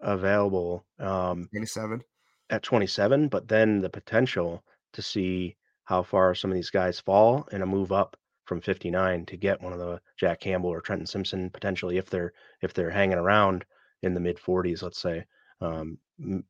available. 0.00 0.84
Um, 0.98 1.48
27 1.50 2.02
at 2.50 2.62
27, 2.62 3.28
but 3.28 3.48
then 3.48 3.80
the 3.80 3.90
potential 3.90 4.62
to 4.92 5.02
see 5.02 5.56
how 5.84 6.02
far 6.02 6.34
some 6.34 6.50
of 6.50 6.54
these 6.54 6.70
guys 6.70 7.00
fall 7.00 7.48
and 7.52 7.62
a 7.62 7.66
move 7.66 7.92
up 7.92 8.16
from 8.44 8.60
59 8.60 9.26
to 9.26 9.36
get 9.36 9.60
one 9.60 9.72
of 9.72 9.78
the 9.78 10.00
Jack 10.18 10.40
Campbell 10.40 10.70
or 10.70 10.80
Trenton 10.80 11.06
Simpson 11.06 11.50
potentially 11.50 11.98
if 11.98 12.08
they're 12.08 12.32
if 12.62 12.72
they're 12.72 12.90
hanging 12.90 13.18
around 13.18 13.64
in 14.02 14.14
the 14.14 14.20
mid 14.20 14.38
40s, 14.38 14.82
let's 14.82 15.00
say 15.00 15.24
um, 15.60 15.98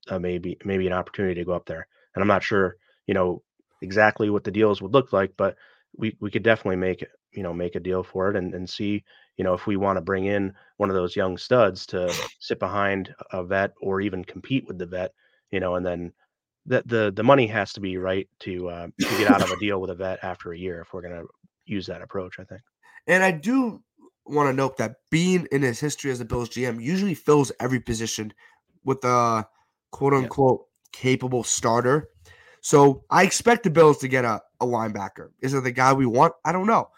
uh, 0.09 0.19
maybe 0.19 0.59
maybe 0.65 0.87
an 0.87 0.93
opportunity 0.93 1.35
to 1.37 1.45
go 1.45 1.53
up 1.53 1.67
there. 1.67 1.87
And 2.15 2.23
I'm 2.23 2.29
not 2.29 2.43
sure, 2.43 2.77
you 3.07 3.15
know, 3.15 3.43
exactly 3.83 4.31
what 4.31 4.45
the 4.45 4.51
deals 4.51 4.83
would 4.83 4.93
look 4.93 5.13
like, 5.13 5.33
but 5.37 5.57
we 5.97 6.17
we 6.21 6.31
could 6.31 6.43
definitely 6.43 6.77
make 6.77 7.03
it, 7.03 7.11
you 7.33 7.43
know, 7.43 7.53
make 7.53 7.75
a 7.75 7.81
deal 7.81 8.03
for 8.03 8.31
it 8.31 8.37
and 8.37 8.55
and 8.55 8.69
see, 8.69 9.05
you 9.37 9.45
know, 9.45 9.55
if 9.55 9.67
we 9.67 9.77
want 9.77 9.97
to 9.97 10.03
bring 10.03 10.27
in 10.27 10.55
one 10.77 10.91
of 10.91 10.97
those 10.97 11.17
young 11.17 11.37
studs 11.37 11.87
to 11.87 12.13
sit 12.41 12.59
behind 12.59 13.15
a 13.33 13.45
vet 13.45 13.73
or 13.81 14.01
even 14.01 14.25
compete 14.25 14.67
with 14.67 14.79
the 14.79 14.87
vet, 14.87 15.13
you 15.51 15.61
know, 15.61 15.77
and 15.77 15.85
then 15.85 16.13
the 16.67 16.83
the 16.87 17.13
the 17.15 17.23
money 17.23 17.47
has 17.47 17.73
to 17.73 17.81
be 17.81 17.97
right 17.97 18.29
to 18.41 18.69
uh, 18.69 18.87
to 19.01 19.19
get 19.19 19.31
out 19.31 19.43
of 19.43 19.51
a 19.51 19.57
deal 19.61 19.81
with 19.81 19.91
a 19.91 19.95
vet 19.95 20.19
after 20.23 20.53
a 20.53 20.59
year 20.59 20.81
if 20.81 20.93
we're 20.93 21.03
going 21.03 21.15
to 21.15 21.27
use 21.67 21.87
that 21.87 22.03
approach. 22.03 22.39
I 22.39 22.45
think. 22.45 22.63
And 23.07 23.23
I 23.23 23.31
do 23.31 23.83
want 24.27 24.49
to 24.49 24.53
note 24.53 24.77
that 24.77 24.97
Beane 25.11 25.47
in 25.51 25.63
his 25.63 25.81
history 25.81 26.11
as 26.11 26.21
a 26.21 26.25
Bills 26.25 26.51
GM, 26.51 26.83
usually 26.83 27.15
fills 27.15 27.51
every 27.61 27.81
position 27.81 28.33
with 28.85 29.05
a 29.05 29.47
quote 29.91 30.15
unquote 30.15 30.67
yeah. 30.67 31.01
capable 31.01 31.45
starter. 31.45 32.09
So 32.61 33.05
I 33.11 33.25
expect 33.25 33.65
the 33.65 33.71
Bills 33.71 33.99
to 33.99 34.09
get 34.09 34.25
a, 34.25 34.41
a 34.61 34.67
linebacker. 34.67 35.31
Is 35.41 35.55
it 35.55 35.65
the 35.65 35.71
guy 35.71 35.93
we 35.93 36.07
want? 36.07 36.35
I 36.45 36.53
don't 36.53 36.67
know. 36.67 36.91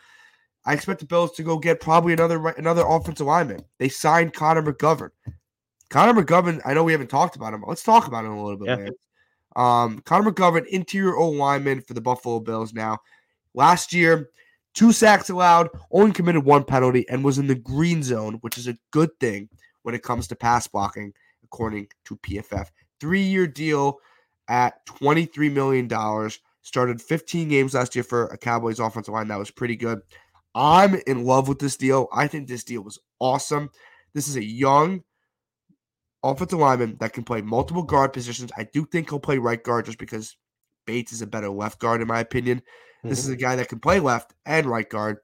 I 0.64 0.74
expect 0.74 1.00
the 1.00 1.06
Bills 1.06 1.32
to 1.32 1.42
go 1.42 1.58
get 1.58 1.80
probably 1.80 2.12
another 2.12 2.48
another 2.48 2.84
offensive 2.86 3.26
lineman. 3.26 3.64
They 3.78 3.88
signed 3.88 4.34
Connor 4.34 4.62
McGovern. 4.62 5.10
Connor 5.88 6.22
McGovern, 6.22 6.60
I 6.64 6.74
know 6.74 6.84
we 6.84 6.92
haven't 6.92 7.10
talked 7.10 7.36
about 7.36 7.52
him. 7.52 7.64
Let's 7.66 7.82
talk 7.82 8.06
about 8.06 8.24
him 8.24 8.32
a 8.32 8.42
little 8.42 8.58
bit, 8.58 8.68
yeah. 8.68 8.76
man. 8.76 8.92
Um, 9.56 10.00
Connor 10.02 10.30
McGovern, 10.30 10.66
interior 10.66 11.16
O 11.16 11.28
lineman 11.30 11.80
for 11.80 11.94
the 11.94 12.00
Buffalo 12.00 12.38
Bills 12.38 12.72
now. 12.72 12.98
Last 13.54 13.92
year, 13.92 14.30
two 14.72 14.92
sacks 14.92 15.30
allowed, 15.30 15.68
only 15.90 16.12
committed 16.12 16.44
one 16.44 16.62
penalty, 16.62 17.08
and 17.08 17.24
was 17.24 17.38
in 17.38 17.48
the 17.48 17.56
green 17.56 18.02
zone, 18.04 18.34
which 18.42 18.56
is 18.56 18.68
a 18.68 18.78
good 18.92 19.10
thing 19.18 19.48
when 19.82 19.94
it 19.94 20.04
comes 20.04 20.28
to 20.28 20.36
pass 20.36 20.68
blocking, 20.68 21.12
according 21.52 21.88
to 22.04 22.16
PFF. 22.16 22.68
Three 23.00 23.22
year 23.22 23.46
deal 23.46 23.98
at 24.48 24.84
$23 24.86 25.52
million. 25.52 26.30
Started 26.62 27.00
15 27.00 27.48
games 27.48 27.74
last 27.74 27.94
year 27.94 28.04
for 28.04 28.26
a 28.26 28.36
Cowboys 28.36 28.78
offensive 28.78 29.14
line. 29.14 29.28
That 29.28 29.38
was 29.38 29.50
pretty 29.50 29.76
good. 29.76 30.00
I'm 30.54 30.96
in 31.06 31.24
love 31.24 31.48
with 31.48 31.58
this 31.58 31.76
deal. 31.76 32.08
I 32.12 32.26
think 32.26 32.48
this 32.48 32.64
deal 32.64 32.82
was 32.82 32.98
awesome. 33.18 33.70
This 34.14 34.28
is 34.28 34.36
a 34.36 34.44
young 34.44 35.02
offensive 36.22 36.58
lineman 36.58 36.96
that 37.00 37.12
can 37.12 37.24
play 37.24 37.40
multiple 37.40 37.82
guard 37.82 38.12
positions. 38.12 38.50
I 38.56 38.64
do 38.72 38.84
think 38.84 39.08
he'll 39.08 39.20
play 39.20 39.38
right 39.38 39.62
guard 39.62 39.86
just 39.86 39.98
because 39.98 40.36
Bates 40.86 41.12
is 41.12 41.22
a 41.22 41.26
better 41.26 41.48
left 41.48 41.78
guard, 41.78 42.02
in 42.02 42.08
my 42.08 42.20
opinion. 42.20 42.58
Mm-hmm. 42.58 43.08
This 43.08 43.20
is 43.20 43.28
a 43.28 43.36
guy 43.36 43.56
that 43.56 43.68
can 43.68 43.80
play 43.80 44.00
left 44.00 44.34
and 44.44 44.66
right 44.66 44.88
guard. 44.88 45.18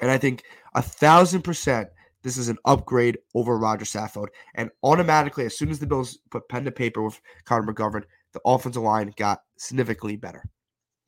And 0.00 0.10
I 0.10 0.18
think 0.18 0.42
a 0.74 0.82
thousand 0.82 1.42
percent 1.42 1.88
this 2.22 2.36
is 2.36 2.48
an 2.48 2.58
upgrade 2.64 3.18
over 3.34 3.58
Rodger 3.58 3.84
Saffold. 3.84 4.28
And 4.54 4.70
automatically, 4.82 5.46
as 5.46 5.56
soon 5.56 5.70
as 5.70 5.78
the 5.78 5.86
Bills 5.86 6.18
put 6.30 6.48
pen 6.48 6.64
to 6.64 6.72
paper 6.72 7.02
with 7.02 7.20
Connor 7.44 7.72
McGovern, 7.72 8.02
the 8.32 8.40
offensive 8.44 8.82
line 8.82 9.12
got 9.16 9.42
significantly 9.56 10.16
better. 10.16 10.44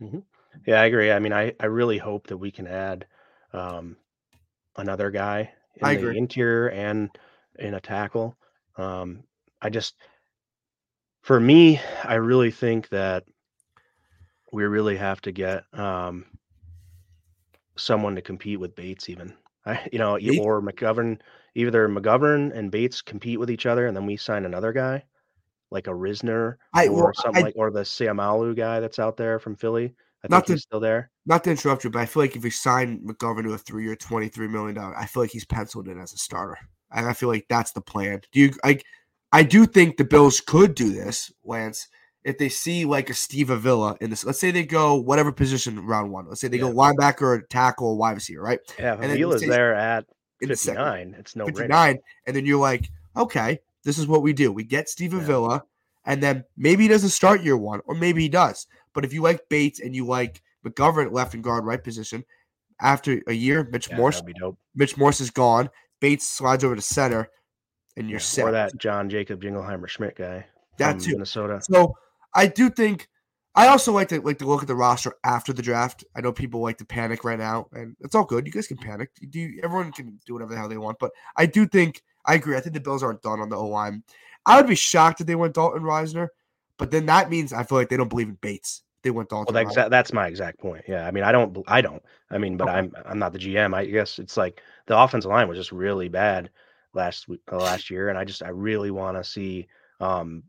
Mm-hmm. 0.00 0.20
Yeah, 0.66 0.80
I 0.80 0.86
agree. 0.86 1.12
I 1.12 1.18
mean, 1.18 1.32
I, 1.32 1.52
I 1.60 1.66
really 1.66 1.98
hope 1.98 2.26
that 2.28 2.36
we 2.36 2.50
can 2.50 2.66
add 2.66 3.06
um, 3.52 3.96
another 4.76 5.10
guy 5.10 5.52
in 5.76 5.84
I 5.84 5.94
the 5.94 6.00
agree. 6.00 6.18
interior 6.18 6.70
and 6.70 7.10
in 7.58 7.74
a 7.74 7.80
tackle. 7.80 8.36
Um, 8.76 9.24
I 9.60 9.70
just, 9.70 9.96
for 11.22 11.38
me, 11.38 11.80
I 12.04 12.14
really 12.14 12.50
think 12.50 12.88
that 12.88 13.24
we 14.52 14.64
really 14.64 14.96
have 14.96 15.20
to 15.22 15.32
get 15.32 15.64
um, 15.72 16.24
someone 17.76 18.14
to 18.14 18.22
compete 18.22 18.58
with 18.58 18.74
Bates, 18.74 19.08
even. 19.08 19.34
I, 19.66 19.88
you 19.92 19.98
know, 19.98 20.14
or 20.14 20.62
McGovern, 20.62 21.20
either 21.54 21.88
McGovern 21.88 22.56
and 22.56 22.70
Bates 22.70 23.02
compete 23.02 23.38
with 23.38 23.50
each 23.50 23.66
other, 23.66 23.86
and 23.86 23.96
then 23.96 24.06
we 24.06 24.16
sign 24.16 24.44
another 24.44 24.72
guy, 24.72 25.04
like 25.70 25.86
a 25.86 25.90
Risner 25.90 26.56
I, 26.72 26.88
or 26.88 27.04
well, 27.04 27.12
something 27.14 27.42
I, 27.42 27.46
like, 27.46 27.54
or 27.56 27.70
the 27.70 27.80
Seumalo 27.80 28.56
guy 28.56 28.80
that's 28.80 28.98
out 28.98 29.16
there 29.16 29.38
from 29.38 29.56
Philly. 29.56 29.94
I 30.24 30.28
not 30.28 30.46
to, 30.48 30.58
still 30.58 30.80
there. 30.80 31.10
Not 31.26 31.44
to 31.44 31.50
interrupt 31.50 31.84
you, 31.84 31.90
but 31.90 32.00
I 32.00 32.06
feel 32.06 32.22
like 32.22 32.36
if 32.36 32.42
we 32.42 32.50
sign 32.50 33.00
McGovern 33.00 33.44
to 33.44 33.52
a 33.52 33.58
three-year, 33.58 33.96
twenty-three 33.96 34.48
million 34.48 34.74
dollar, 34.74 34.96
I 34.96 35.06
feel 35.06 35.22
like 35.22 35.30
he's 35.30 35.46
penciled 35.46 35.88
in 35.88 35.98
as 35.98 36.12
a 36.12 36.18
starter, 36.18 36.58
and 36.90 37.06
I 37.06 37.12
feel 37.14 37.28
like 37.28 37.46
that's 37.48 37.72
the 37.72 37.80
plan. 37.80 38.20
Do 38.32 38.40
you? 38.40 38.52
I, 38.64 38.80
I 39.32 39.42
do 39.42 39.64
think 39.64 39.96
the 39.96 40.04
Bills 40.04 40.40
could 40.40 40.74
do 40.74 40.92
this, 40.92 41.32
Lance, 41.44 41.88
if 42.24 42.38
they 42.38 42.48
see 42.48 42.85
like 42.85 43.09
a 43.11 43.14
Steve 43.14 43.50
Avila 43.50 43.96
in 44.00 44.11
this. 44.11 44.24
Let's 44.24 44.38
say 44.38 44.50
they 44.50 44.64
go 44.64 44.94
whatever 44.94 45.33
position 45.33 45.85
round 45.87 46.12
one. 46.12 46.28
Let's 46.28 46.40
say 46.40 46.48
they 46.48 46.59
yeah. 46.59 46.64
go 46.64 46.72
linebacker, 46.72 47.22
or 47.22 47.40
tackle, 47.42 47.88
or 47.88 47.96
wide 47.96 48.12
receiver, 48.12 48.42
right? 48.42 48.59
Yeah, 48.78 48.94
and 49.00 49.11
Avila's 49.12 49.42
there 49.42 49.74
at 49.74 50.04
fifty-nine. 50.40 51.16
It's 51.18 51.35
no 51.37 51.46
fifty-nine, 51.46 51.98
and 52.26 52.37
then 52.37 52.46
you're 52.46 52.61
like, 52.61 52.90
okay, 53.16 53.61
this 53.85 53.98
is 53.98 54.06
what 54.06 54.22
we 54.22 54.33
do. 54.33 54.52
We 54.52 54.64
get 54.64 54.88
Steve 54.88 55.12
yeah. 55.12 55.20
Avila, 55.20 55.64
and 56.04 56.22
then 56.22 56.44
maybe 56.56 56.85
he 56.85 56.88
doesn't 56.88 57.11
start 57.11 57.42
year 57.42 57.56
one, 57.56 57.80
or 57.87 57.94
maybe 57.94 58.22
he 58.22 58.28
does. 58.28 58.66
But 58.92 59.04
if 59.04 59.12
you 59.12 59.22
like 59.22 59.48
Bates 59.48 59.80
and 59.80 59.94
you 59.94 60.04
like 60.04 60.42
McGovern 60.66 61.12
left 61.12 61.35
and 61.35 61.44
guard 61.44 61.64
right 61.64 61.83
position, 61.83 62.24
after 62.80 63.22
a 63.26 63.33
year, 63.33 63.68
Mitch 63.70 63.88
yeah, 63.88 63.96
Morse, 63.96 64.22
Mitch 64.74 64.96
Morse 64.96 65.20
is 65.20 65.30
gone. 65.30 65.70
Bates 66.00 66.28
slides 66.28 66.64
over 66.64 66.74
to 66.74 66.83
center, 66.83 67.30
and 67.96 68.09
you're 68.09 68.18
yeah, 68.18 68.24
set. 68.24 68.44
Or 68.46 68.52
that 68.52 68.76
John 68.76 69.09
Jacob 69.09 69.42
Jingleheimer 69.42 69.88
Schmidt 69.88 70.16
guy. 70.16 70.46
That 70.78 70.98
too. 70.98 71.12
Minnesota. 71.12 71.61
So 71.62 71.94
I 72.34 72.46
do 72.46 72.70
think 72.70 73.08
I 73.54 73.68
also 73.68 73.92
like 73.92 74.08
to 74.08 74.20
like 74.20 74.38
to 74.38 74.46
look 74.46 74.62
at 74.62 74.68
the 74.68 74.76
roster 74.76 75.14
after 75.24 75.52
the 75.52 75.62
draft. 75.62 76.04
I 76.16 76.20
know 76.20 76.32
people 76.32 76.60
like 76.60 76.78
to 76.78 76.84
panic 76.84 77.24
right 77.24 77.38
now, 77.38 77.66
and 77.72 77.96
it's 78.00 78.14
all 78.14 78.24
good. 78.24 78.46
You 78.46 78.52
guys 78.52 78.68
can 78.68 78.76
panic. 78.76 79.10
You 79.20 79.28
do 79.28 79.60
everyone 79.62 79.92
can 79.92 80.20
do 80.26 80.34
whatever 80.34 80.52
the 80.52 80.58
hell 80.58 80.68
they 80.68 80.78
want, 80.78 80.98
but 80.98 81.10
I 81.36 81.46
do 81.46 81.66
think 81.66 82.02
I 82.24 82.34
agree. 82.34 82.56
I 82.56 82.60
think 82.60 82.74
the 82.74 82.80
Bills 82.80 83.02
aren't 83.02 83.22
done 83.22 83.40
on 83.40 83.48
the 83.48 83.56
O 83.56 83.66
line. 83.66 84.02
I 84.46 84.56
would 84.56 84.68
be 84.68 84.74
shocked 84.74 85.20
if 85.20 85.26
they 85.26 85.34
went 85.34 85.54
Dalton 85.54 85.82
Risner, 85.82 86.28
But 86.78 86.90
then 86.90 87.06
that 87.06 87.28
means 87.30 87.52
I 87.52 87.64
feel 87.64 87.78
like 87.78 87.88
they 87.88 87.96
don't 87.96 88.08
believe 88.08 88.28
in 88.28 88.38
Bates. 88.40 88.82
They 89.02 89.10
went 89.10 89.28
Dalton. 89.30 89.54
Well, 89.54 89.64
that's, 89.64 89.90
that's 89.90 90.12
my 90.12 90.26
exact 90.26 90.58
point. 90.60 90.84
Yeah, 90.86 91.06
I 91.06 91.10
mean, 91.10 91.24
I 91.24 91.32
don't, 91.32 91.56
I 91.66 91.80
don't. 91.80 92.02
I 92.30 92.38
mean, 92.38 92.56
but 92.56 92.68
okay. 92.68 92.78
I'm, 92.78 92.92
I'm 93.06 93.18
not 93.18 93.32
the 93.32 93.38
GM. 93.38 93.74
I 93.74 93.86
guess 93.86 94.18
it's 94.18 94.36
like 94.36 94.62
the 94.86 94.98
offensive 94.98 95.30
line 95.30 95.48
was 95.48 95.58
just 95.58 95.72
really 95.72 96.08
bad 96.08 96.50
last 96.92 97.28
week, 97.28 97.40
uh, 97.50 97.56
last 97.56 97.90
year, 97.90 98.10
and 98.10 98.18
I 98.18 98.24
just, 98.24 98.42
I 98.42 98.50
really 98.50 98.90
want 98.90 99.16
to 99.16 99.24
see 99.24 99.68
um, 100.00 100.42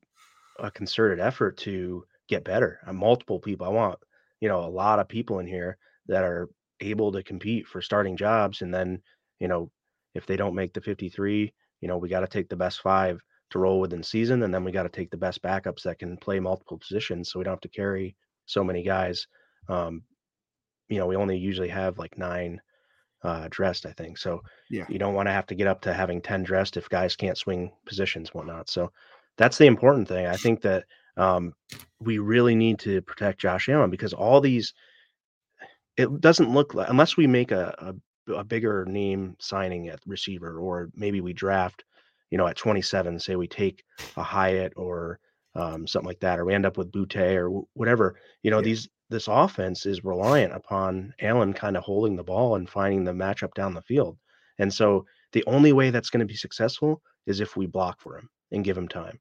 a 0.62 0.72
concerted 0.72 1.20
effort 1.20 1.58
to 1.58 2.06
get 2.28 2.44
better. 2.46 2.80
I'm 2.86 2.96
multiple 2.96 3.40
people. 3.40 3.66
I 3.68 3.70
want, 3.70 4.00
you 4.40 4.48
know, 4.48 4.64
a 4.64 4.70
lot 4.70 5.00
of 5.00 5.08
people 5.08 5.40
in 5.40 5.48
here 5.48 5.78
that 6.08 6.24
are 6.24 6.50
able 6.80 7.12
to 7.12 7.24
compete 7.24 7.68
for 7.68 7.82
starting 7.82 8.16
jobs, 8.16 8.62
and 8.62 8.74
then, 8.74 9.02
you 9.40 9.48
know, 9.48 9.70
if 10.16 10.26
they 10.26 10.38
don't 10.38 10.56
make 10.56 10.74
the 10.74 10.82
53, 10.82 11.54
you 11.82 11.88
know, 11.88 11.98
we 11.98 12.10
got 12.10 12.22
to 12.22 12.28
take 12.28 12.50
the 12.50 12.56
best 12.56 12.82
five 12.82 13.20
to 13.50 13.60
roll 13.60 13.80
within 13.80 14.04
season, 14.04 14.44
and 14.44 14.54
then 14.54 14.64
we 14.64 14.72
got 14.72 14.84
to 14.84 14.90
take 14.90 15.12
the 15.12 15.18
best 15.18 15.42
backups 15.42 15.84
that 15.84 16.00
can 16.00 16.18
play 16.18 16.40
multiple 16.40 16.78
positions, 16.78 17.32
so 17.32 17.40
we 17.40 17.44
don't 17.44 17.54
have 17.54 17.62
to 17.62 17.70
carry 17.70 18.16
so 18.46 18.64
many 18.64 18.84
guys. 18.84 19.28
Um, 19.68 20.04
you 20.90 21.00
know, 21.00 21.08
we 21.08 21.16
only 21.16 21.38
usually 21.38 21.70
have 21.70 21.98
like 21.98 22.18
nine 22.18 22.62
uh, 23.24 23.48
dressed, 23.50 23.86
I 23.86 23.92
think. 23.94 24.18
So 24.18 24.42
yeah, 24.70 24.86
you 24.90 25.00
don't 25.00 25.14
want 25.14 25.28
to 25.28 25.34
have 25.34 25.46
to 25.48 25.56
get 25.56 25.68
up 25.68 25.82
to 25.82 25.94
having 25.94 26.22
ten 26.22 26.44
dressed 26.44 26.78
if 26.78 26.90
guys 26.90 27.16
can't 27.16 27.38
swing 27.38 27.72
positions, 27.86 28.34
whatnot. 28.34 28.70
So 28.70 28.92
that's 29.42 29.58
the 29.58 29.66
important 29.66 30.08
thing. 30.08 30.28
I 30.28 30.38
think 30.38 30.62
that 30.62 30.86
um, 31.18 31.54
we 32.00 32.20
really 32.20 32.56
need 32.56 32.80
to 32.80 33.02
protect 33.02 33.42
Josh 33.42 33.70
Allen 33.70 33.90
because 33.90 34.14
all 34.14 34.42
these. 34.42 34.74
It 35.98 36.22
doesn't 36.22 36.54
look 36.54 36.74
like 36.74 36.90
unless 36.90 37.18
we 37.18 37.28
make 37.28 37.52
a, 37.52 37.76
a 38.28 38.34
a 38.34 38.44
bigger 38.44 38.86
name 38.86 39.36
signing 39.40 39.90
at 39.90 40.00
receiver, 40.06 40.58
or 40.58 40.90
maybe 40.96 41.20
we 41.20 41.34
draft 41.34 41.84
you 42.32 42.38
know, 42.38 42.48
at 42.48 42.56
27, 42.56 43.20
say 43.20 43.36
we 43.36 43.48
take 43.48 43.84
a 44.18 44.24
Hyatt 44.24 44.74
or 44.76 45.20
um, 45.54 45.86
something 45.86 46.08
like 46.08 46.22
that, 46.22 46.40
or 46.40 46.46
we 46.46 46.54
end 46.54 46.66
up 46.66 46.78
with 46.78 46.92
Boutte 46.92 47.36
or 47.36 47.44
w- 47.44 47.68
whatever, 47.74 48.16
you 48.42 48.50
know, 48.50 48.60
yeah. 48.60 48.64
these 48.64 48.90
this 49.10 49.28
offense 49.28 49.86
is 49.86 50.06
reliant 50.06 50.54
upon 50.54 51.14
Allen 51.20 51.52
kind 51.52 51.76
of 51.76 51.84
holding 51.84 52.16
the 52.16 52.24
ball 52.24 52.56
and 52.56 52.70
finding 52.70 53.04
the 53.04 53.12
matchup 53.12 53.54
down 53.54 53.74
the 53.74 53.82
field. 53.82 54.18
And 54.58 54.74
so 54.74 55.06
the 55.34 55.44
only 55.48 55.74
way 55.74 55.90
that's 55.90 56.10
going 56.10 56.22
to 56.22 56.26
be 56.26 56.38
successful 56.38 57.02
is 57.28 57.42
if 57.42 57.58
we 57.58 57.66
block 57.66 58.00
for 58.00 58.18
him 58.18 58.30
and 58.52 58.64
give 58.64 58.78
him 58.78 58.88
time. 58.88 59.20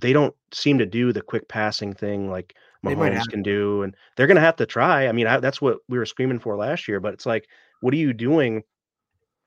They 0.00 0.12
don't 0.12 0.34
seem 0.52 0.78
to 0.78 0.86
do 0.86 1.12
the 1.12 1.22
quick 1.22 1.48
passing 1.48 1.92
thing 1.92 2.30
like 2.30 2.54
Mahomes 2.84 3.28
can 3.28 3.42
do, 3.42 3.82
and 3.82 3.96
they're 4.16 4.26
going 4.26 4.36
to 4.36 4.40
have 4.40 4.56
to 4.56 4.66
try. 4.66 5.08
I 5.08 5.12
mean, 5.12 5.26
I, 5.26 5.40
that's 5.40 5.60
what 5.60 5.78
we 5.88 5.98
were 5.98 6.06
screaming 6.06 6.38
for 6.38 6.56
last 6.56 6.88
year, 6.88 7.00
but 7.00 7.14
it's 7.14 7.26
like, 7.26 7.48
what 7.80 7.94
are 7.94 7.98
you 7.98 8.12
doing 8.12 8.62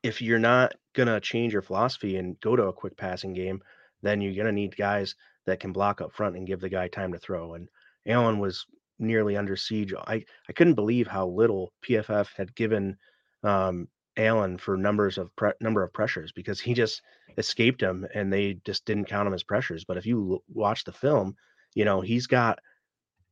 if 0.03 0.21
you're 0.21 0.39
not 0.39 0.73
gonna 0.93 1.19
change 1.19 1.53
your 1.53 1.61
philosophy 1.61 2.17
and 2.17 2.39
go 2.39 2.55
to 2.55 2.67
a 2.67 2.73
quick 2.73 2.95
passing 2.97 3.33
game, 3.33 3.61
then 4.01 4.21
you're 4.21 4.35
gonna 4.35 4.51
need 4.51 4.75
guys 4.75 5.15
that 5.45 5.59
can 5.59 5.71
block 5.71 6.01
up 6.01 6.13
front 6.13 6.35
and 6.35 6.47
give 6.47 6.61
the 6.61 6.69
guy 6.69 6.87
time 6.87 7.11
to 7.11 7.19
throw. 7.19 7.55
And 7.55 7.69
Allen 8.07 8.39
was 8.39 8.65
nearly 8.97 9.37
under 9.37 9.55
siege. 9.55 9.93
I, 9.93 10.23
I 10.47 10.53
couldn't 10.53 10.75
believe 10.75 11.07
how 11.07 11.27
little 11.27 11.73
PFF 11.83 12.29
had 12.35 12.55
given 12.55 12.97
um, 13.43 13.87
Allen 14.19 14.57
for 14.57 14.77
numbers 14.77 15.17
of 15.17 15.35
pre- 15.35 15.53
number 15.61 15.83
of 15.83 15.93
pressures 15.93 16.31
because 16.31 16.59
he 16.59 16.73
just 16.73 17.01
escaped 17.37 17.81
him 17.81 18.05
and 18.13 18.31
they 18.31 18.59
just 18.65 18.85
didn't 18.85 19.05
count 19.05 19.27
him 19.27 19.33
as 19.33 19.43
pressures. 19.43 19.85
But 19.85 19.97
if 19.97 20.05
you 20.05 20.33
l- 20.33 20.43
watch 20.53 20.83
the 20.83 20.91
film, 20.91 21.35
you 21.73 21.85
know 21.85 22.01
he's 22.01 22.27
got 22.27 22.59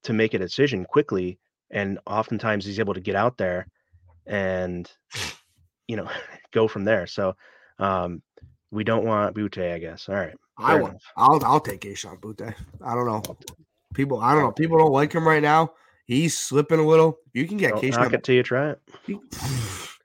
to 0.04 0.14
make 0.14 0.34
a 0.34 0.40
decision 0.40 0.86
quickly, 0.86 1.40
and 1.70 2.00
oftentimes 2.08 2.66
he's 2.66 2.80
able 2.80 2.94
to 2.94 3.02
get 3.02 3.16
out 3.16 3.38
there 3.38 3.68
and 4.26 4.90
you 5.88 5.96
know, 5.96 6.10
go 6.52 6.68
from 6.68 6.84
there. 6.86 7.08
So 7.08 7.36
um, 7.80 8.22
we 8.72 8.84
don't 8.84 9.06
want 9.06 9.36
Boutte, 9.36 9.74
I 9.74 9.80
guess. 9.80 10.08
All 10.10 10.16
right. 10.16 10.36
I 10.58 10.76
want. 10.76 10.98
I'll 11.16 11.44
I'll 11.46 11.60
take 11.60 11.82
Kayshon 11.82 12.20
Boutte. 12.20 12.54
I 12.84 12.96
don't 12.96 13.06
know. 13.06 13.22
People, 13.94 14.20
I 14.20 14.34
don't 14.34 14.44
know. 14.44 14.52
People 14.52 14.80
don't 14.80 14.92
like 14.92 15.14
him 15.14 15.28
right 15.28 15.42
now. 15.42 15.74
He's 16.06 16.38
slipping 16.38 16.80
a 16.80 16.86
little. 16.86 17.20
You 17.34 17.48
can 17.48 17.58
get 17.58 17.74
Kayshon. 17.76 18.00
Knock 18.00 18.14
it 18.14 18.24
till 18.24 18.36
you 18.36 18.44
try 18.44 18.72
it. 18.72 18.82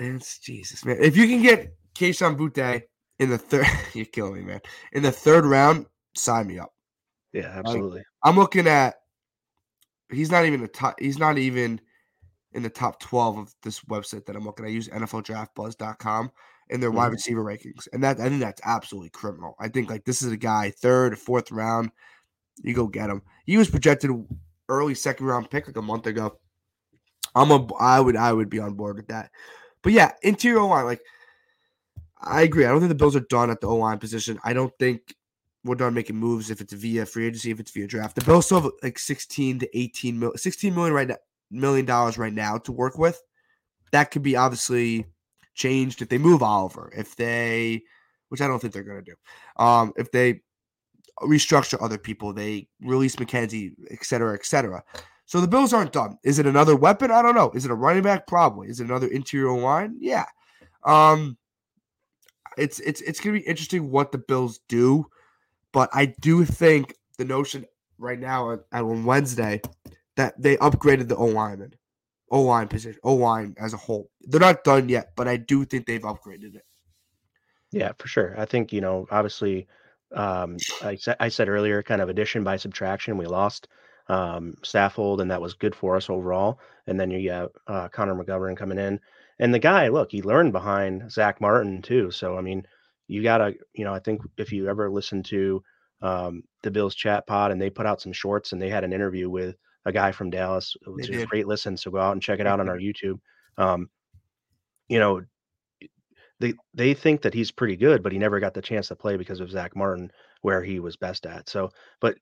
Lance, 0.00 0.38
Jesus, 0.38 0.84
man. 0.84 0.96
If 1.00 1.16
you 1.16 1.26
can 1.26 1.42
get 1.42 1.74
Kayshon 1.94 2.36
Boutte 2.36 2.82
in 3.18 3.30
the 3.30 3.38
third, 3.38 3.66
you're 3.94 4.06
killing 4.06 4.34
me, 4.34 4.42
man. 4.42 4.60
In 4.92 5.02
the 5.02 5.12
third 5.12 5.44
round, 5.44 5.86
sign 6.14 6.46
me 6.46 6.58
up. 6.58 6.72
Yeah, 7.32 7.52
absolutely. 7.54 7.98
Like, 7.98 8.06
I'm 8.24 8.36
looking 8.36 8.66
at. 8.66 8.96
He's 10.10 10.30
not 10.30 10.46
even 10.46 10.62
a 10.62 10.68
top. 10.68 10.98
he's 10.98 11.18
not 11.18 11.36
even 11.36 11.80
in 12.52 12.62
the 12.62 12.70
top 12.70 12.98
12 13.00 13.38
of 13.38 13.54
this 13.62 13.80
website 13.80 14.24
that 14.24 14.36
I'm 14.36 14.44
looking. 14.44 14.64
I 14.64 14.70
use 14.70 14.88
NFLDraftBuzz.com 14.88 16.30
in 16.70 16.80
their 16.80 16.90
wide 16.90 17.08
Mhm. 17.08 17.12
receiver 17.12 17.44
rankings, 17.44 17.88
and 17.92 18.02
that 18.02 18.18
I 18.20 18.28
think 18.28 18.40
that's 18.40 18.60
absolutely 18.64 19.10
criminal. 19.10 19.54
I 19.60 19.68
think 19.68 19.90
like 19.90 20.04
this 20.04 20.22
is 20.22 20.32
a 20.32 20.36
guy 20.36 20.70
third, 20.70 21.18
fourth 21.18 21.50
round. 21.50 21.90
You 22.62 22.74
go 22.74 22.86
get 22.86 23.10
him. 23.10 23.22
He 23.44 23.56
was 23.58 23.68
projected 23.70 24.10
early 24.68 24.94
second 24.94 25.26
round 25.26 25.50
pick 25.50 25.66
like 25.66 25.76
a 25.76 25.82
month 25.82 26.06
ago. 26.06 26.38
I'm 27.34 27.50
a 27.50 27.66
I 27.74 28.00
would 28.00 28.16
I 28.16 28.32
would 28.32 28.48
be 28.48 28.58
on 28.58 28.74
board 28.74 28.96
with 28.96 29.08
that. 29.08 29.30
But 29.82 29.92
yeah, 29.92 30.12
interior 30.22 30.62
line 30.62 30.84
like 30.84 31.00
I 32.20 32.42
agree. 32.42 32.64
I 32.64 32.68
don't 32.68 32.80
think 32.80 32.88
the 32.88 32.94
Bills 32.94 33.16
are 33.16 33.20
done 33.20 33.50
at 33.50 33.60
the 33.60 33.68
O 33.68 33.76
line 33.76 33.98
position. 33.98 34.38
I 34.44 34.52
don't 34.52 34.72
think 34.78 35.14
we're 35.64 35.76
done 35.76 35.94
making 35.94 36.16
moves 36.16 36.50
if 36.50 36.60
it's 36.60 36.72
via 36.72 37.06
free 37.06 37.26
agency, 37.26 37.50
if 37.50 37.60
it's 37.60 37.70
via 37.70 37.86
draft. 37.86 38.16
The 38.16 38.24
Bills 38.24 38.46
still 38.46 38.62
have 38.62 38.72
like 38.82 38.98
16 38.98 39.60
to 39.60 39.78
18 39.78 40.18
mil, 40.18 40.32
16 40.36 40.74
million 40.74 40.94
right 40.94 41.08
now, 41.08 41.16
million 41.50 41.86
dollars 41.86 42.18
right 42.18 42.32
now 42.32 42.58
to 42.58 42.72
work 42.72 42.98
with. 42.98 43.22
That 43.92 44.10
could 44.10 44.22
be 44.22 44.36
obviously 44.36 45.06
changed 45.54 46.02
if 46.02 46.08
they 46.08 46.18
move 46.18 46.42
Oliver, 46.42 46.92
if 46.96 47.16
they, 47.16 47.82
which 48.28 48.40
I 48.40 48.46
don't 48.46 48.58
think 48.58 48.72
they're 48.72 48.82
going 48.82 49.04
to 49.04 49.10
do, 49.12 49.62
um, 49.62 49.92
if 49.96 50.10
they 50.10 50.42
restructure 51.22 51.82
other 51.82 51.98
people, 51.98 52.32
they 52.32 52.68
release 52.80 53.16
McKenzie, 53.16 53.72
et 53.90 54.04
cetera, 54.04 54.34
et 54.34 54.44
cetera. 54.44 54.82
So 55.28 55.42
the 55.42 55.46
Bills 55.46 55.74
aren't 55.74 55.92
done. 55.92 56.16
Is 56.24 56.38
it 56.38 56.46
another 56.46 56.74
weapon? 56.74 57.10
I 57.10 57.20
don't 57.20 57.34
know. 57.34 57.50
Is 57.50 57.66
it 57.66 57.70
a 57.70 57.74
running 57.74 58.02
back? 58.02 58.26
Probably. 58.26 58.68
Is 58.68 58.80
it 58.80 58.84
another 58.84 59.08
interior 59.08 59.52
line? 59.52 59.94
Yeah. 60.00 60.24
Um, 60.84 61.36
it's 62.56 62.80
it's 62.80 63.02
it's 63.02 63.20
gonna 63.20 63.38
be 63.38 63.46
interesting 63.46 63.90
what 63.90 64.10
the 64.10 64.16
Bills 64.16 64.60
do, 64.70 65.04
but 65.70 65.90
I 65.92 66.14
do 66.22 66.46
think 66.46 66.94
the 67.18 67.26
notion 67.26 67.66
right 67.98 68.18
now 68.18 68.48
on, 68.48 68.60
on 68.72 69.04
Wednesday 69.04 69.60
that 70.16 70.40
they 70.40 70.56
upgraded 70.56 71.08
the 71.08 71.16
O 71.16 71.26
lineman, 71.26 71.74
O 72.30 72.40
line 72.40 72.66
position, 72.66 72.98
O 73.04 73.14
line 73.14 73.54
as 73.58 73.74
a 73.74 73.76
whole. 73.76 74.10
They're 74.22 74.40
not 74.40 74.64
done 74.64 74.88
yet, 74.88 75.12
but 75.14 75.28
I 75.28 75.36
do 75.36 75.66
think 75.66 75.84
they've 75.84 76.00
upgraded 76.00 76.54
it. 76.54 76.64
Yeah, 77.70 77.92
for 77.98 78.08
sure. 78.08 78.34
I 78.40 78.46
think, 78.46 78.72
you 78.72 78.80
know, 78.80 79.06
obviously, 79.10 79.68
um, 80.14 80.56
I, 80.80 80.96
I 81.20 81.28
said 81.28 81.50
earlier, 81.50 81.82
kind 81.82 82.00
of 82.00 82.08
addition 82.08 82.42
by 82.44 82.56
subtraction. 82.56 83.18
We 83.18 83.26
lost 83.26 83.68
um, 84.08 84.54
Staffold, 84.62 85.20
and 85.20 85.30
that 85.30 85.40
was 85.40 85.54
good 85.54 85.74
for 85.74 85.96
us 85.96 86.08
overall. 86.10 86.60
And 86.86 86.98
then 86.98 87.10
you 87.10 87.28
got 87.28 87.50
uh, 87.66 87.88
Connor 87.88 88.14
McGovern 88.14 88.56
coming 88.56 88.78
in. 88.78 89.00
And 89.38 89.54
the 89.54 89.58
guy, 89.58 89.88
look, 89.88 90.10
he 90.10 90.22
learned 90.22 90.52
behind 90.52 91.10
Zack 91.12 91.40
Martin, 91.40 91.82
too. 91.82 92.10
So, 92.10 92.36
I 92.36 92.40
mean, 92.40 92.66
you 93.06 93.22
got 93.22 93.38
to, 93.38 93.54
you 93.74 93.84
know, 93.84 93.94
I 93.94 93.98
think 93.98 94.22
if 94.36 94.52
you 94.52 94.68
ever 94.68 94.90
listen 94.90 95.22
to 95.24 95.62
um, 96.02 96.42
the 96.62 96.70
Bills 96.70 96.94
chat 96.94 97.26
pod 97.26 97.50
and 97.50 97.60
they 97.60 97.70
put 97.70 97.86
out 97.86 98.00
some 98.00 98.12
shorts 98.12 98.52
and 98.52 98.60
they 98.60 98.68
had 98.68 98.84
an 98.84 98.92
interview 98.92 99.28
with 99.28 99.56
a 99.84 99.92
guy 99.92 100.12
from 100.12 100.30
Dallas, 100.30 100.76
which 100.86 101.08
is 101.10 101.22
a 101.22 101.26
great 101.26 101.46
listen. 101.46 101.76
So 101.76 101.90
go 101.90 101.98
out 101.98 102.12
and 102.12 102.22
check 102.22 102.40
it 102.40 102.46
out 102.46 102.60
on 102.60 102.68
our 102.68 102.78
YouTube. 102.78 103.20
Um, 103.56 103.88
you 104.88 104.98
know, 104.98 105.22
they 106.40 106.54
they 106.72 106.94
think 106.94 107.22
that 107.22 107.34
he's 107.34 107.50
pretty 107.50 107.76
good, 107.76 108.02
but 108.02 108.12
he 108.12 108.18
never 108.18 108.38
got 108.38 108.54
the 108.54 108.62
chance 108.62 108.88
to 108.88 108.96
play 108.96 109.16
because 109.16 109.40
of 109.40 109.50
Zack 109.50 109.74
Martin, 109.74 110.10
where 110.42 110.62
he 110.62 110.78
was 110.78 110.96
best 110.96 111.26
at. 111.26 111.48
So, 111.48 111.70
but 112.00 112.16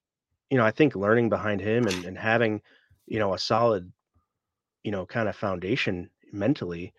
you 0.50 0.58
know, 0.58 0.64
I 0.64 0.70
think 0.70 0.94
learning 0.94 1.28
behind 1.28 1.60
him 1.60 1.86
and, 1.86 2.04
and 2.04 2.18
having, 2.18 2.62
you 3.06 3.18
know, 3.18 3.34
a 3.34 3.38
solid, 3.38 3.90
you 4.82 4.92
know, 4.92 5.06
kind 5.06 5.28
of 5.28 5.36
foundation 5.36 6.10
mentally, 6.32 6.92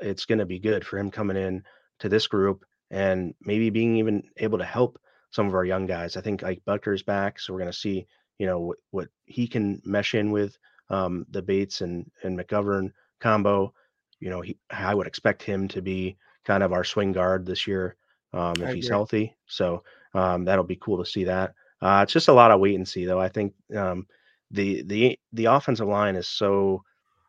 it's 0.00 0.24
going 0.24 0.38
to 0.38 0.46
be 0.46 0.58
good 0.58 0.86
for 0.86 0.98
him 0.98 1.10
coming 1.10 1.36
in 1.36 1.62
to 2.00 2.08
this 2.08 2.26
group 2.26 2.64
and 2.90 3.34
maybe 3.40 3.70
being 3.70 3.96
even 3.96 4.22
able 4.38 4.58
to 4.58 4.64
help 4.64 4.98
some 5.30 5.46
of 5.46 5.54
our 5.54 5.64
young 5.64 5.86
guys. 5.86 6.16
I 6.16 6.20
think 6.20 6.42
Ike 6.42 6.62
Boettger's 6.66 7.02
back, 7.02 7.38
so 7.38 7.52
we're 7.52 7.60
going 7.60 7.72
to 7.72 7.78
see, 7.78 8.06
you 8.38 8.46
know, 8.46 8.60
what, 8.60 8.78
what 8.90 9.08
he 9.26 9.46
can 9.46 9.82
mesh 9.84 10.14
in 10.14 10.30
with 10.30 10.56
um, 10.90 11.26
the 11.30 11.42
Bates 11.42 11.80
and 11.80 12.10
and 12.22 12.38
McGovern 12.38 12.92
combo. 13.20 13.72
You 14.20 14.30
know, 14.30 14.40
he 14.40 14.56
I 14.70 14.94
would 14.94 15.06
expect 15.06 15.42
him 15.42 15.68
to 15.68 15.82
be 15.82 16.16
kind 16.44 16.62
of 16.62 16.72
our 16.72 16.84
swing 16.84 17.12
guard 17.12 17.46
this 17.46 17.66
year 17.66 17.96
um, 18.32 18.54
if 18.58 18.68
I 18.68 18.74
he's 18.74 18.86
agree. 18.86 18.94
healthy. 18.94 19.36
So 19.46 19.82
um, 20.14 20.44
that'll 20.44 20.64
be 20.64 20.76
cool 20.76 20.98
to 20.98 21.10
see 21.10 21.24
that. 21.24 21.54
Uh, 21.80 22.00
it's 22.02 22.12
just 22.12 22.28
a 22.28 22.32
lot 22.32 22.50
of 22.50 22.60
wait 22.60 22.76
and 22.76 22.88
see, 22.88 23.04
though. 23.04 23.20
I 23.20 23.28
think 23.28 23.54
um, 23.76 24.06
the 24.50 24.82
the 24.82 25.18
the 25.32 25.46
offensive 25.46 25.88
line 25.88 26.16
is 26.16 26.28
so 26.28 26.82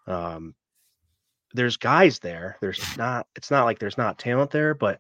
um, 0.07 0.55
there's 1.53 1.77
guys 1.77 2.19
there. 2.19 2.57
There's 2.61 2.97
not. 2.97 3.27
It's 3.35 3.51
not 3.51 3.65
like 3.65 3.79
there's 3.79 3.97
not 3.97 4.19
talent 4.19 4.51
there, 4.51 4.73
but 4.73 4.99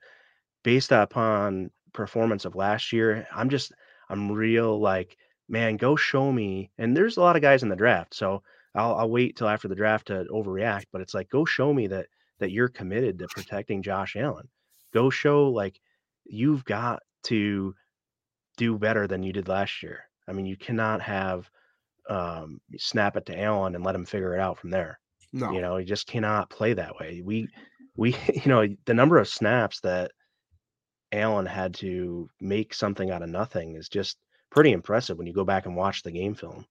based 0.63 0.91
upon 0.91 1.71
performance 1.93 2.45
of 2.45 2.55
last 2.55 2.91
year, 2.91 3.27
I'm 3.33 3.49
just 3.49 3.71
I'm 4.09 4.31
real 4.31 4.79
like 4.79 5.17
man, 5.47 5.77
go 5.77 5.95
show 5.95 6.31
me. 6.31 6.71
And 6.77 6.95
there's 6.95 7.17
a 7.17 7.21
lot 7.21 7.35
of 7.35 7.41
guys 7.41 7.63
in 7.63 7.69
the 7.69 7.75
draft, 7.75 8.13
so 8.13 8.41
I'll 8.73 8.95
I'll 8.95 9.09
wait 9.09 9.35
till 9.35 9.47
after 9.47 9.67
the 9.67 9.75
draft 9.75 10.07
to 10.07 10.25
overreact. 10.31 10.85
But 10.91 11.01
it's 11.01 11.13
like 11.13 11.29
go 11.29 11.45
show 11.45 11.73
me 11.73 11.87
that 11.87 12.07
that 12.39 12.51
you're 12.51 12.69
committed 12.69 13.19
to 13.19 13.27
protecting 13.27 13.81
Josh 13.81 14.15
Allen. 14.15 14.47
Go 14.93 15.09
show 15.09 15.49
like 15.49 15.79
you've 16.25 16.65
got 16.65 17.03
to 17.23 17.75
do 18.55 18.77
better 18.77 19.07
than 19.07 19.23
you 19.23 19.33
did 19.33 19.47
last 19.47 19.83
year. 19.83 20.03
I 20.27 20.33
mean, 20.33 20.45
you 20.45 20.57
cannot 20.57 21.01
have 21.01 21.49
um, 22.09 22.59
snap 22.77 23.15
it 23.17 23.25
to 23.27 23.39
Allen 23.39 23.75
and 23.75 23.83
let 23.83 23.95
him 23.95 24.05
figure 24.05 24.33
it 24.35 24.39
out 24.39 24.57
from 24.59 24.69
there. 24.71 24.99
No, 25.33 25.51
You 25.51 25.61
know, 25.61 25.77
you 25.77 25.85
just 25.85 26.07
cannot 26.07 26.49
play 26.49 26.73
that 26.73 26.95
way. 26.99 27.21
We 27.23 27.49
we 27.97 28.15
you 28.33 28.47
know 28.47 28.67
the 28.85 28.93
number 28.93 29.17
of 29.17 29.27
snaps 29.27 29.79
that 29.81 30.11
Allen 31.11 31.45
had 31.45 31.73
to 31.75 32.29
make 32.41 32.73
something 32.73 33.09
out 33.11 33.21
of 33.21 33.29
nothing 33.29 33.75
is 33.75 33.89
just 33.89 34.17
pretty 34.49 34.71
impressive 34.71 35.17
when 35.17 35.27
you 35.27 35.33
go 35.33 35.43
back 35.45 35.65
and 35.65 35.75
watch 35.75 36.03
the 36.03 36.11
game 36.11 36.35
film. 36.35 36.65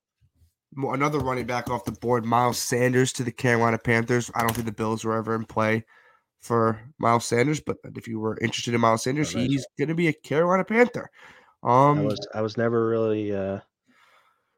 Another 0.77 1.21
running 1.21 1.47
back 1.47 1.71
off 1.71 1.85
the 1.85 1.93
board, 1.93 2.25
Miles 2.25 2.59
Sanders 2.59 3.13
to 3.13 3.23
the 3.23 3.31
Carolina 3.31 3.79
Panthers. 3.79 4.31
I 4.35 4.41
don't 4.41 4.53
think 4.55 4.67
the 4.67 4.73
Bills 4.73 5.05
were 5.05 5.17
ever 5.17 5.35
in 5.37 5.45
play 5.45 5.85
for 6.41 6.81
Miles 6.99 7.25
Sanders, 7.25 7.61
but 7.61 7.77
if 7.95 8.09
you 8.09 8.19
were 8.19 8.37
interested 8.41 8.75
in 8.75 8.81
Miles 8.81 9.05
Sanders, 9.05 9.35
Oh, 9.35 9.39
nice. 9.39 9.51
he's 9.51 9.67
going 9.79 9.89
to 9.89 9.95
be 9.95 10.09
a 10.09 10.13
Carolina 10.13 10.65
Panther. 10.65 11.09
I 11.65 11.91
Um, 11.91 12.05
was 12.05 12.27
I 12.35 12.43
was 12.43 12.57
never 12.57 12.87
really 12.89 13.35
uh 13.35 13.61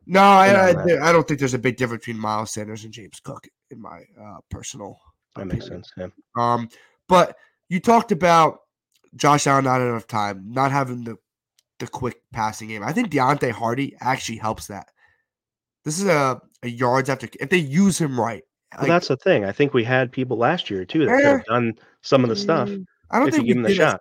no, 0.09 0.21
I, 0.21 0.71
I. 0.71 1.09
I 1.09 1.13
don't 1.13 1.27
think 1.27 1.41
there's 1.41 1.55
a 1.55 1.59
big 1.59 1.77
difference 1.77 2.03
between 2.07 2.21
Miles 2.21 2.53
Sanders 2.53 2.85
and 2.85 2.93
James 2.93 3.19
Cook, 3.19 3.49
in 3.73 3.83
my 3.83 4.03
uh, 4.21 4.39
personal 4.51 5.01
that 5.37 5.47
makes 5.47 5.67
sense. 5.67 5.91
Yeah. 5.97 6.09
Um, 6.37 6.69
but 7.09 7.37
you 7.69 7.81
talked 7.81 8.13
about 8.13 8.61
Josh 9.15 9.47
Allen 9.47 9.65
not 9.65 9.81
enough 9.81 10.07
time, 10.07 10.45
not 10.47 10.73
having 10.73 11.05
the 11.05 11.17
the 11.79 11.87
quick 11.87 12.23
passing 12.33 12.69
game. 12.69 12.83
I 12.83 12.93
think 12.93 13.11
Deonte 13.11 13.51
Harty 13.51 13.97
actually 14.01 14.39
helps 14.39 14.67
that. 14.69 14.89
This 15.85 16.01
is 16.01 16.07
a, 16.07 16.41
a 16.63 16.69
yards 16.69 17.09
after 17.09 17.29
if 17.39 17.51
they 17.51 17.59
use 17.59 17.99
him 17.99 18.19
right. 18.19 18.43
Well, 18.79 18.89
that's 18.89 19.09
the 19.09 19.17
thing. 19.17 19.45
I 19.45 19.53
think 19.53 19.75
we 19.75 19.85
had 19.85 20.11
people 20.11 20.37
last 20.37 20.71
year 20.71 20.85
too 20.85 21.07
that 21.07 21.17
could 21.17 21.25
Eh, 21.25 21.31
have 21.33 21.45
done 21.45 21.75
some 22.03 22.25
of 22.25 22.31
the 22.31 22.37
stuff 22.37 22.69
mm, 22.69 22.85
I 23.11 23.19
don't 23.19 23.31
think 23.31 23.45
we 23.45 23.55
did 23.55 23.81
as. 23.81 23.97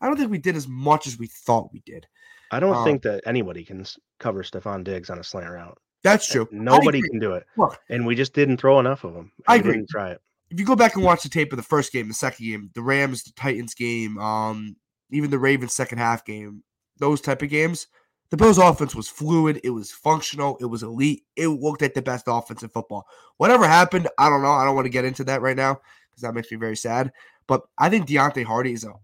I 0.00 0.06
don't 0.06 0.16
think 0.16 0.30
we 0.30 0.38
did 0.38 0.56
as 0.56 0.68
much 0.68 1.06
as 1.06 1.18
we 1.18 1.26
thought 1.26 1.72
we 1.72 1.82
did. 1.84 2.06
I 2.50 2.60
don't 2.60 2.76
um, 2.76 2.84
think 2.84 3.02
that 3.02 3.22
anybody 3.26 3.64
can 3.64 3.84
cover 4.18 4.42
Stefon 4.42 4.84
Diggs 4.84 5.10
on 5.10 5.18
a 5.18 5.24
slant 5.24 5.50
route. 5.50 5.78
That's 6.02 6.26
true. 6.26 6.48
Nobody 6.50 7.02
can 7.02 7.18
do 7.18 7.32
it, 7.32 7.44
Look, 7.56 7.78
and 7.90 8.06
we 8.06 8.14
just 8.14 8.32
didn't 8.32 8.56
throw 8.56 8.80
enough 8.80 9.04
of 9.04 9.14
them. 9.14 9.32
I 9.46 9.56
agree. 9.56 9.74
Didn't 9.74 9.90
try 9.90 10.10
it. 10.10 10.20
if 10.50 10.58
you 10.58 10.64
go 10.64 10.74
back 10.74 10.96
and 10.96 11.04
watch 11.04 11.22
the 11.22 11.28
tape 11.28 11.52
of 11.52 11.58
the 11.58 11.62
first 11.62 11.92
game, 11.92 12.08
the 12.08 12.14
second 12.14 12.44
game, 12.46 12.70
the 12.74 12.82
Rams, 12.82 13.22
the 13.22 13.32
Titans 13.32 13.74
game, 13.74 14.18
um, 14.18 14.76
even 15.10 15.30
the 15.30 15.38
Ravens 15.38 15.74
second 15.74 15.98
half 15.98 16.24
game, 16.24 16.62
those 16.98 17.20
type 17.20 17.42
of 17.42 17.50
games, 17.50 17.86
the 18.30 18.36
Bills' 18.36 18.58
offense 18.58 18.94
was 18.94 19.08
fluid. 19.08 19.60
It 19.64 19.70
was 19.70 19.90
functional. 19.90 20.56
It 20.60 20.66
was 20.66 20.82
elite. 20.82 21.24
It 21.36 21.48
looked 21.48 21.82
like 21.82 21.94
the 21.94 22.02
best 22.02 22.26
offense 22.28 22.62
in 22.62 22.68
football. 22.68 23.06
Whatever 23.38 23.66
happened, 23.66 24.08
I 24.18 24.28
don't 24.28 24.42
know. 24.42 24.52
I 24.52 24.64
don't 24.64 24.76
want 24.76 24.86
to 24.86 24.90
get 24.90 25.04
into 25.04 25.24
that 25.24 25.42
right 25.42 25.56
now 25.56 25.80
because 26.10 26.22
that 26.22 26.34
makes 26.34 26.50
me 26.50 26.56
very 26.56 26.76
sad. 26.76 27.12
But 27.46 27.62
I 27.76 27.88
think 27.90 28.06
Deonte 28.06 28.44
Harty 28.44 28.72
is 28.72 28.84
a 28.84 28.94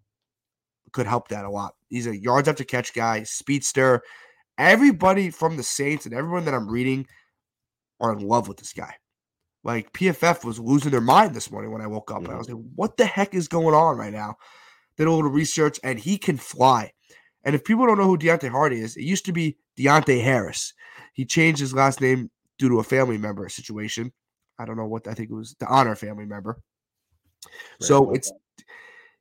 could 0.92 1.06
help 1.06 1.28
that 1.28 1.44
a 1.44 1.50
lot. 1.50 1.74
He's 1.88 2.06
a 2.06 2.16
yards 2.16 2.48
after 2.48 2.64
catch 2.64 2.94
guy, 2.94 3.22
speedster. 3.24 4.02
Everybody 4.58 5.30
from 5.30 5.56
the 5.56 5.62
Saints 5.62 6.06
and 6.06 6.14
everyone 6.14 6.44
that 6.46 6.54
I'm 6.54 6.68
reading 6.68 7.06
are 8.00 8.12
in 8.12 8.20
love 8.20 8.48
with 8.48 8.58
this 8.58 8.72
guy. 8.72 8.94
Like 9.64 9.92
PFF 9.92 10.44
was 10.44 10.58
losing 10.58 10.92
their 10.92 11.00
mind 11.00 11.34
this 11.34 11.50
morning 11.50 11.72
when 11.72 11.82
I 11.82 11.86
woke 11.86 12.10
up. 12.10 12.18
And 12.18 12.28
I 12.28 12.30
mm-hmm. 12.30 12.38
was 12.38 12.48
like, 12.48 12.62
what 12.74 12.96
the 12.96 13.04
heck 13.04 13.34
is 13.34 13.48
going 13.48 13.74
on 13.74 13.96
right 13.96 14.12
now? 14.12 14.36
Did 14.96 15.08
a 15.08 15.12
little 15.12 15.30
research 15.30 15.78
and 15.82 15.98
he 15.98 16.16
can 16.18 16.36
fly. 16.36 16.92
And 17.44 17.54
if 17.54 17.64
people 17.64 17.86
don't 17.86 17.98
know 17.98 18.04
who 18.04 18.18
Deonte 18.18 18.48
Harty 18.48 18.80
is, 18.80 18.96
it 18.96 19.02
used 19.02 19.26
to 19.26 19.32
be 19.32 19.56
Deonte 19.78 20.22
Harris. 20.22 20.72
He 21.12 21.24
changed 21.24 21.60
his 21.60 21.74
last 21.74 22.00
name 22.00 22.30
due 22.58 22.68
to 22.68 22.78
a 22.78 22.84
family 22.84 23.18
member 23.18 23.48
situation. 23.48 24.12
I 24.58 24.64
don't 24.64 24.76
know 24.76 24.86
what 24.86 25.06
I 25.06 25.14
think 25.14 25.30
it 25.30 25.34
was 25.34 25.54
the 25.58 25.66
honor 25.66 25.94
family 25.96 26.26
member. 26.26 26.60
Very 27.80 27.88
so 27.88 28.12
it's 28.12 28.32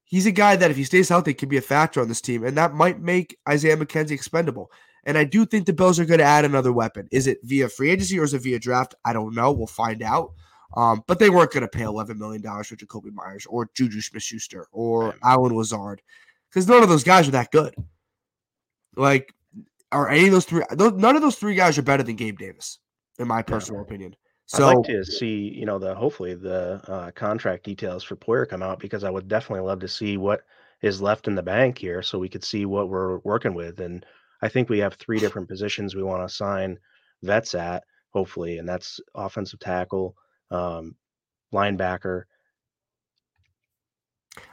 he's 0.06 0.26
a 0.26 0.32
guy 0.32 0.56
that 0.56 0.72
if 0.72 0.78
he 0.78 0.84
stays 0.84 1.10
healthy 1.10 1.34
can 1.34 1.50
be 1.50 1.58
a 1.58 1.62
factor 1.62 2.02
on 2.02 2.08
this 2.08 2.22
team, 2.22 2.44
and 2.44 2.58
that 2.58 2.74
might 2.74 3.02
make 3.02 3.38
Isaiah 3.48 3.78
McKenzie 3.78 4.12
expendable. 4.12 4.72
And 5.04 5.18
I 5.18 5.24
do 5.24 5.46
think 5.46 5.66
the 5.66 5.74
Bills 5.74 6.00
are 6.00 6.06
going 6.06 6.20
to 6.20 6.24
add 6.24 6.46
another 6.46 6.74
weapon. 6.74 7.08
Is 7.12 7.28
it 7.28 7.40
via 7.44 7.70
free 7.70 7.92
agency 7.92 8.18
or 8.18 8.24
is 8.24 8.34
it 8.34 8.42
via 8.42 8.58
draft? 8.58 8.96
I 9.06 9.14
don't 9.14 9.36
know. 9.36 9.52
We'll 9.52 9.68
find 9.68 10.02
out. 10.02 10.34
Um, 10.76 11.04
but 11.06 11.20
they 11.20 11.30
weren't 11.30 11.52
going 11.52 11.62
to 11.62 11.68
pay 11.68 11.84
$11 11.84 12.18
million 12.18 12.42
for 12.42 12.76
Jakobi 12.76 13.14
Meyers 13.14 13.46
or 13.46 13.70
Juju 13.76 14.02
Smith 14.02 14.24
Schuster 14.24 14.68
or 14.72 15.10
Right. 15.10 15.16
Allen 15.24 15.56
Lazard 15.56 16.02
because 16.56 16.68
none 16.70 16.82
of 16.82 16.90
those 16.90 17.04
guys 17.04 17.28
are 17.28 17.32
that 17.32 17.52
good. 17.52 17.76
Like, 18.96 19.34
are 19.92 20.10
any 20.10 20.28
of 20.28 20.32
those 20.32 20.46
three? 20.46 20.64
None 20.72 21.16
of 21.16 21.22
those 21.22 21.36
three 21.36 21.54
guys 21.54 21.78
are 21.78 21.82
better 21.82 22.04
than 22.04 22.16
Gabe 22.16 22.38
Davis, 22.40 22.80
in 23.20 23.28
my 23.28 23.42
personal 23.42 23.82
opinion. 23.82 24.16
So 24.48 24.68
I'd 24.68 24.76
like 24.76 24.86
to 24.86 25.04
see, 25.04 25.52
you 25.56 25.66
know, 25.66 25.80
the 25.80 25.96
hopefully 25.96 26.36
the 26.36 26.82
uh, 26.88 27.12
contract 27.12 27.64
details 27.64 28.04
for 28.04 28.16
Poyer 28.16 28.48
come 28.48 28.62
out 28.62 28.80
because 28.80 29.04
I 29.04 29.10
would 29.10 29.28
definitely 29.28 29.66
love 29.66 29.80
to 29.80 29.88
see 29.88 30.18
what 30.18 30.42
is 30.82 31.02
left 31.02 31.28
in 31.28 31.36
the 31.36 31.42
bank 31.42 31.78
here, 31.78 32.04
so 32.04 32.20
we 32.20 32.30
could 32.30 32.44
see 32.44 32.66
what 32.66 32.90
we're 32.90 33.18
working 33.20 33.56
with. 33.56 33.80
And 33.80 34.06
I 34.42 34.50
think 34.50 34.70
we 34.70 34.80
have 34.80 34.96
three 34.96 35.20
different 35.20 35.50
positions 35.50 35.96
we 35.96 36.04
want 36.04 36.22
to 36.22 36.26
assign 36.26 36.78
vets 37.24 37.56
at, 37.56 37.84
hopefully, 38.12 38.60
and 38.60 38.70
that's 38.70 39.00
offensive 39.16 39.60
tackle, 39.60 40.16
um, 40.52 40.96
linebacker, 41.54 42.24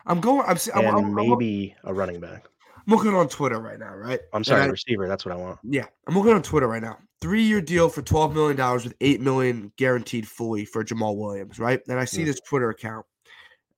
I'm 0.07 0.20
going. 0.20 0.45
I'm, 0.47 0.57
I'm, 0.74 0.80
and 0.80 0.88
I'm, 0.88 1.05
I'm, 1.05 1.14
maybe 1.14 1.74
a 1.84 1.95
running 1.95 2.20
back. 2.20 2.47
Looking 2.87 3.14
on 3.14 3.28
Twitter 3.28 3.61
right 3.61 3.78
now, 3.78 3.95
right? 3.95 4.20
I'm 4.33 4.43
sorry, 4.45 4.62
I- 4.62 4.66
receiver. 4.66 5.07
That's 5.09 5.24
what 5.24 5.33
I 5.33 5.39
want. 5.39 5.59
Yeah, 5.62 5.87
I'm 6.07 6.16
looking 6.16 6.33
on 6.33 6.43
Twitter 6.43 6.66
right 6.68 6.83
now. 6.83 6.99
Three 7.20 7.43
year 7.43 7.61
deal 7.61 7.89
for 7.89 8.03
twelve 8.03 8.35
million 8.35 8.57
dollars 8.57 8.85
with 8.85 8.95
eight 9.01 9.20
million 9.20 9.72
guaranteed 9.76 10.26
fully 10.26 10.64
for 10.64 10.85
Jamaal 10.85 11.16
Williams, 11.16 11.59
right? 11.61 11.80
And 11.89 11.99
I 11.99 12.05
see 12.05 12.22
Mm. 12.22 12.26
this 12.26 12.41
Twitter 12.41 12.70
account, 12.70 13.07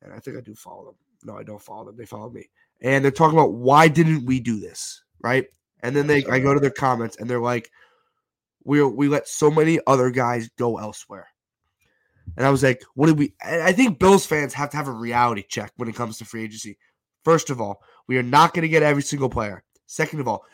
and 0.00 0.12
I 0.12 0.18
think 0.18 0.38
I 0.38 0.40
do 0.40 0.54
follow 0.54 0.86
them. 0.86 0.94
No, 1.24 1.36
I 1.38 1.42
don't 1.42 1.60
follow 1.62 1.84
them. 1.84 1.96
They 1.96 2.06
follow 2.06 2.30
me, 2.30 2.48
and 2.80 3.04
they're 3.04 3.10
talking 3.12 3.38
about 3.38 3.52
why 3.52 3.88
didn't 3.88 4.24
we 4.24 4.40
do 4.40 4.58
this, 4.60 5.02
right? 5.22 5.46
And 5.80 5.94
then 5.94 6.06
they, 6.06 6.24
I 6.24 6.38
go 6.38 6.54
to 6.54 6.60
their 6.60 6.70
comments, 6.70 7.18
and 7.18 7.28
they're 7.28 7.38
like, 7.40 7.70
"We 8.64 8.82
we 8.82 9.08
let 9.08 9.28
so 9.28 9.50
many 9.50 9.78
other 9.86 10.10
guys 10.10 10.48
go 10.56 10.78
elsewhere." 10.78 11.28
And 12.38 12.46
I 12.46 12.50
was 12.50 12.62
like, 12.62 12.82
"What 12.94 13.08
did 13.08 13.18
we?" 13.18 13.34
And 13.44 13.62
I 13.62 13.72
think 13.72 13.98
Bills 13.98 14.24
fans 14.24 14.54
have 14.54 14.70
to 14.70 14.78
have 14.78 14.88
a 14.88 14.92
reality 14.92 15.44
check 15.46 15.72
when 15.76 15.90
it 15.90 15.94
comes 15.94 16.16
to 16.18 16.24
free 16.24 16.44
agency. 16.44 16.78
First 17.24 17.50
of 17.50 17.60
all, 17.60 17.82
we 18.06 18.18
are 18.18 18.22
not 18.22 18.54
going 18.54 18.62
to 18.62 18.68
get 18.68 18.82
every 18.82 19.02
single 19.02 19.28
player. 19.28 19.62
Second 19.86 20.20
of 20.20 20.28
all, 20.28 20.44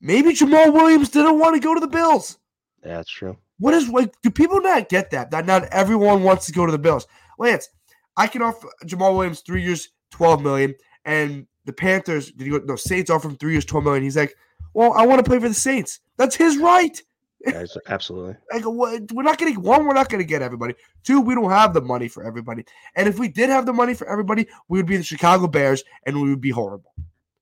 maybe 0.00 0.30
Jamaal 0.30 0.72
Williams 0.72 1.08
didn't 1.08 1.38
want 1.38 1.54
to 1.54 1.60
go 1.60 1.74
to 1.74 1.80
the 1.80 1.88
Bills. 1.88 2.38
That's 2.82 3.10
true. 3.10 3.36
What 3.58 3.74
is 3.74 3.88
like? 3.88 4.14
Do 4.22 4.30
people 4.30 4.60
not 4.60 4.88
get 4.88 5.10
that? 5.10 5.30
That 5.30 5.46
not 5.46 5.64
everyone 5.72 6.22
wants 6.22 6.46
to 6.46 6.52
go 6.52 6.66
to 6.66 6.72
the 6.72 6.78
Bills. 6.78 7.06
Lance, 7.38 7.68
I 8.16 8.26
can 8.26 8.42
offer 8.42 8.68
Jamaal 8.84 9.16
Williams 9.16 9.40
three 9.40 9.62
years, 9.62 9.88
twelve 10.10 10.42
million, 10.42 10.74
and 11.04 11.46
the 11.64 11.72
Panthers, 11.72 12.30
did 12.30 12.46
you 12.46 12.60
go? 12.60 12.64
No, 12.64 12.76
Saints 12.76 13.10
offer 13.10 13.28
him 13.28 13.36
three 13.36 13.52
years, 13.52 13.64
twelve 13.64 13.84
million. 13.84 14.02
He's 14.02 14.16
like, 14.16 14.34
well, 14.74 14.92
I 14.92 15.06
want 15.06 15.24
to 15.24 15.28
play 15.28 15.38
for 15.40 15.48
the 15.48 15.54
Saints. 15.54 16.00
That's 16.16 16.36
his 16.36 16.58
right. 16.58 17.00
Guys, 17.44 17.76
absolutely. 17.88 18.36
Like, 18.52 18.64
we're 18.64 19.22
not 19.22 19.38
getting 19.38 19.60
one. 19.60 19.86
We're 19.86 19.94
not 19.94 20.08
going 20.08 20.22
to 20.22 20.26
get 20.26 20.42
everybody. 20.42 20.74
Two, 21.04 21.20
we 21.20 21.34
don't 21.34 21.50
have 21.50 21.74
the 21.74 21.80
money 21.80 22.08
for 22.08 22.24
everybody. 22.24 22.64
And 22.96 23.08
if 23.08 23.18
we 23.18 23.28
did 23.28 23.50
have 23.50 23.66
the 23.66 23.72
money 23.72 23.94
for 23.94 24.08
everybody, 24.08 24.48
we 24.68 24.78
would 24.78 24.86
be 24.86 24.96
the 24.96 25.02
Chicago 25.02 25.46
Bears, 25.46 25.84
and 26.04 26.20
we 26.20 26.30
would 26.30 26.40
be 26.40 26.50
horrible. 26.50 26.92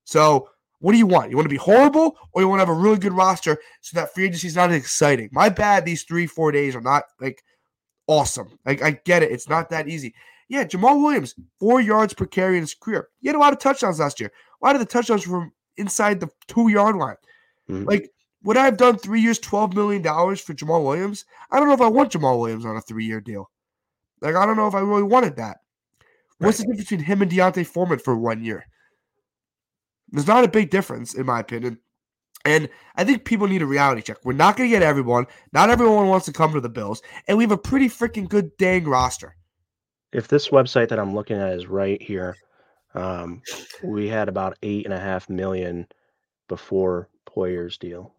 So, 0.03 0.49
what 0.79 0.91
do 0.91 0.97
you 0.97 1.07
want? 1.07 1.31
You 1.31 1.37
want 1.37 1.45
to 1.45 1.49
be 1.49 1.55
horrible, 1.55 2.17
or 2.33 2.41
you 2.41 2.47
want 2.47 2.59
to 2.59 2.65
have 2.65 2.77
a 2.77 2.79
really 2.79 2.99
good 2.99 3.13
roster 3.13 3.57
so 3.81 3.99
that 3.99 4.13
free 4.13 4.25
agency 4.25 4.47
is 4.47 4.55
not 4.55 4.69
as 4.69 4.75
exciting? 4.75 5.29
My 5.31 5.49
bad. 5.49 5.85
These 5.85 6.03
three, 6.03 6.27
four 6.27 6.51
days 6.51 6.75
are 6.75 6.81
not 6.81 7.05
like 7.19 7.43
awesome. 8.05 8.59
Like, 8.65 8.83
I 8.83 8.91
get 9.05 9.23
it. 9.23 9.31
It's 9.31 9.49
not 9.49 9.69
that 9.69 9.87
easy. 9.87 10.13
Yeah, 10.47 10.65
Jamaal 10.65 11.01
Williams, 11.01 11.33
four 11.59 11.81
yards 11.81 12.13
per 12.13 12.27
carry 12.27 12.57
in 12.57 12.63
his 12.63 12.75
career. 12.75 13.07
He 13.21 13.27
had 13.27 13.35
a 13.35 13.39
lot 13.39 13.53
of 13.53 13.59
touchdowns 13.59 13.99
last 13.99 14.19
year. 14.19 14.31
A 14.61 14.65
lot 14.65 14.75
of 14.75 14.79
the 14.79 14.85
touchdowns 14.85 15.23
from 15.23 15.51
inside 15.77 16.19
the 16.19 16.29
two 16.47 16.67
yard 16.67 16.95
line. 16.97 17.15
Mhm. 17.67 17.87
Like, 17.87 18.11
would 18.45 18.57
I 18.57 18.65
have 18.65 18.77
done 18.77 18.97
three 18.97 19.21
years, 19.21 19.39
$12 19.39 19.73
million 19.73 20.03
for 20.03 20.53
Jamaal 20.53 20.83
Williams? 20.83 21.25
I 21.51 21.59
don't 21.59 21.67
know 21.67 21.73
if 21.73 21.81
I 21.81 21.87
want 21.87 22.11
Jamaal 22.11 22.39
Williams 22.39 22.63
on 22.63 22.77
a 22.77 22.81
three 22.81 23.05
year 23.05 23.19
deal. 23.19 23.49
Like, 24.21 24.35
I 24.35 24.45
don't 24.45 24.55
know 24.55 24.67
if 24.67 24.75
I 24.75 24.79
really 24.79 25.03
wanted 25.03 25.35
that. 25.37 25.57
What's 26.37 26.59
the 26.59 26.63
difference 26.63 26.89
between 26.89 27.05
him 27.05 27.21
and 27.21 27.31
D'Onta 27.31 27.65
Foreman 27.65 27.99
for 27.99 28.15
one 28.15 28.43
year? 28.43 28.67
There's 30.11 30.27
not 30.27 30.43
a 30.43 30.49
big 30.49 30.69
difference, 30.69 31.15
in 31.15 31.25
my 31.25 31.39
opinion. 31.39 31.79
And 32.45 32.69
I 32.95 33.03
think 33.03 33.25
people 33.25 33.47
need 33.47 33.63
a 33.63 33.65
reality 33.65 34.03
check. 34.03 34.17
We're 34.23 34.33
not 34.33 34.55
going 34.55 34.69
to 34.69 34.75
get 34.75 34.83
everyone. 34.83 35.25
Not 35.51 35.71
everyone 35.71 36.07
wants 36.07 36.27
to 36.27 36.33
come 36.33 36.53
to 36.53 36.61
the 36.61 36.69
Bills. 36.69 37.01
And 37.27 37.37
we 37.39 37.43
have 37.43 37.51
a 37.51 37.57
pretty 37.57 37.89
freaking 37.89 38.29
good 38.29 38.55
dang 38.57 38.83
roster. 38.85 39.35
if 40.13 40.27
this 40.27 40.49
website 40.49 40.89
that 40.89 40.99
I'm 40.99 41.15
looking 41.15 41.37
at 41.37 41.53
is 41.53 41.65
right 41.65 42.01
here, 42.01 42.35
um, 42.93 43.41
we 43.83 44.07
had 44.07 44.29
about 44.29 44.57
eight 44.61 44.85
and 44.85 44.93
a 44.93 44.99
half 44.99 45.29
million 45.29 45.87
before 46.47 47.09
Poyer's 47.25 47.77
deal. 47.77 48.14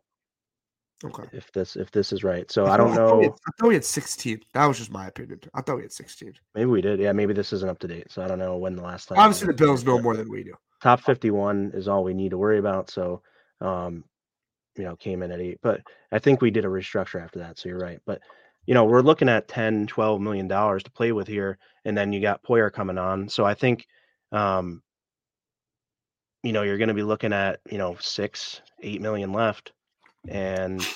Okay. 1.05 1.25
If 1.33 1.53
this 1.53 1.77
if 1.77 1.91
this 1.91 2.11
is 2.13 2.25
right, 2.25 2.51
so 2.51 2.67
I 2.67 2.77
don't 2.79 2.95
thought 2.95 3.21
had- 3.23 3.29
know. 3.29 3.37
I 3.47 3.51
thought 3.59 3.69
we 3.69 3.75
had 3.75 3.85
16. 3.85 4.41
That 4.55 4.65
was 4.67 4.79
just 4.79 4.91
my 4.91 5.07
opinion. 5.09 5.41
I 5.55 5.61
thought 5.61 5.77
we 5.77 5.83
had 5.83 5.93
16. 5.93 6.33
Maybe 6.55 6.67
we 6.71 6.81
did. 6.81 6.99
Yeah, 7.01 7.13
maybe 7.13 7.35
this 7.35 7.53
isn't 7.53 7.69
up 7.69 7.79
to 7.81 7.89
date. 7.89 8.11
So 8.11 8.23
I 8.23 8.29
don't 8.29 8.39
know 8.39 8.57
when 8.57 8.77
the 8.77 8.83
last 8.83 9.09
time. 9.09 9.19
Obviously, 9.19 9.49
the 9.49 9.53
Bills 9.53 9.85
know 9.85 10.01
more 10.01 10.17
than 10.17 10.31
we 10.31 10.43
do. 10.43 10.55
top 10.83 11.01
51 11.03 11.73
is 11.75 11.87
all 11.87 12.03
we 12.03 12.15
need 12.15 12.31
to 12.31 12.39
worry 12.39 12.59
about. 12.59 12.89
So, 12.91 13.23
um, 13.61 14.05
you 14.77 14.85
know, 14.85 14.97
came 14.97 15.23
in 15.23 15.31
at 15.33 15.41
eight, 15.41 15.59
but 15.63 15.81
I 16.13 16.19
think 16.19 16.41
we 16.41 16.51
did 16.51 16.65
a 16.65 16.69
restructure 16.69 17.23
after 17.23 17.41
that. 17.41 17.59
So 17.59 17.69
you're 17.69 17.79
right. 17.79 18.01
But, 18.07 18.21
you 18.67 18.73
know, 18.75 18.85
we're 18.85 19.01
looking 19.03 19.29
at 19.29 19.49
10, 19.49 19.87
12 19.89 20.21
million 20.21 20.49
dollars 20.49 20.83
to 20.85 20.91
play 20.91 21.13
with 21.13 21.29
here. 21.29 21.59
And 21.85 21.97
then 21.97 22.13
you 22.13 22.21
got 22.21 22.43
Poyer 22.43 22.73
coming 22.73 22.99
on. 22.99 23.29
So 23.29 23.45
I 23.45 23.53
think, 23.55 23.87
um, 24.33 24.83
you 26.43 26.53
know, 26.53 26.63
you're 26.63 26.79
going 26.79 26.89
to 26.89 26.95
be 26.95 27.03
looking 27.03 27.33
at, 27.33 27.61
you 27.71 27.79
know, 27.79 27.97
six, 28.01 28.61
eight 28.83 29.01
million 29.03 29.33
left. 29.33 29.73
And, 30.29 30.87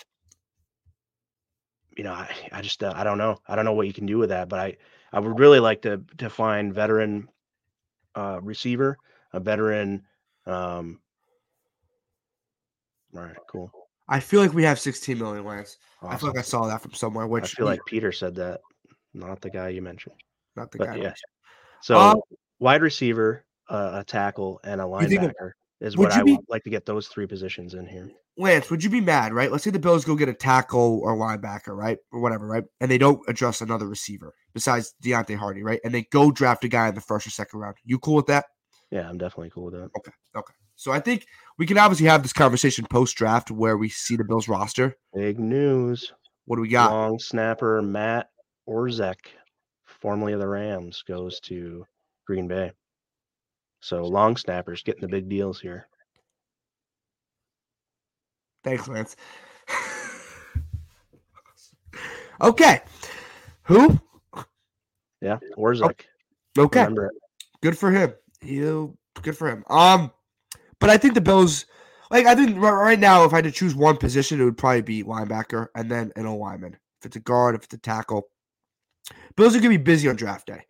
you 1.97 2.05
know, 2.05 2.13
I, 2.13 2.31
I 2.53 2.61
just, 2.63 2.83
uh, 2.83 2.93
I 2.97 3.05
don't 3.05 3.19
know. 3.19 3.39
I 3.47 3.57
don't 3.57 3.65
know 3.65 3.73
what 3.73 3.87
you 3.87 3.93
can 3.93 4.07
do 4.07 4.19
with 4.19 4.31
that, 4.31 4.49
but 4.49 4.59
I, 4.59 4.77
I 5.13 5.21
would 5.21 5.39
really 5.39 5.61
like 5.61 5.83
to, 5.83 6.03
to 6.19 6.31
find 6.31 6.75
veteran, 6.75 7.29
uh, 8.15 8.41
receiver, 8.43 8.97
a 9.33 9.41
veteran, 9.41 10.03
um, 10.47 11.01
all 13.15 13.23
right, 13.23 13.37
cool. 13.49 13.71
I 14.09 14.21
feel 14.21 14.41
like 14.41 14.53
we 14.53 14.63
have 14.65 14.79
16 14.79 15.19
million, 15.19 15.45
Lance. 15.45 15.79
I 16.03 16.17
feel 16.17 16.29
like 16.31 16.39
I 16.39 16.43
saw 16.43 16.67
that 16.67 16.81
from 16.81 16.95
somewhere, 16.95 17.27
which 17.27 17.45
I 17.45 17.49
feel 17.49 17.67
like 17.67 17.81
Peter 17.87 18.13
said 18.13 18.35
that, 18.37 18.61
not 19.15 19.41
the 19.41 19.51
guy 19.51 19.69
you 19.71 19.83
mentioned. 19.83 20.15
not 20.57 20.71
the 20.71 20.79
but 20.79 20.87
guy. 20.89 20.97
yeah. 20.97 21.13
So 21.83 21.97
Um, 21.97 22.21
wide 22.61 22.83
receiver, 22.83 23.45
uh, 23.69 23.91
a 24.01 24.05
tackle, 24.05 24.61
and 24.65 24.81
a 24.81 24.85
You 24.85 25.09
think 25.09 25.23
of- 25.23 25.31
linebacker 25.31 25.53
is 25.81 25.97
would 25.97 26.11
what 26.11 26.13
I 26.13 26.23
be- 26.23 26.33
would 26.33 26.45
like 26.49 26.65
to 26.65 26.71
get 26.71 26.87
those 26.87 27.09
three 27.09 27.27
positions 27.27 27.75
in 27.75 27.87
here. 27.87 28.11
Lance, 28.37 28.71
would 28.71 28.83
you 28.83 28.91
be 28.91 29.01
mad, 29.01 29.33
right? 29.33 29.51
Let's 29.51 29.65
say 29.65 29.71
the 29.71 29.79
Bills 29.79 30.05
go 30.05 30.15
get 30.15 30.29
a 30.29 30.35
tackle 30.35 31.01
or 31.03 31.17
linebacker, 31.17 31.77
right? 31.77 31.99
Or 32.13 32.21
whatever, 32.21 32.47
right? 32.47 32.65
And 32.81 32.91
they 32.91 32.99
don't 32.99 33.21
address 33.29 33.61
another 33.61 33.87
receiver 33.87 34.35
besides 34.55 34.95
Deonte 35.03 35.37
Harty, 35.37 35.63
right? 35.63 35.81
And 35.85 35.93
they 35.93 36.03
go 36.05 36.31
draft 36.31 36.65
a 36.65 36.69
guy 36.69 36.89
in 36.89 36.95
the 36.95 37.01
first 37.01 37.27
or 37.27 37.31
second 37.31 37.61
round. 37.61 37.77
You 37.85 37.99
cool 37.99 38.15
with 38.15 38.27
that? 38.27 38.47
Yeah, 38.91 39.09
I'm 39.09 39.19
definitely 39.19 39.51
cool 39.51 39.65
with 39.65 39.75
that. 39.75 39.91
Okay. 39.99 40.13
Okay. 40.37 40.55
So 40.77 40.91
I 40.93 41.01
think 41.01 41.27
we 41.59 41.67
can 41.67 41.77
obviously 41.77 42.07
have 42.07 42.23
this 42.23 42.33
conversation 42.33 42.87
post 42.87 43.15
draft 43.17 43.51
where 43.51 43.77
we 43.77 43.91
see 43.91 44.17
the 44.17 44.25
Bills 44.25 44.49
roster. 44.49 44.97
Big 45.15 45.39
news. 45.39 46.13
What 46.47 46.57
do 46.57 46.63
we 46.63 46.69
got? 46.69 46.91
Long 46.91 47.19
snapper 47.19 47.83
Matt 47.83 48.31
Orzech, 48.69 49.19
formerly 49.85 50.33
of 50.33 50.41
the 50.41 50.49
Rams, 50.49 51.03
goes 51.07 51.39
to 51.41 51.85
Green 52.27 52.49
Bay. 52.49 52.73
So 53.81 54.05
long 54.05 54.37
snappers 54.37 54.83
getting 54.83 55.01
the 55.03 55.09
big 55.09 55.29
deals 55.29 55.61
here. 55.61 55.89
Thanks, 58.63 58.87
Lance. 58.89 59.17
okay. 62.43 62.83
Who? 63.65 63.99
Yeah, 65.21 65.39
Orzech. 65.57 66.03
Okay. 66.59 66.81
Remember 66.81 67.07
it. 67.07 67.13
Good 67.63 67.79
for 67.79 67.91
him. 67.91 68.13
You 68.43 68.97
good 69.23 69.37
for 69.37 69.49
him. 69.49 69.65
Um, 69.69 70.13
but 70.79 70.91
I 70.91 70.97
think 70.97 71.15
the 71.15 71.21
Bills, 71.21 71.67
like 72.11 72.27
I 72.27 72.35
think 72.35 72.59
right 72.59 72.99
now, 72.99 73.25
if 73.25 73.33
I 73.33 73.37
had 73.37 73.45
to 73.45 73.51
choose 73.51 73.75
one 73.75 73.97
position, 73.97 74.41
it 74.41 74.45
would 74.45 74.59
probably 74.59 74.83
be 74.83 75.05
linebacker 75.05 75.69
and 75.75 75.91
then 75.91 76.13
an 76.17 76.27
O 76.27 76.37
lineman. 76.37 76.75
If 77.01 77.07
it's 77.07 77.17
a 77.17 77.21
guard, 77.21 77.55
if 77.55 77.65
it's 77.65 77.75
a 77.75 77.79
tackle, 77.79 78.29
Bills 79.37 79.55
are 79.55 79.59
gonna 79.59 79.71
be 79.71 79.77
busy 79.79 80.09
on 80.09 80.17
draft 80.17 80.47
day. 80.47 80.65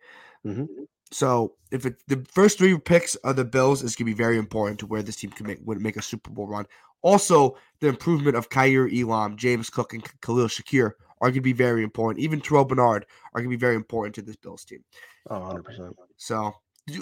Mhm. 0.45 0.67
So 1.11 1.55
if 1.71 1.85
it, 1.85 2.01
the 2.07 2.25
first 2.31 2.57
three 2.57 2.77
picks 2.77 3.15
of 3.15 3.35
the 3.35 3.45
Bills 3.45 3.83
is 3.83 3.95
gonna 3.95 4.05
be 4.05 4.13
very 4.13 4.37
important 4.37 4.79
to 4.79 4.85
where 4.85 5.03
this 5.03 5.17
team 5.17 5.31
can 5.31 5.47
make 5.47 5.59
would 5.65 5.81
make 5.81 5.97
a 5.97 6.01
Super 6.01 6.31
Bowl 6.31 6.47
run. 6.47 6.65
Also, 7.01 7.57
the 7.79 7.87
improvement 7.87 8.35
of 8.35 8.49
Kaiir 8.49 8.87
Elam, 8.87 9.35
James 9.35 9.69
Cook, 9.69 9.93
and 9.93 10.03
Khalil 10.21 10.47
Shakir 10.47 10.91
are 11.21 11.29
going 11.29 11.35
to 11.35 11.41
be 11.41 11.53
very 11.53 11.83
important. 11.83 12.23
Even 12.23 12.41
Terrel 12.41 12.67
Bernard 12.67 13.05
are 13.33 13.41
going 13.41 13.49
to 13.49 13.55
be 13.55 13.59
very 13.59 13.75
important 13.75 14.15
to 14.15 14.21
this 14.21 14.35
Bills 14.35 14.65
team. 14.65 14.83
Oh, 15.29 15.39
100%. 15.39 15.93
So, 16.17 16.53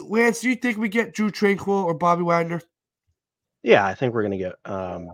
Lance, 0.03 0.41
do 0.41 0.49
you 0.49 0.55
think 0.55 0.78
we 0.78 0.89
get 0.89 1.14
Drue 1.14 1.32
Tranquill 1.32 1.86
or 1.86 1.93
Bobby 1.93 2.24
Wagner? 2.24 2.62
Yeah, 3.64 3.86
I 3.86 3.95
think 3.95 4.14
we're 4.14 4.24
going 4.24 4.38
to 4.38 4.38
get 4.38 4.55
um, 4.66 5.10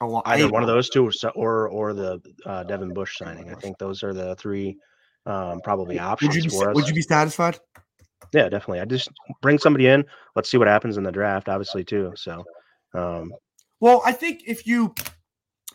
A 0.00 0.06
lot. 0.06 0.22
either 0.26 0.48
one 0.48 0.62
of 0.62 0.68
those 0.68 0.88
two 0.88 1.10
or 1.34 1.68
or, 1.68 1.92
the 1.92 2.20
uh, 2.44 2.64
Devin 2.64 2.92
Bush 2.94 3.18
signing. 3.18 3.50
I 3.50 3.54
think 3.54 3.78
those 3.78 4.02
are 4.02 4.12
the 4.12 4.36
three 4.36 4.76
um, 5.24 5.60
probably 5.62 5.96
Would 5.96 6.02
options 6.02 6.36
you 6.36 6.42
be 6.44 6.48
for 6.48 6.70
us. 6.70 6.74
Would 6.74 6.88
you 6.88 6.94
be 6.94 7.02
satisfied? 7.02 7.58
Yeah, 8.32 8.48
definitely. 8.48 8.80
I 8.80 8.84
just 8.84 9.08
bring 9.42 9.58
somebody 9.58 9.86
in. 9.86 10.04
Let's 10.34 10.50
see 10.50 10.58
what 10.58 10.68
happens 10.68 10.96
in 10.96 11.04
the 11.04 11.12
draft, 11.12 11.48
obviously, 11.48 11.84
too. 11.84 12.12
So, 12.16 12.44
um, 12.94 13.32
Well, 13.80 14.02
I 14.04 14.12
think 14.12 14.42
if 14.46 14.66
you, 14.66 14.94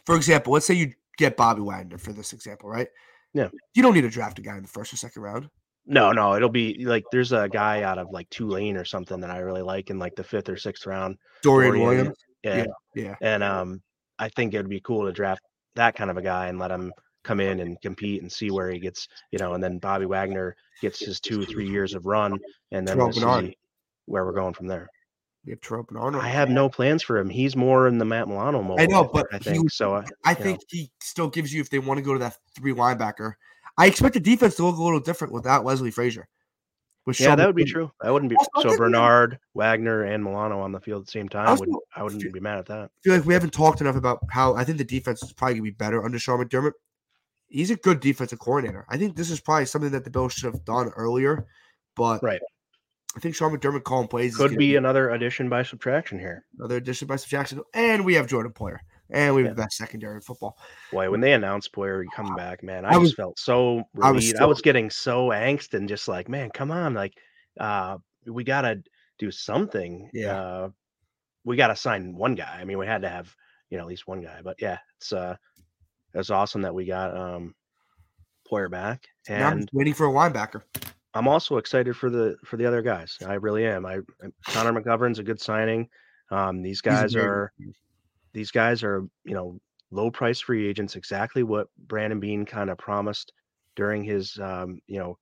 for 0.05 0.15
example, 0.15 0.53
let's 0.53 0.65
say 0.65 0.73
you 0.73 0.91
get 1.17 1.37
Bobby 1.37 1.61
Wagner 1.61 1.97
for 1.97 2.13
this 2.13 2.33
example, 2.33 2.69
right? 2.69 2.87
Yeah. 3.33 3.49
You 3.73 3.83
don't 3.83 3.93
need 3.93 4.01
to 4.01 4.09
draft 4.09 4.39
a 4.39 4.41
guy 4.41 4.57
in 4.57 4.63
the 4.63 4.67
first 4.67 4.91
or 4.91 4.97
second 4.97 5.21
round. 5.21 5.49
no, 5.85 6.11
no, 6.11 6.35
it'll 6.35 6.49
be 6.49 6.85
like 6.85 7.03
there's 7.11 7.31
a 7.31 7.47
guy 7.49 7.83
out 7.83 7.97
of 7.97 8.07
like 8.11 8.29
Tulane 8.29 8.77
or 8.77 8.85
something 8.85 9.19
that 9.21 9.31
I 9.31 9.39
really 9.39 9.61
like 9.61 9.89
in 9.89 9.99
like 9.99 10.15
the 10.15 10.23
fifth 10.23 10.49
or 10.49 10.57
sixth 10.57 10.85
round. 10.85 11.17
Dorian, 11.41 11.73
Dorian, 11.73 11.87
Williams. 11.87 12.17
Yeah. 12.43 12.65
Yeah. 12.95 13.15
And 13.21 13.43
um, 13.43 13.81
I 14.19 14.29
think 14.29 14.53
it 14.53 14.57
would 14.57 14.69
be 14.69 14.81
cool 14.81 15.05
to 15.05 15.11
draft 15.11 15.41
that 15.75 15.95
kind 15.95 16.09
of 16.11 16.17
a 16.17 16.21
guy 16.21 16.47
and 16.47 16.59
let 16.59 16.71
him 16.71 16.91
come 17.23 17.39
in 17.39 17.59
and 17.59 17.81
compete 17.81 18.21
and 18.21 18.31
see 18.31 18.51
where 18.51 18.69
he 18.69 18.79
gets, 18.79 19.07
you 19.31 19.39
know, 19.39 19.53
and 19.53 19.63
then 19.63 19.77
Bobby 19.77 20.05
Wagner 20.05 20.55
gets 20.81 20.99
his 20.99 21.19
two, 21.19 21.45
three 21.45 21.69
years 21.69 21.93
of 21.93 22.05
run, 22.05 22.39
and 22.71 22.87
then 22.87 22.97
we'll 22.97 23.11
see 23.11 23.55
where 24.05 24.25
we're 24.25 24.33
going 24.33 24.53
from 24.53 24.67
there. 24.67 24.89
You 25.43 25.57
have. 25.59 26.15
I 26.15 26.27
have 26.27 26.49
no 26.49 26.69
plans 26.69 27.01
for 27.01 27.17
him. 27.17 27.27
He's 27.27 27.55
more 27.55 27.87
in 27.87 27.97
the 27.97 28.05
Matt 28.05 28.27
Milano 28.27 28.61
mode. 28.61 28.79
I 28.79 28.85
know, 28.85 29.03
but 29.03 29.25
I 29.33 29.39
think 29.39 29.63
he, 29.63 29.69
so. 29.69 29.95
Uh, 29.95 30.03
I 30.23 30.35
think 30.35 30.59
know. 30.59 30.65
he 30.69 30.91
still 31.01 31.29
gives 31.29 31.51
you 31.51 31.61
if 31.61 31.69
they 31.71 31.79
want 31.79 31.97
to 31.97 32.03
go 32.03 32.13
to 32.13 32.19
that 32.19 32.37
three 32.55 32.73
linebacker. 32.73 33.33
I 33.75 33.87
expect 33.87 34.13
the 34.13 34.19
defense 34.19 34.55
to 34.55 34.65
look 34.65 34.77
a 34.77 34.83
little 34.83 34.99
different 34.99 35.33
without 35.33 35.65
Leslie 35.65 35.89
Frazier. 35.89 36.27
With 37.07 37.19
yeah, 37.19 37.29
Sean 37.29 37.37
that 37.39 37.47
would 37.47 37.55
be 37.55 37.65
true. 37.65 37.91
I 37.99 38.11
wouldn't 38.11 38.29
be 38.29 38.37
so 38.61 38.77
Bernard, 38.77 39.39
Wagner, 39.55 40.03
and 40.03 40.23
Milano 40.23 40.59
on 40.59 40.71
the 40.71 40.79
field 40.79 41.01
at 41.01 41.05
the 41.07 41.11
same 41.11 41.27
time. 41.27 41.47
I, 41.47 41.53
would, 41.53 41.69
I 41.95 42.03
wouldn't 42.03 42.31
be 42.31 42.39
mad 42.39 42.59
at 42.59 42.67
that. 42.67 42.83
I 42.83 42.87
feel 43.03 43.15
like 43.15 43.25
we 43.25 43.33
haven't 43.33 43.53
talked 43.53 43.81
enough 43.81 43.95
about 43.95 44.19
how 44.29 44.53
I 44.53 44.63
think 44.63 44.77
the 44.77 44.83
defense 44.83 45.23
is 45.23 45.33
probably 45.33 45.55
gonna 45.55 45.63
be 45.63 45.71
better 45.71 46.05
under 46.05 46.19
Sean 46.19 46.45
McDermott. 46.45 46.73
He's 47.51 47.69
a 47.69 47.75
good 47.75 47.99
defensive 47.99 48.39
coordinator. 48.39 48.85
I 48.89 48.97
think 48.97 49.15
this 49.15 49.29
is 49.29 49.41
probably 49.41 49.65
something 49.65 49.91
that 49.91 50.03
the 50.03 50.09
Bills 50.09 50.33
should 50.33 50.53
have 50.53 50.63
done 50.65 50.89
earlier, 50.95 51.45
but 51.95 52.23
right. 52.23 52.41
I 53.15 53.19
think 53.19 53.35
Sean 53.35 53.55
McDermott 53.55 53.83
calling 53.83 54.07
plays 54.07 54.37
could 54.37 54.51
be, 54.51 54.57
be 54.57 54.75
another 54.77 55.09
addition 55.09 55.49
by 55.49 55.63
subtraction 55.63 56.17
here. 56.17 56.45
Another 56.57 56.77
addition 56.77 57.07
by 57.07 57.17
subtraction, 57.17 57.61
and 57.73 58.05
we 58.05 58.13
have 58.13 58.27
Jordan 58.27 58.53
Poyer, 58.53 58.77
and 59.09 59.35
we 59.35 59.41
have 59.41 59.49
yeah. 59.49 59.53
the 59.55 59.61
best 59.63 59.75
secondary 59.75 60.15
in 60.15 60.21
football. 60.21 60.57
Boy, 60.91 61.11
when 61.11 61.19
they 61.19 61.33
announced 61.33 61.73
Poyer 61.73 62.05
coming 62.15 62.35
back, 62.35 62.63
man, 62.63 62.85
I, 62.85 62.93
I 62.93 62.97
was, 62.97 63.09
just 63.09 63.17
felt 63.17 63.37
so 63.37 63.83
relieved. 63.93 64.01
I 64.01 64.11
was, 64.11 64.29
still, 64.29 64.43
I 64.43 64.45
was 64.45 64.61
getting 64.61 64.89
so 64.89 65.27
angst 65.27 65.73
and 65.73 65.89
just 65.89 66.07
like, 66.07 66.29
man, 66.29 66.51
come 66.51 66.71
on, 66.71 66.93
like, 66.93 67.13
uh, 67.59 67.97
we 68.25 68.45
gotta 68.45 68.81
do 69.19 69.29
something. 69.29 70.09
Yeah, 70.13 70.39
uh, 70.39 70.69
we 71.43 71.57
gotta 71.57 71.75
sign 71.75 72.15
one 72.15 72.35
guy. 72.35 72.59
I 72.61 72.63
mean, 72.63 72.77
we 72.77 72.85
had 72.85 73.01
to 73.01 73.09
have 73.09 73.35
you 73.69 73.77
know 73.77 73.83
at 73.83 73.89
least 73.89 74.07
one 74.07 74.21
guy, 74.21 74.39
but 74.41 74.55
yeah, 74.61 74.77
it's 74.97 75.11
uh, 75.11 75.35
it's 76.13 76.29
awesome 76.29 76.61
that 76.61 76.73
we 76.73 76.85
got 76.85 77.15
um 77.15 77.53
Poyer 78.51 78.69
back, 78.69 79.07
and 79.29 79.69
waiting 79.71 79.93
for 79.93 80.07
a 80.07 80.11
linebacker. 80.11 80.61
I'm 81.13 81.27
also 81.27 81.57
excited 81.57 81.95
for 81.95 82.09
the 82.09 82.35
for 82.45 82.57
the 82.57 82.65
other 82.65 82.81
guys. 82.81 83.17
I 83.25 83.35
really 83.35 83.65
am. 83.65 83.85
I 83.85 83.99
Connor 84.47 84.73
McGovern's 84.73 85.19
a 85.19 85.23
good 85.23 85.39
signing. 85.39 85.87
Um, 86.31 86.61
these 86.61 86.81
guys 86.81 87.15
are 87.15 87.51
these 88.33 88.51
guys 88.51 88.83
are 88.83 89.05
you 89.23 89.33
know 89.33 89.59
low 89.91 90.11
price 90.11 90.39
free 90.41 90.67
agents. 90.67 90.95
Exactly 90.95 91.43
what 91.43 91.67
Brandon 91.77 92.19
Beane 92.19 92.45
kind 92.45 92.69
of 92.69 92.77
promised 92.77 93.31
during 93.75 94.03
his 94.03 94.37
um, 94.41 94.79
you 94.87 94.99
know 94.99 95.17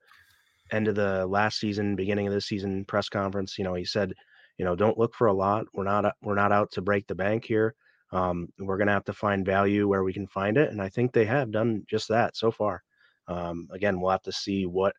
end 0.71 0.87
of 0.87 0.95
the 0.95 1.25
last 1.27 1.59
season, 1.59 1.95
beginning 1.95 2.27
of 2.27 2.33
this 2.33 2.47
season 2.47 2.85
press 2.85 3.09
conference. 3.09 3.57
You 3.57 3.63
know 3.63 3.73
he 3.73 3.85
said, 3.85 4.13
you 4.57 4.65
know, 4.65 4.75
don't 4.75 4.97
look 4.97 5.13
for 5.15 5.27
a 5.27 5.33
lot. 5.33 5.65
We're 5.73 5.83
not 5.83 6.13
we're 6.21 6.35
not 6.35 6.51
out 6.51 6.71
to 6.73 6.81
break 6.81 7.07
the 7.07 7.15
bank 7.15 7.45
here. 7.45 7.75
Um, 8.11 8.47
we're 8.57 8.77
gonna 8.77 8.91
have 8.91 9.05
to 9.05 9.13
find 9.13 9.45
value 9.45 9.87
where 9.87 10.03
we 10.03 10.13
can 10.13 10.27
find 10.27 10.57
it, 10.57 10.71
and 10.71 10.81
I 10.81 10.89
think 10.89 11.13
they 11.13 11.25
have 11.25 11.51
done 11.51 11.83
just 11.87 12.07
that 12.09 12.35
so 12.35 12.51
far. 12.51 12.83
Um, 13.27 13.67
again, 13.71 13.99
we'll 13.99 14.11
have 14.11 14.23
to 14.23 14.31
see 14.31 14.65
what 14.65 14.93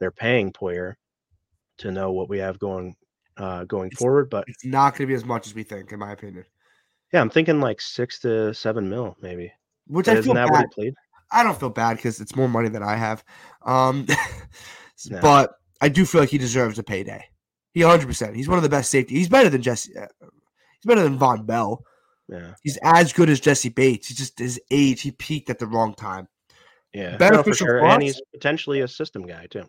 they're 0.00 0.10
paying 0.10 0.52
Poyer 0.52 0.94
to 1.78 1.92
know 1.92 2.12
what 2.12 2.28
we 2.28 2.38
have 2.38 2.58
going 2.58 2.96
uh, 3.36 3.64
going 3.64 3.88
it's, 3.88 3.98
forward. 3.98 4.30
But 4.30 4.44
it's 4.48 4.64
not 4.64 4.92
going 4.92 5.02
to 5.02 5.06
be 5.06 5.14
as 5.14 5.24
much 5.24 5.46
as 5.46 5.54
we 5.54 5.62
think, 5.62 5.92
in 5.92 5.98
my 5.98 6.12
opinion. 6.12 6.44
Yeah, 7.12 7.20
I'm 7.20 7.30
thinking 7.30 7.60
like 7.60 7.80
six 7.80 8.18
to 8.20 8.52
seven 8.52 8.88
mil, 8.88 9.16
maybe. 9.20 9.52
Which 9.86 10.06
but 10.06 10.18
I 10.18 10.22
feel 10.22 10.34
bad. 10.34 10.66
I 11.30 11.42
don't 11.42 11.58
feel 11.58 11.70
bad 11.70 11.96
because 11.96 12.20
it's 12.20 12.36
more 12.36 12.48
money 12.48 12.68
than 12.68 12.82
I 12.82 12.96
have. 12.96 13.24
Um, 13.64 14.06
yeah. 15.04 15.20
But 15.20 15.52
I 15.80 15.88
do 15.88 16.04
feel 16.04 16.20
like 16.20 16.30
he 16.30 16.38
deserves 16.38 16.78
a 16.78 16.82
payday. 16.82 17.24
He 17.72 17.84
100. 17.84 18.06
percent 18.06 18.36
He's 18.36 18.48
one 18.48 18.58
of 18.58 18.62
the 18.62 18.68
best 18.68 18.90
safety. 18.90 19.14
He's 19.14 19.28
better 19.28 19.48
than 19.48 19.62
Jessie. 19.62 19.96
Uh, 19.96 20.06
he's 20.20 20.86
better 20.86 21.02
than 21.02 21.18
Vonn 21.18 21.46
Bell. 21.46 21.84
Yeah. 22.28 22.54
He's 22.62 22.78
as 22.82 23.12
good 23.12 23.30
as 23.30 23.40
Jessie 23.40 23.70
Bates. 23.70 24.08
He 24.08 24.14
just 24.14 24.38
his 24.38 24.60
age. 24.70 25.00
He 25.00 25.12
peaked 25.12 25.50
at 25.50 25.58
the 25.58 25.66
wrong 25.66 25.94
time. 25.94 26.28
Yeah, 26.92 27.16
beneficial 27.16 27.66
no, 27.66 27.72
sure. 27.72 27.86
and 27.86 28.02
he's 28.02 28.20
potentially 28.32 28.80
a 28.80 28.88
system 28.88 29.26
guy 29.26 29.46
too. 29.46 29.64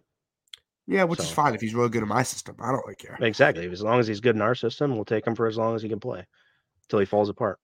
Yeah, 0.87 1.03
which 1.03 1.19
so. 1.19 1.25
is 1.25 1.31
fine 1.31 1.53
if 1.53 1.61
he's 1.61 1.75
really 1.75 1.89
good 1.89 2.01
in 2.01 2.09
my 2.09 2.23
system. 2.23 2.55
I 2.59 2.71
don't 2.71 2.81
really 2.85 2.95
care. 2.95 3.17
Exactly. 3.21 3.69
As 3.69 3.81
long 3.81 3.99
as 3.99 4.07
he's 4.07 4.19
good 4.19 4.35
in 4.35 4.41
our 4.41 4.55
system, 4.55 4.95
we'll 4.95 5.05
take 5.05 5.27
him 5.27 5.35
for 5.35 5.47
as 5.47 5.57
long 5.57 5.75
as 5.75 5.81
he 5.81 5.89
can 5.89 5.99
play 5.99 6.25
until 6.83 6.99
he 6.99 7.05
falls 7.05 7.29
apart. 7.29 7.59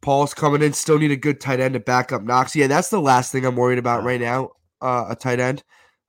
Paul's 0.00 0.32
coming 0.32 0.62
in. 0.62 0.72
Still 0.72 0.98
need 0.98 1.10
a 1.10 1.16
good 1.16 1.40
tight 1.40 1.60
end 1.60 1.74
to 1.74 1.80
back 1.80 2.12
up 2.12 2.22
Knox. 2.22 2.54
Yeah, 2.54 2.68
that's 2.68 2.88
the 2.88 3.00
last 3.00 3.32
thing 3.32 3.44
I'm 3.44 3.56
worried 3.56 3.78
about 3.78 4.04
right 4.04 4.20
now. 4.20 4.50
Uh, 4.80 5.06
a 5.08 5.16
tight 5.16 5.40
end. 5.40 5.64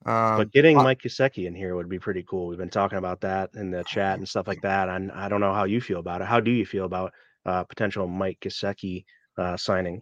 Um, 0.05 0.37
but 0.37 0.51
getting 0.51 0.77
uh, 0.77 0.83
Mike 0.83 1.01
Gesicki 1.01 1.47
in 1.47 1.55
here 1.55 1.75
would 1.75 1.89
be 1.89 1.99
pretty 1.99 2.23
cool. 2.23 2.47
We've 2.47 2.57
been 2.57 2.69
talking 2.69 2.99
about 2.99 3.21
that 3.21 3.49
in 3.55 3.71
the 3.71 3.83
chat 3.83 4.19
and 4.19 4.29
stuff 4.29 4.47
like 4.47 4.61
that. 4.61 4.89
And 4.89 5.11
I 5.11 5.27
don't 5.27 5.41
know 5.41 5.53
how 5.53 5.63
you 5.63 5.81
feel 5.81 5.99
about 5.99 6.21
it. 6.21 6.27
How 6.27 6.39
do 6.39 6.51
you 6.51 6.65
feel 6.65 6.85
about 6.85 7.11
uh, 7.45 7.63
potential 7.63 8.07
Mike 8.07 8.39
Gesicki 8.41 9.05
uh, 9.37 9.57
signing? 9.57 10.01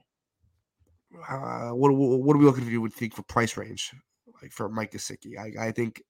Uh, 1.29 1.69
what, 1.69 1.91
what 1.93 2.35
are 2.35 2.39
we 2.39 2.45
looking 2.45 2.65
for? 2.65 2.71
You 2.71 2.81
would 2.81 2.93
think 2.93 3.15
for 3.15 3.23
price 3.23 3.57
range, 3.57 3.91
like 4.41 4.51
for 4.51 4.69
Mike 4.69 4.91
Gesicki? 4.91 5.38
I, 5.39 5.67
I 5.67 5.71
think 5.71 6.01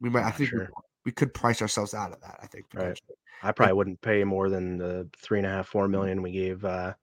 we 0.00 0.10
might. 0.10 0.24
I 0.24 0.30
think 0.30 0.50
sure. 0.50 0.60
we, 0.60 0.66
we, 1.06 1.12
could 1.12 1.34
price 1.34 1.60
ourselves 1.60 1.94
out 1.94 2.12
of 2.12 2.20
that. 2.20 2.38
I 2.42 2.46
think. 2.46 2.66
Right. 2.74 2.98
I 3.42 3.52
probably 3.52 3.74
wouldn't 3.74 4.00
pay 4.00 4.24
more 4.24 4.48
than 4.48 4.78
the 4.78 5.08
three 5.18 5.38
and 5.38 5.46
a 5.46 5.50
half, 5.50 5.68
four 5.68 5.88
million 5.88 6.22
we 6.22 6.32
gave 6.32 6.64
uh, 6.64 6.94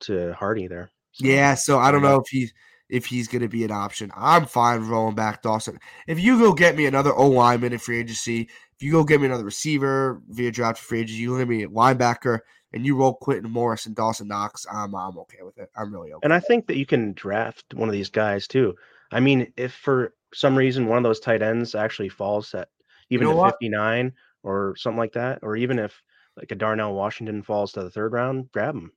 to 0.00 0.32
Harty 0.34 0.66
there. 0.66 0.90
So, 1.12 1.26
yeah. 1.26 1.54
So 1.54 1.78
I 1.78 1.90
don't 1.90 2.02
know 2.02 2.16
if 2.16 2.28
he's 2.28 2.52
if 2.88 3.06
he's 3.06 3.28
going 3.28 3.42
to 3.42 3.48
be 3.48 3.64
an 3.64 3.70
option. 3.70 4.10
I'm 4.16 4.46
fine 4.46 4.86
rolling 4.88 5.14
back 5.14 5.42
Dawson. 5.42 5.78
If 6.06 6.18
you 6.18 6.38
go 6.38 6.52
get 6.52 6.76
me 6.76 6.86
another 6.86 7.14
O 7.14 7.28
lineman 7.28 7.72
in 7.72 7.78
free 7.78 8.00
agency, 8.00 8.42
if 8.42 8.82
you 8.82 8.92
go 8.92 9.04
get 9.04 9.20
me 9.20 9.26
another 9.26 9.44
receiver 9.44 10.22
via 10.28 10.50
draft 10.50 10.78
free 10.78 11.00
agency, 11.00 11.22
you 11.22 11.38
get 11.38 11.48
me 11.48 11.64
a 11.64 11.68
linebacker, 11.68 12.40
and 12.72 12.84
you 12.84 12.96
roll 12.96 13.14
Quintin 13.14 13.50
Morris 13.50 13.86
and 13.86 13.96
Dawson 13.96 14.28
Knox, 14.28 14.66
I'm 14.70 14.94
I'm 14.94 15.18
okay 15.18 15.38
with 15.42 15.58
it. 15.58 15.70
I'm 15.76 15.92
really 15.92 16.12
okay. 16.12 16.20
And 16.22 16.32
I 16.32 16.40
think 16.40 16.66
that 16.66 16.76
you 16.76 16.86
can 16.86 17.12
draft 17.14 17.74
one 17.74 17.88
of 17.88 17.92
these 17.92 18.10
guys 18.10 18.46
too. 18.46 18.74
I 19.10 19.20
mean, 19.20 19.52
if 19.56 19.72
for 19.72 20.14
some 20.34 20.56
reason 20.56 20.86
one 20.86 20.98
of 20.98 21.04
those 21.04 21.20
tight 21.20 21.42
ends 21.42 21.74
actually 21.74 22.10
falls 22.10 22.54
at 22.54 22.68
even 23.10 23.28
you 23.28 23.34
know 23.34 23.44
to 23.44 23.50
59 23.52 24.12
or 24.42 24.74
something 24.76 24.98
like 24.98 25.12
that, 25.12 25.40
or 25.42 25.56
even 25.56 25.78
if 25.78 26.02
like 26.36 26.52
a 26.52 26.54
Darnell 26.54 26.94
Washington 26.94 27.42
falls 27.42 27.72
to 27.72 27.82
the 27.82 27.90
third 27.90 28.12
round, 28.12 28.50
grab 28.52 28.74
him. 28.74 28.92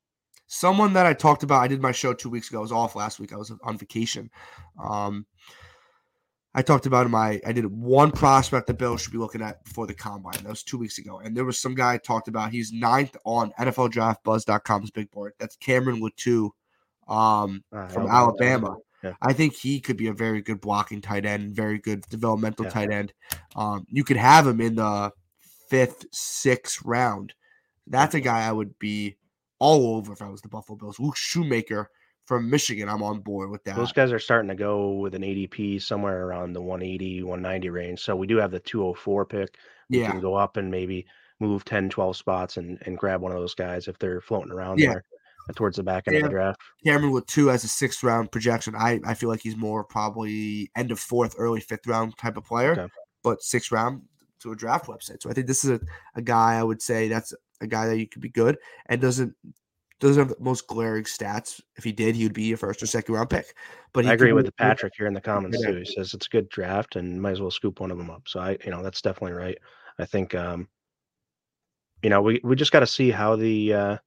Someone 0.47 0.93
that 0.93 1.05
I 1.05 1.13
talked 1.13 1.43
about, 1.43 1.61
I 1.61 1.67
did 1.67 1.81
my 1.81 1.93
show 1.93 2.13
two 2.13 2.29
weeks 2.29 2.49
ago. 2.49 2.59
I 2.59 2.61
was 2.61 2.73
off 2.73 2.95
last 2.95 3.19
week. 3.19 3.31
I 3.31 3.37
was 3.37 3.53
on 3.63 3.77
vacation. 3.77 4.29
Um, 4.83 5.25
I 6.53 6.61
talked 6.61 6.85
about 6.85 7.09
my 7.09 7.39
I 7.45 7.53
did 7.53 7.65
one 7.65 8.11
prospect 8.11 8.67
the 8.67 8.73
Bills 8.73 9.01
should 9.01 9.13
be 9.13 9.17
looking 9.17 9.41
at 9.41 9.63
before 9.63 9.87
the 9.87 9.93
combine. 9.93 10.33
That 10.43 10.49
was 10.49 10.63
two 10.63 10.77
weeks 10.77 10.97
ago. 10.97 11.19
And 11.19 11.35
there 11.35 11.45
was 11.45 11.59
some 11.59 11.75
guy 11.75 11.93
I 11.93 11.97
talked 11.97 12.27
about. 12.27 12.51
He's 12.51 12.73
ninth 12.73 13.15
on 13.23 13.53
NFL 13.57 13.91
Draft 13.91 14.23
NFLDraftBuzz.com's 14.25 14.91
big 14.91 15.09
board. 15.11 15.33
That's 15.39 15.55
Cameron 15.55 16.01
Latu 16.01 16.49
um, 17.07 17.63
uh, 17.71 17.87
from 17.87 18.07
Alabama. 18.07 18.77
Yeah. 19.03 19.13
I 19.21 19.33
think 19.33 19.55
he 19.55 19.79
could 19.79 19.97
be 19.97 20.07
a 20.07 20.13
very 20.13 20.41
good 20.41 20.61
blocking 20.61 21.01
tight 21.01 21.25
end, 21.25 21.55
very 21.55 21.79
good 21.79 22.01
developmental 22.09 22.65
yeah. 22.65 22.71
tight 22.71 22.91
end. 22.91 23.13
Um, 23.55 23.85
you 23.89 24.03
could 24.03 24.17
have 24.17 24.45
him 24.45 24.61
in 24.61 24.75
the 24.75 25.11
fifth, 25.69 26.05
sixth 26.11 26.81
round. 26.83 27.33
That's 27.87 28.13
a 28.13 28.19
guy 28.19 28.47
I 28.47 28.51
would 28.51 28.77
be 28.77 29.15
all 29.57 29.95
over 29.95 30.13
if 30.13 30.21
I 30.21 30.29
was 30.29 30.41
the 30.41 30.49
Buffalo 30.49 30.77
Bills. 30.77 30.99
Luke 30.99 31.15
Schoonmaker 31.15 31.87
from 32.25 32.49
Michigan, 32.49 32.87
I'm 32.87 33.03
on 33.03 33.19
board 33.19 33.49
with 33.49 33.63
that. 33.65 33.75
Those 33.75 33.91
guys 33.91 34.11
are 34.11 34.19
starting 34.19 34.49
to 34.49 34.55
go 34.55 34.93
with 34.93 35.15
an 35.15 35.21
ADP 35.21 35.81
somewhere 35.81 36.25
around 36.25 36.53
the 36.53 36.61
180, 36.61 37.23
190 37.23 37.69
range. 37.69 37.99
So 37.99 38.15
we 38.15 38.27
do 38.27 38.37
have 38.37 38.51
the 38.51 38.59
204 38.59 39.25
pick. 39.25 39.57
We 39.89 40.01
yeah. 40.01 40.11
can 40.11 40.21
go 40.21 40.35
up 40.35 40.57
and 40.57 40.71
maybe 40.71 41.05
move 41.39 41.65
10, 41.65 41.89
12 41.89 42.15
spots 42.15 42.57
and, 42.57 42.77
and 42.85 42.97
grab 42.97 43.21
one 43.21 43.31
of 43.31 43.37
those 43.37 43.55
guys 43.55 43.87
if 43.87 43.97
they're 43.99 44.21
floating 44.21 44.51
around 44.51 44.79
yeah. 44.79 44.89
there 44.89 45.03
uh, 45.49 45.53
towards 45.53 45.77
the 45.77 45.83
back 45.83 46.03
end 46.07 46.15
yeah. 46.15 46.19
of 46.19 46.23
the 46.25 46.29
draft. 46.29 46.61
Cameron 46.85 47.11
Latu 47.11 47.51
as 47.51 47.63
a 47.63 47.67
sixth 47.67 48.03
round 48.03 48.31
projection. 48.31 48.75
I, 48.77 48.99
I 49.05 49.13
feel 49.15 49.29
like 49.29 49.41
he's 49.41 49.57
more 49.57 49.83
probably 49.83 50.71
end 50.77 50.91
of 50.91 50.99
fourth, 50.99 51.35
early 51.37 51.59
fifth 51.59 51.87
round 51.87 52.17
type 52.17 52.37
of 52.37 52.45
player, 52.45 52.73
okay. 52.73 52.87
but 53.23 53.41
sixth 53.41 53.71
round 53.71 54.03
to 54.41 54.51
a 54.51 54.55
draft 54.55 54.85
website. 54.85 55.21
So 55.21 55.29
I 55.29 55.33
think 55.33 55.47
this 55.47 55.63
is 55.63 55.71
a, 55.71 55.79
a 56.15 56.21
guy 56.21 56.55
I 56.55 56.63
would 56.63 56.81
say 56.81 57.07
that's 57.07 57.33
a 57.59 57.67
guy 57.67 57.87
that 57.87 57.99
you 57.99 58.07
could 58.07 58.21
be 58.21 58.29
good 58.29 58.57
and 58.87 59.01
doesn't 59.01 59.35
doesn't 60.01 60.27
have 60.27 60.37
the 60.37 60.43
most 60.43 60.67
glaring 60.67 61.05
stats. 61.05 61.61
If 61.77 61.85
he 61.85 61.93
did, 61.93 62.15
he 62.15 62.23
would 62.23 62.33
be 62.33 62.51
a 62.51 62.57
first 62.57 62.83
or 62.83 62.87
second 62.87 63.15
round 63.15 63.29
pick. 63.29 63.55
But 63.93 64.05
I 64.05 64.13
agree 64.13 64.33
with 64.33 64.53
Patrick 64.57 64.93
here 64.97 65.07
in 65.07 65.13
the 65.13 65.21
comments 65.21 65.61
too. 65.63 65.77
He 65.77 65.85
says 65.85 66.13
it's 66.13 66.25
a 66.25 66.29
good 66.29 66.49
draft 66.49 66.97
and 66.97 67.21
might 67.21 67.31
as 67.31 67.41
well 67.41 67.51
scoop 67.51 67.79
one 67.79 67.91
of 67.91 67.97
them 67.97 68.09
up. 68.09 68.23
So 68.27 68.39
I, 68.39 68.57
you 68.65 68.71
know, 68.71 68.83
that's 68.83 69.01
definitely 69.01 69.37
right. 69.37 69.57
I 69.99 70.05
think, 70.05 70.35
um, 70.35 70.67
you 72.03 72.09
know, 72.09 72.21
we, 72.21 72.41
we 72.43 72.55
just 72.55 72.71
got 72.71 72.81
to 72.81 72.87
see 72.87 73.11
how 73.11 73.35
the, 73.35 73.73
uh, 73.73 73.97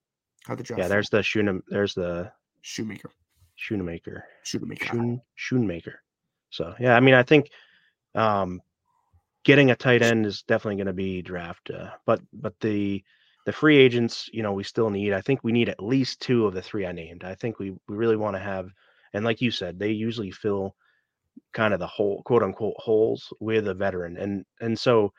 how 0.45 0.55
the 0.55 0.63
draft. 0.63 0.81
Yeah, 0.81 0.89
there's 0.89 1.09
the 1.09 1.23
Shoon, 1.23 1.63
there's 1.69 1.95
the 1.95 2.31
Shoemaker, 2.63 3.11
Shoemaker, 3.57 4.25
Shoemaker, 4.43 4.85
Shoon, 4.85 5.23
Shoemaker. 5.37 6.01
So 6.51 6.75
yeah, 6.79 6.97
I 6.97 7.01
mean, 7.01 7.15
I 7.15 7.23
think, 7.23 7.51
um, 8.15 8.61
getting 9.45 9.71
a 9.71 9.77
tight 9.77 10.01
end 10.01 10.25
is 10.25 10.43
definitely 10.43 10.77
going 10.77 10.87
to 10.87 10.95
be 10.95 11.21
draft, 11.21 11.71
uh, 11.71 11.91
but 12.07 12.21
but 12.33 12.59
the 12.61 13.05
the 13.45 13.53
free 13.53 13.77
agents, 13.77 14.29
you 14.33 14.43
know, 14.43 14.53
we 14.53 14.65
still 14.65 14.91
need. 14.91 15.13
I 15.13 15.21
think 15.21 15.41
we 15.43 15.53
need 15.53 15.69
at 15.69 15.83
least 15.83 16.21
two 16.21 16.47
of 16.47 16.55
the 16.55 16.63
three 16.63 16.87
I 16.87 16.93
named. 16.93 17.25
I 17.25 17.35
think 17.35 17.59
we 17.59 17.71
we 17.71 17.97
really 17.97 18.17
want 18.17 18.37
to 18.37 18.41
have, 18.41 18.71
and 19.13 19.25
like 19.25 19.41
you 19.41 19.51
said, 19.51 19.79
they 19.79 19.91
usually 19.91 20.31
fill 20.31 20.75
kind 21.53 21.75
of 21.75 21.81
the 21.81 21.87
whole 21.87 22.23
quote 22.23 22.43
unquote 22.43 22.77
holes 22.79 23.33
with 23.41 23.69
a 23.69 23.75
veteran, 23.75 24.17
and 24.17 24.45
and 24.61 24.79
so 24.79 25.13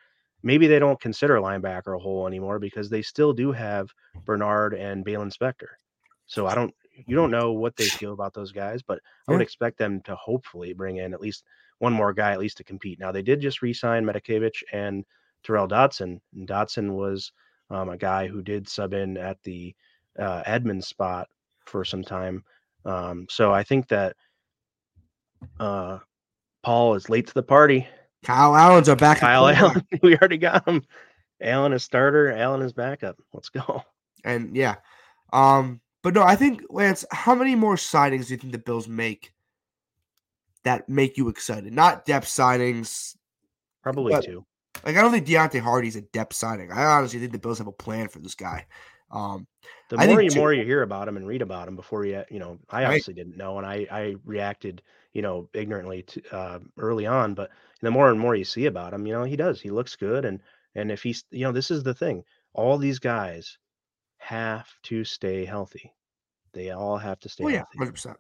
maybe 0.46 0.68
they 0.68 0.80
don't 0.80 1.02
consider 1.02 1.38
linebacker 1.38 1.96
a 1.96 2.00
hole 2.00 2.28
anymore 2.28 2.60
because 2.60 2.90
they 2.90 3.02
still 3.02 3.34
do 3.34 3.52
have 3.52 3.92
Bernard 4.26 4.76
and 4.76 5.04
Baylon 5.04 5.36
Spector. 5.36 5.74
So 6.28 6.46
I 6.46 6.56
don't, 6.56 6.74
you 7.08 7.16
don't 7.16 7.32
know 7.32 7.52
what 7.52 7.76
they 7.76 7.86
feel 7.86 8.14
about 8.14 8.34
those 8.34 8.52
guys, 8.52 8.82
but 8.82 9.00
I 9.28 9.32
would 9.32 9.42
expect 9.42 9.78
them 9.78 10.02
to 10.02 10.16
hopefully 10.16 10.74
bring 10.74 10.98
in 10.98 11.14
at 11.14 11.22
least 11.22 11.44
one 11.80 11.94
more 11.94 12.14
guy 12.14 12.32
at 12.32 12.40
least 12.40 12.58
to 12.58 12.64
compete. 12.64 13.00
Now 13.00 13.12
they 13.12 13.24
did 13.24 13.42
just 13.42 13.62
re-sign 13.62 14.06
Matakevich 14.06 14.64
and 14.72 15.04
Terrell 15.44 15.68
Dodson. 15.68 16.22
And 16.36 16.48
Dodson 16.48 16.94
was 16.94 17.32
um, 17.70 17.90
a 17.90 17.98
guy 17.98 18.28
who 18.28 18.42
did 18.42 18.68
sub 18.68 18.94
in 18.94 19.18
at 19.18 19.42
the 19.44 19.76
uh, 20.20 20.44
Edmunds 20.46 20.88
spot 20.88 21.28
for 21.66 21.84
some 21.84 22.04
time. 22.04 22.44
Um, 22.86 23.26
so 23.30 23.54
I 23.54 23.64
think 23.64 23.88
that 23.90 24.16
uh, 25.60 26.00
Paul 26.64 26.96
is 26.96 27.10
late 27.10 27.28
to 27.28 27.34
the 27.34 27.44
party. 27.44 27.88
Kyle 28.24 28.56
Allen's 28.56 28.90
our 28.90 28.96
backup. 28.96 29.22
Kyle 29.22 29.48
Allen, 29.48 29.86
we 30.02 30.18
already 30.18 30.38
got 30.38 30.68
him. 30.68 30.84
Allen 31.42 31.74
is 31.74 31.84
starter. 31.84 32.32
Allen 32.32 32.62
is 32.62 32.74
backup. 32.74 33.18
Let's 33.34 33.50
go. 33.50 33.84
And 34.24 34.56
yeah, 34.56 34.76
um, 35.34 35.82
but 36.02 36.14
no, 36.14 36.24
I 36.24 36.36
think 36.36 36.64
Lance. 36.70 37.06
How 37.12 37.36
many 37.36 37.56
more 37.56 37.76
signings 37.76 38.28
do 38.28 38.34
you 38.34 38.38
think 38.38 38.52
the 38.52 38.60
Bills 38.60 38.88
make 38.88 39.32
that 40.64 40.90
make 40.90 41.18
you 41.18 41.30
excited? 41.30 41.74
Not 41.74 42.06
depth 42.06 42.28
signings. 42.28 43.16
Probably 43.84 44.20
two. 44.24 44.46
Like 44.84 44.98
I 44.98 45.02
don't 45.02 45.12
think 45.12 45.28
Deonte 45.28 45.60
Harty's 45.60 45.96
a 45.96 46.02
depth 46.02 46.34
signing. 46.34 46.72
I 46.72 46.84
honestly 46.86 47.20
think 47.20 47.32
the 47.32 47.40
Bills 47.40 47.58
have 47.60 47.68
a 47.68 47.72
plan 47.72 48.08
for 48.08 48.20
this 48.20 48.36
guy. 48.36 48.66
Um, 49.12 49.48
the 49.90 49.98
more 49.98 50.22
you 50.22 50.32
more 50.36 50.54
you 50.54 50.66
hear 50.66 50.82
about 50.82 51.08
him 51.08 51.16
and 51.16 51.28
read 51.28 51.42
about 51.42 51.68
him 51.68 51.76
before 51.76 52.06
you, 52.06 52.24
you 52.30 52.40
know, 52.40 52.60
I 52.70 52.86
obviously 52.86 53.14
right. 53.14 53.18
didn't 53.18 53.38
know, 53.38 53.58
and 53.58 53.66
I 53.66 53.88
I 53.92 54.16
reacted, 54.26 54.82
you 55.14 55.22
know, 55.22 55.50
ignorantly 55.54 56.04
to 56.04 56.36
uh, 56.36 56.60
early 56.78 57.06
on. 57.06 57.34
But 57.34 57.52
the 57.82 57.92
more 57.92 58.10
and 58.10 58.20
more 58.20 58.36
you 58.36 58.46
see 58.46 58.66
about 58.66 58.94
him, 58.94 59.06
you 59.06 59.14
know, 59.14 59.24
he 59.24 59.36
does. 59.36 59.62
He 59.62 59.70
looks 59.70 59.96
good, 59.96 60.26
and 60.26 60.42
and 60.74 60.92
if 60.92 61.04
he's, 61.04 61.24
you 61.32 61.46
know, 61.46 61.52
this 61.52 61.72
is 61.72 61.84
the 61.84 61.94
thing. 61.94 62.24
All 62.54 62.78
these 62.78 63.00
guys 63.00 63.58
have 64.18 64.68
to 64.84 65.04
stay 65.04 65.46
healthy. 65.46 65.94
They 66.54 66.72
all 66.72 66.98
have 66.98 67.20
to 67.20 67.30
stay 67.30 67.44
oh, 67.44 67.48
yeah, 67.50 67.58
healthy. 67.58 67.78
Hundred 67.78 67.92
percent. 67.92 68.18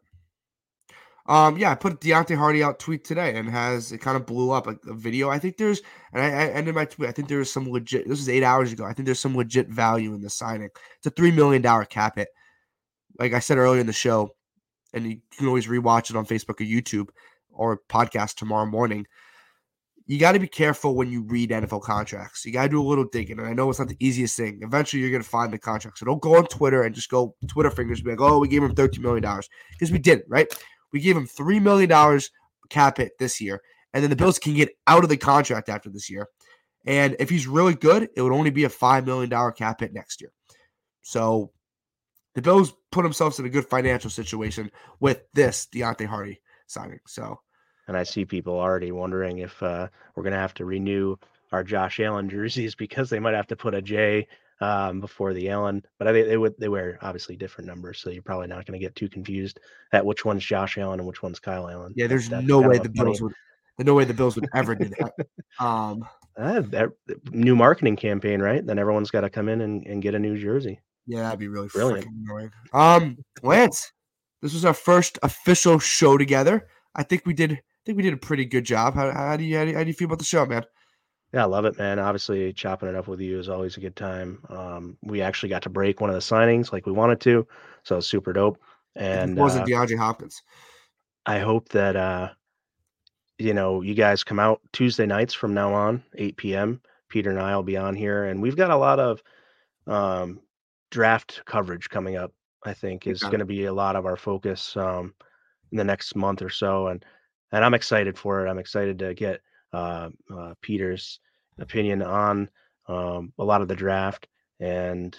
Um, 1.27 1.57
yeah, 1.57 1.71
I 1.71 1.75
put 1.75 2.01
Deonte 2.01 2.37
Harty 2.37 2.61
out 2.61 2.77
tweet 2.77 3.03
today 3.03 3.35
and 3.35 3.49
has 3.49 3.91
it 3.91 3.97
kind 3.97 4.15
of 4.15 4.27
blew 4.27 4.51
up 4.51 4.67
a, 4.67 4.77
a 4.87 4.93
video. 4.93 5.29
I 5.29 5.39
think 5.39 5.57
there's, 5.57 5.81
and 6.13 6.21
I, 6.21 6.27
I 6.27 6.47
ended 6.49 6.75
my 6.75 6.85
tweet. 6.85 7.09
I 7.09 7.11
think 7.11 7.29
there's 7.29 7.51
some 7.51 7.67
legit. 7.69 8.07
This 8.07 8.19
is 8.19 8.29
eight 8.29 8.43
hours 8.43 8.71
ago. 8.71 8.85
I 8.85 8.93
think 8.93 9.07
there's 9.07 9.19
some 9.19 9.35
legit 9.35 9.67
value 9.67 10.13
in 10.13 10.21
the 10.21 10.29
signing. 10.29 10.69
It's 10.97 11.07
a 11.07 11.09
three 11.09 11.31
million 11.31 11.63
dollar 11.63 11.85
cap 11.85 12.17
hit. 12.17 12.27
Like 13.17 13.33
I 13.33 13.39
said 13.39 13.57
earlier 13.57 13.81
in 13.81 13.87
the 13.87 13.93
show, 13.93 14.35
and 14.93 15.07
you 15.07 15.17
can 15.35 15.47
always 15.47 15.67
rewatch 15.67 16.11
it 16.11 16.15
on 16.15 16.25
Facebook 16.25 16.61
or 16.61 16.65
YouTube 16.65 17.09
or 17.49 17.81
podcast 17.89 18.35
tomorrow 18.35 18.65
morning. 18.67 19.07
You 20.07 20.19
got 20.19 20.33
to 20.33 20.39
be 20.39 20.47
careful 20.47 20.93
when 20.93 21.09
you 21.09 21.23
read 21.23 21.49
NFL 21.49 21.81
contracts. 21.81 22.45
You 22.45 22.51
got 22.51 22.63
to 22.63 22.69
do 22.69 22.81
a 22.81 22.85
little 22.85 23.05
digging, 23.05 23.39
and 23.39 23.47
I 23.47 23.53
know 23.53 23.67
it's 23.71 23.79
not 23.79 23.87
the 23.87 23.97
easiest 23.99 24.37
thing. 24.37 24.59
Eventually, 24.61 25.01
you're 25.01 25.09
going 25.09 25.23
to 25.23 25.27
find 25.27 25.51
the 25.51 25.57
contract. 25.57 25.97
So 25.97 26.05
don't 26.05 26.21
go 26.21 26.35
on 26.35 26.45
Twitter 26.45 26.83
and 26.83 26.93
just 26.93 27.09
go 27.09 27.35
Twitter 27.47 27.71
fingers, 27.71 28.01
be 28.01 28.11
like, 28.11 28.21
"Oh, 28.21 28.37
we 28.37 28.47
gave 28.47 28.61
him 28.61 28.75
thirteen 28.75 29.01
million 29.01 29.23
dollars," 29.23 29.49
because 29.71 29.91
we 29.91 29.97
didn't, 29.97 30.25
right? 30.27 30.47
We 30.95 31.01
gave 31.01 31.17
him 31.17 31.27
$3 31.27 31.61
million 31.61 32.21
cap 32.69 32.99
hit 32.99 33.11
this 33.19 33.41
year. 33.41 33.59
And 33.93 34.01
then 34.01 34.09
the 34.09 34.15
Bills 34.15 34.39
can 34.39 34.53
get 34.53 34.69
out 34.87 35.03
of 35.03 35.09
the 35.09 35.17
contract 35.17 35.67
after 35.67 35.89
this 35.89 36.09
year. 36.09 36.29
And 36.85 37.17
if 37.19 37.29
he's 37.29 37.47
really 37.47 37.73
good, 37.73 38.07
it 38.15 38.21
would 38.21 38.31
only 38.31 38.49
be 38.49 38.63
a 38.63 38.69
$5 38.69 39.05
million 39.05 39.51
cap 39.51 39.81
hit 39.81 39.91
next 39.91 40.21
year. 40.21 40.31
So 41.01 41.51
the 42.33 42.41
Bills 42.41 42.71
put 42.93 43.03
themselves 43.03 43.39
in 43.39 43.45
a 43.45 43.49
good 43.49 43.65
financial 43.65 44.09
situation 44.09 44.71
with 45.01 45.19
this 45.33 45.67
Deonte 45.69 46.05
Harty 46.05 46.39
signing. 46.67 46.99
So, 47.05 47.41
and 47.89 47.97
I 47.97 48.03
see 48.03 48.23
people 48.23 48.57
already 48.57 48.93
wondering 48.93 49.39
if 49.39 49.61
uh, 49.61 49.89
we're 50.15 50.23
going 50.23 50.31
to 50.31 50.39
have 50.39 50.53
to 50.53 50.65
renew 50.65 51.17
our 51.51 51.65
Josh 51.65 51.99
Allen 51.99 52.29
jerseys 52.29 52.73
because 52.77 53.09
they 53.09 53.19
might 53.19 53.35
have 53.35 53.47
to 53.47 53.57
put 53.57 53.75
a 53.75 53.81
J 53.81 54.29
um, 54.61 55.01
before 55.01 55.33
the 55.33 55.49
Allen, 55.49 55.83
but 55.99 56.07
I 56.07 56.13
think 56.13 56.27
they 56.27 56.37
would 56.37 56.55
they 56.57 56.69
wear 56.69 56.97
obviously 57.01 57.35
different 57.35 57.67
numbers, 57.67 57.99
so 57.99 58.09
you're 58.09 58.23
probably 58.23 58.47
not 58.47 58.65
going 58.65 58.79
to 58.79 58.85
get 58.85 58.95
too 58.95 59.09
confused 59.09 59.59
at 59.91 60.05
which 60.05 60.25
one's 60.25 60.45
Josh 60.45 60.77
Allen 60.77 60.99
and 60.99 61.07
which 61.07 61.21
one's 61.21 61.39
Kyle 61.39 61.69
Allen. 61.69 61.93
Yeah, 61.95 62.07
there's 62.07 62.29
That's 62.29 62.45
no 62.45 62.61
way 62.61 62.77
the 62.77 62.89
Bills 62.89 63.21
would. 63.21 63.33
No 63.79 63.93
way 63.93 64.05
the 64.05 64.13
Bills 64.13 64.35
would 64.35 64.47
ever 64.53 64.75
do 64.75 64.89
that. 64.99 65.13
Um, 65.57 66.05
uh, 66.37 66.59
that 66.61 66.89
new 67.31 67.55
marketing 67.55 67.95
campaign, 67.95 68.41
right? 68.41 68.65
Then 68.65 68.77
everyone's 68.77 69.09
got 69.09 69.21
to 69.21 69.29
come 69.29 69.47
in 69.47 69.61
and, 69.61 69.85
and 69.87 70.01
get 70.01 70.15
a 70.15 70.19
new 70.19 70.37
jersey. 70.37 70.81
Yeah, 71.07 71.21
that'd 71.21 71.39
be 71.39 71.47
really 71.47 71.69
brilliant. 71.69 72.05
Annoying. 72.27 72.51
Um, 72.73 73.17
Lance, 73.41 73.93
this 74.41 74.53
was 74.53 74.65
our 74.65 74.73
first 74.73 75.17
official 75.23 75.79
show 75.79 76.17
together. 76.17 76.67
I 76.93 77.03
think 77.03 77.25
we 77.25 77.33
did. 77.33 77.53
I 77.53 77.81
think 77.85 77.95
we 77.97 78.03
did 78.03 78.13
a 78.13 78.17
pretty 78.17 78.45
good 78.45 78.65
job. 78.65 78.95
How, 78.95 79.11
how 79.11 79.37
do 79.37 79.43
you 79.43 79.57
how 79.57 79.63
do 79.63 79.71
you, 79.71 79.77
how 79.77 79.83
do 79.83 79.87
you 79.87 79.93
feel 79.93 80.07
about 80.07 80.19
the 80.19 80.25
show, 80.25 80.45
man? 80.45 80.65
Yeah, 81.35 81.43
I 81.43 81.47
love 81.47 81.65
it, 81.65 81.77
man. 81.77 81.99
Obviously, 81.99 82.53
chopping 82.53 82.87
it 82.87 82.95
up 82.95 83.09
with 83.09 83.19
you 83.19 83.37
is 83.37 83.49
always 83.49 83.75
a 83.75 83.81
good 83.81 83.97
time. 83.97 84.39
Um, 84.47 84.97
we 85.03 85.21
actually 85.21 85.49
got 85.49 85.63
to 85.63 85.69
break 85.69 85.99
one 85.99 86.09
of 86.09 86.13
the 86.13 86.21
signings 86.21 86.71
like 86.71 86.85
we 86.85 86.93
wanted 86.93 87.19
to, 87.21 87.45
so 87.83 87.99
super 87.99 88.31
dope. 88.31 88.57
And 88.95 89.37
it 89.37 89.41
wasn't 89.41 89.63
uh, 89.63 89.67
DeAndre 89.67 89.97
Hopkins. 89.97 90.41
I 91.25 91.39
hope 91.39 91.67
that 91.69 91.97
uh, 91.97 92.29
you 93.37 93.53
know 93.53 93.81
you 93.81 93.95
guys 93.95 94.23
come 94.23 94.39
out 94.39 94.61
Tuesday 94.71 95.05
nights 95.05 95.33
from 95.33 95.53
now 95.53 95.73
on, 95.73 96.01
8 96.15 96.37
p.m. 96.37 96.81
Peter 97.09 97.31
and 97.31 97.39
I 97.41 97.53
will 97.53 97.63
be 97.63 97.75
on 97.75 97.95
here, 97.95 98.23
and 98.23 98.41
we've 98.41 98.55
got 98.55 98.71
a 98.71 98.77
lot 98.77 99.01
of 99.01 99.21
um, 99.87 100.39
draft 100.89 101.41
coverage 101.45 101.89
coming 101.89 102.15
up. 102.15 102.31
I 102.63 102.73
think 102.73 103.07
is 103.07 103.21
going 103.23 103.39
to 103.39 103.45
be 103.45 103.65
a 103.65 103.73
lot 103.73 103.97
of 103.97 104.05
our 104.05 104.15
focus 104.15 104.77
um, 104.77 105.13
in 105.73 105.77
the 105.77 105.83
next 105.83 106.15
month 106.15 106.41
or 106.41 106.49
so, 106.49 106.87
and 106.87 107.03
and 107.51 107.65
I'm 107.65 107.73
excited 107.73 108.17
for 108.17 108.47
it. 108.47 108.49
I'm 108.49 108.57
excited 108.57 108.99
to 108.99 109.13
get 109.13 109.41
Peter's 110.61 111.19
opinion 111.59 112.01
on 112.01 112.49
um, 112.87 113.33
a 113.39 113.43
lot 113.43 113.61
of 113.61 113.67
the 113.67 113.75
draft 113.75 114.27
and 114.59 115.15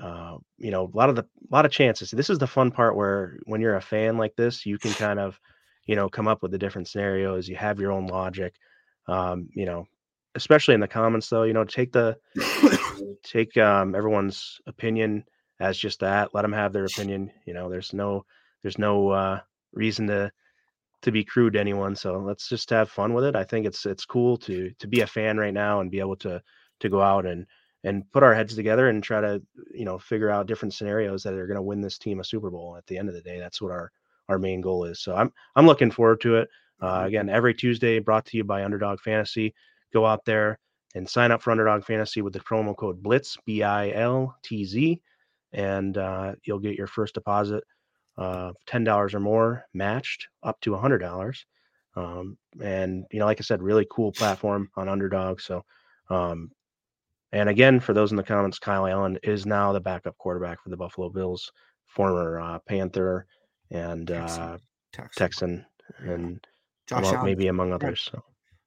uh, 0.00 0.36
you 0.58 0.70
know 0.70 0.90
a 0.92 0.96
lot 0.96 1.08
of 1.08 1.16
the 1.16 1.22
a 1.22 1.54
lot 1.54 1.66
of 1.66 1.72
chances. 1.72 2.10
This 2.10 2.30
is 2.30 2.38
the 2.38 2.46
fun 2.46 2.70
part 2.70 2.96
where 2.96 3.38
when 3.44 3.60
you're 3.60 3.76
a 3.76 3.80
fan 3.80 4.16
like 4.16 4.36
this, 4.36 4.64
you 4.64 4.78
can 4.78 4.92
kind 4.92 5.18
of 5.18 5.38
you 5.86 5.96
know 5.96 6.08
come 6.08 6.28
up 6.28 6.42
with 6.42 6.52
the 6.52 6.58
different 6.58 6.88
scenarios. 6.88 7.48
You 7.48 7.56
have 7.56 7.80
your 7.80 7.92
own 7.92 8.06
logic. 8.06 8.54
Um, 9.08 9.48
you 9.54 9.66
know, 9.66 9.86
especially 10.34 10.74
in 10.74 10.80
the 10.80 10.88
comments 10.88 11.28
though. 11.28 11.42
You 11.42 11.52
know, 11.52 11.64
take 11.64 11.92
the 11.92 12.16
take 13.24 13.56
um, 13.56 13.94
everyone's 13.94 14.60
opinion 14.66 15.24
as 15.60 15.76
just 15.76 16.00
that. 16.00 16.32
Let 16.32 16.42
them 16.42 16.52
have 16.52 16.72
their 16.72 16.84
opinion. 16.84 17.32
You 17.46 17.54
know, 17.54 17.68
there's 17.68 17.92
no 17.92 18.24
there's 18.62 18.78
no 18.78 19.10
uh, 19.10 19.40
reason 19.72 20.06
to 20.08 20.30
to 21.02 21.12
be 21.12 21.24
crude 21.24 21.52
to 21.52 21.60
anyone. 21.60 21.94
So 21.94 22.18
let's 22.18 22.48
just 22.48 22.70
have 22.70 22.90
fun 22.90 23.14
with 23.14 23.24
it. 23.24 23.36
I 23.36 23.44
think 23.44 23.66
it's 23.66 23.86
it's 23.86 24.04
cool 24.04 24.36
to 24.38 24.70
to 24.78 24.86
be 24.86 25.00
a 25.00 25.06
fan 25.06 25.36
right 25.38 25.54
now 25.54 25.80
and 25.80 25.90
be 25.90 26.00
able 26.00 26.16
to 26.16 26.42
to 26.80 26.88
go 26.88 27.00
out 27.00 27.26
and 27.26 27.46
and 27.84 28.10
put 28.12 28.22
our 28.22 28.34
heads 28.34 28.54
together 28.54 28.88
and 28.88 29.02
try 29.02 29.20
to 29.20 29.42
you 29.72 29.84
know 29.84 29.98
figure 29.98 30.30
out 30.30 30.46
different 30.46 30.74
scenarios 30.74 31.22
that 31.22 31.34
are 31.34 31.46
going 31.46 31.56
to 31.56 31.62
win 31.62 31.80
this 31.80 31.98
team 31.98 32.20
a 32.20 32.24
Super 32.24 32.50
Bowl. 32.50 32.76
At 32.76 32.86
the 32.86 32.98
end 32.98 33.08
of 33.08 33.14
the 33.14 33.22
day, 33.22 33.38
that's 33.38 33.62
what 33.62 33.70
our 33.70 33.90
our 34.28 34.38
main 34.38 34.60
goal 34.60 34.84
is. 34.84 35.00
So 35.00 35.14
I'm 35.14 35.32
I'm 35.56 35.66
looking 35.66 35.90
forward 35.90 36.20
to 36.22 36.36
it. 36.36 36.48
Uh, 36.80 37.02
again, 37.06 37.28
every 37.28 37.54
Tuesday, 37.54 37.98
brought 37.98 38.24
to 38.26 38.36
you 38.36 38.44
by 38.44 38.64
Underdog 38.64 39.00
Fantasy. 39.00 39.54
Go 39.92 40.06
out 40.06 40.24
there 40.24 40.58
and 40.94 41.08
sign 41.08 41.30
up 41.30 41.42
for 41.42 41.50
Underdog 41.50 41.84
Fantasy 41.84 42.22
with 42.22 42.32
the 42.32 42.40
promo 42.40 42.76
code 42.76 43.02
Blitz 43.02 43.36
B 43.46 43.62
I 43.62 43.90
L 43.90 44.36
T 44.42 44.64
Z, 44.64 45.00
and 45.52 45.96
uh, 45.96 46.34
you'll 46.44 46.58
get 46.58 46.76
your 46.76 46.86
first 46.86 47.14
deposit 47.14 47.64
uh, 48.18 48.52
$10 48.66 49.14
or 49.14 49.20
more 49.20 49.64
matched 49.72 50.26
up 50.42 50.60
to 50.60 50.72
$100. 50.72 51.44
Um, 51.96 52.36
and, 52.62 53.04
you 53.12 53.20
know, 53.20 53.26
like 53.26 53.40
I 53.40 53.42
said, 53.42 53.62
really 53.62 53.86
cool 53.90 54.12
platform 54.12 54.68
on 54.76 54.88
Underdog. 54.88 55.40
So, 55.40 55.64
um, 56.10 56.50
and 57.32 57.48
again, 57.48 57.78
for 57.80 57.92
those 57.92 58.10
in 58.10 58.16
the 58.16 58.22
comments, 58.22 58.58
Kyle 58.58 58.86
Allen 58.86 59.18
is 59.22 59.46
now 59.46 59.72
the 59.72 59.80
backup 59.80 60.16
quarterback 60.18 60.62
for 60.62 60.70
the 60.70 60.76
Buffalo 60.76 61.10
Bills, 61.10 61.50
former 61.86 62.40
uh, 62.40 62.58
Panther 62.68 63.26
and 63.70 64.10
uh, 64.10 64.58
Texan, 64.92 65.10
Texan 65.16 65.66
and 65.98 66.46
Josh 66.86 67.04
well, 67.04 67.24
maybe 67.24 67.48
among 67.48 67.72
others. 67.72 68.08
So. 68.10 68.22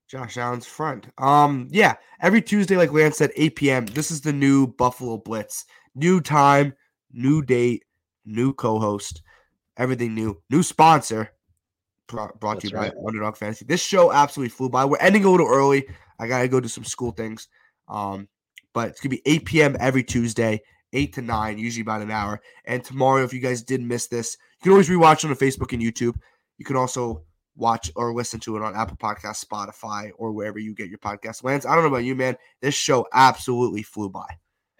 Josh 0.08 0.38
Allen's 0.38 0.68
front. 0.68 1.08
Um, 1.18 1.68
yeah, 1.72 1.96
every 2.22 2.42
Tuesday, 2.42 2.78
like 2.78 2.92
Lance 2.92 3.18
said, 3.18 3.32
8 3.36 3.56
p.m. 3.56 3.86
This 3.88 4.12
is 4.12 4.22
the 4.22 4.34
new 4.34 4.68
Buffalo 4.68 5.18
Blitz. 5.18 5.66
New 5.96 6.22
time, 6.22 6.74
new 7.12 7.42
date, 7.42 7.84
new 8.26 8.54
co-host 8.54 9.22
everything 9.78 10.14
new. 10.14 10.42
New 10.50 10.64
sponsor 10.64 11.32
brought, 12.08 12.40
brought 12.40 12.60
to 12.62 12.68
you 12.68 12.78
right. 12.78 12.94
by 12.94 13.08
Underdog 13.08 13.38
Fantasy. 13.38 13.66
This 13.66 13.82
show 13.82 14.12
absolutely 14.12 14.50
flew 14.50 14.70
by. 14.70 14.86
We're 14.86 14.98
ending 14.98 15.26
a 15.26 15.30
little 15.30 15.48
early. 15.48 15.88
I 16.20 16.28
gotta 16.28 16.48
go 16.48 16.60
do 16.60 16.68
some 16.68 16.84
school 16.84 17.12
things. 17.12 17.48
Um, 17.88 18.28
but 18.74 18.90
it's 18.90 19.02
gonna 19.02 19.12
be 19.12 19.22
8 19.26 19.46
p.m. 19.46 19.78
every 19.80 20.04
Tuesday, 20.04 20.62
8 20.94 21.14
to 21.14 21.22
9, 21.22 21.58
usually 21.58 21.82
about 21.82 22.02
an 22.02 22.12
hour. 22.12 22.42
And 22.66 22.84
tomorrow, 22.84 23.24
if 23.24 23.34
you 23.34 23.40
guys 23.40 23.64
did 23.64 23.82
miss 23.82 24.08
this, 24.08 24.38
you 24.60 24.64
can 24.64 24.72
always 24.74 24.90
rewatch 24.90 25.28
on 25.28 25.36
Facebook 25.36 25.74
and 25.74 25.82
YouTube. 25.82 26.16
You 26.58 26.66
can 26.66 26.76
also 26.76 27.24
watch 27.56 27.92
or 27.96 28.14
listen 28.14 28.40
to 28.42 28.56
it 28.56 28.62
on 28.62 28.76
Apple 28.76 28.98
Podcast, 28.98 29.44
Spotify, 29.46 30.12
or 30.18 30.32
wherever 30.32 30.60
you 30.60 30.74
get 30.74 30.90
your 30.90 31.00
podcast. 31.00 31.44
Lance, 31.44 31.66
I 31.66 31.74
don't 31.74 31.84
know 31.84 31.90
about 31.90 32.04
you, 32.04 32.16
man. 32.16 32.38
This 32.62 32.76
show 32.76 33.08
absolutely 33.14 33.84
flew 33.84 34.10
by. 34.10 34.28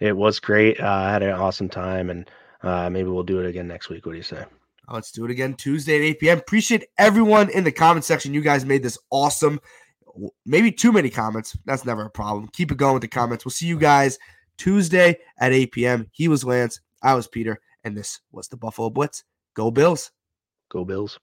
It 0.00 0.16
was 0.16 0.40
great. 0.40 0.80
Uh, 0.80 0.86
I 0.86 1.12
had 1.12 1.22
an 1.22 1.30
awesome 1.30 1.68
time, 1.68 2.10
and 2.10 2.30
uh, 2.62 2.90
maybe 2.90 3.08
we'll 3.08 3.22
do 3.22 3.40
it 3.40 3.48
again 3.48 3.68
next 3.68 3.88
week. 3.88 4.06
What 4.06 4.12
do 4.12 4.18
you 4.18 4.24
say? 4.24 4.44
Let's 4.92 5.10
do 5.10 5.24
it 5.24 5.30
again 5.30 5.54
Tuesday 5.54 5.96
at 5.96 6.02
8 6.02 6.20
p.m. 6.20 6.38
Appreciate 6.38 6.84
everyone 6.98 7.50
in 7.50 7.64
the 7.64 7.72
comment 7.72 8.04
section. 8.04 8.34
You 8.34 8.42
guys 8.42 8.64
made 8.66 8.82
this 8.82 8.98
awesome. 9.10 9.58
Maybe 10.44 10.70
too 10.70 10.92
many 10.92 11.08
comments. 11.08 11.56
That's 11.64 11.86
never 11.86 12.04
a 12.04 12.10
problem. 12.10 12.48
Keep 12.52 12.72
it 12.72 12.78
going 12.78 12.92
with 12.92 13.02
the 13.02 13.08
comments. 13.08 13.44
We'll 13.44 13.52
see 13.52 13.66
you 13.66 13.78
guys 13.78 14.18
Tuesday 14.58 15.18
at 15.38 15.52
8 15.52 15.72
p.m. 15.72 16.10
He 16.12 16.28
was 16.28 16.44
Lance. 16.44 16.80
I 17.02 17.14
was 17.14 17.26
Peter. 17.26 17.58
And 17.84 17.96
this 17.96 18.20
was 18.30 18.48
the 18.48 18.56
Buffalo 18.56 18.90
Blitz. 18.90 19.24
Go 19.54 19.70
Bills. 19.70 20.12
Go 20.68 20.84
Bills. 20.84 21.18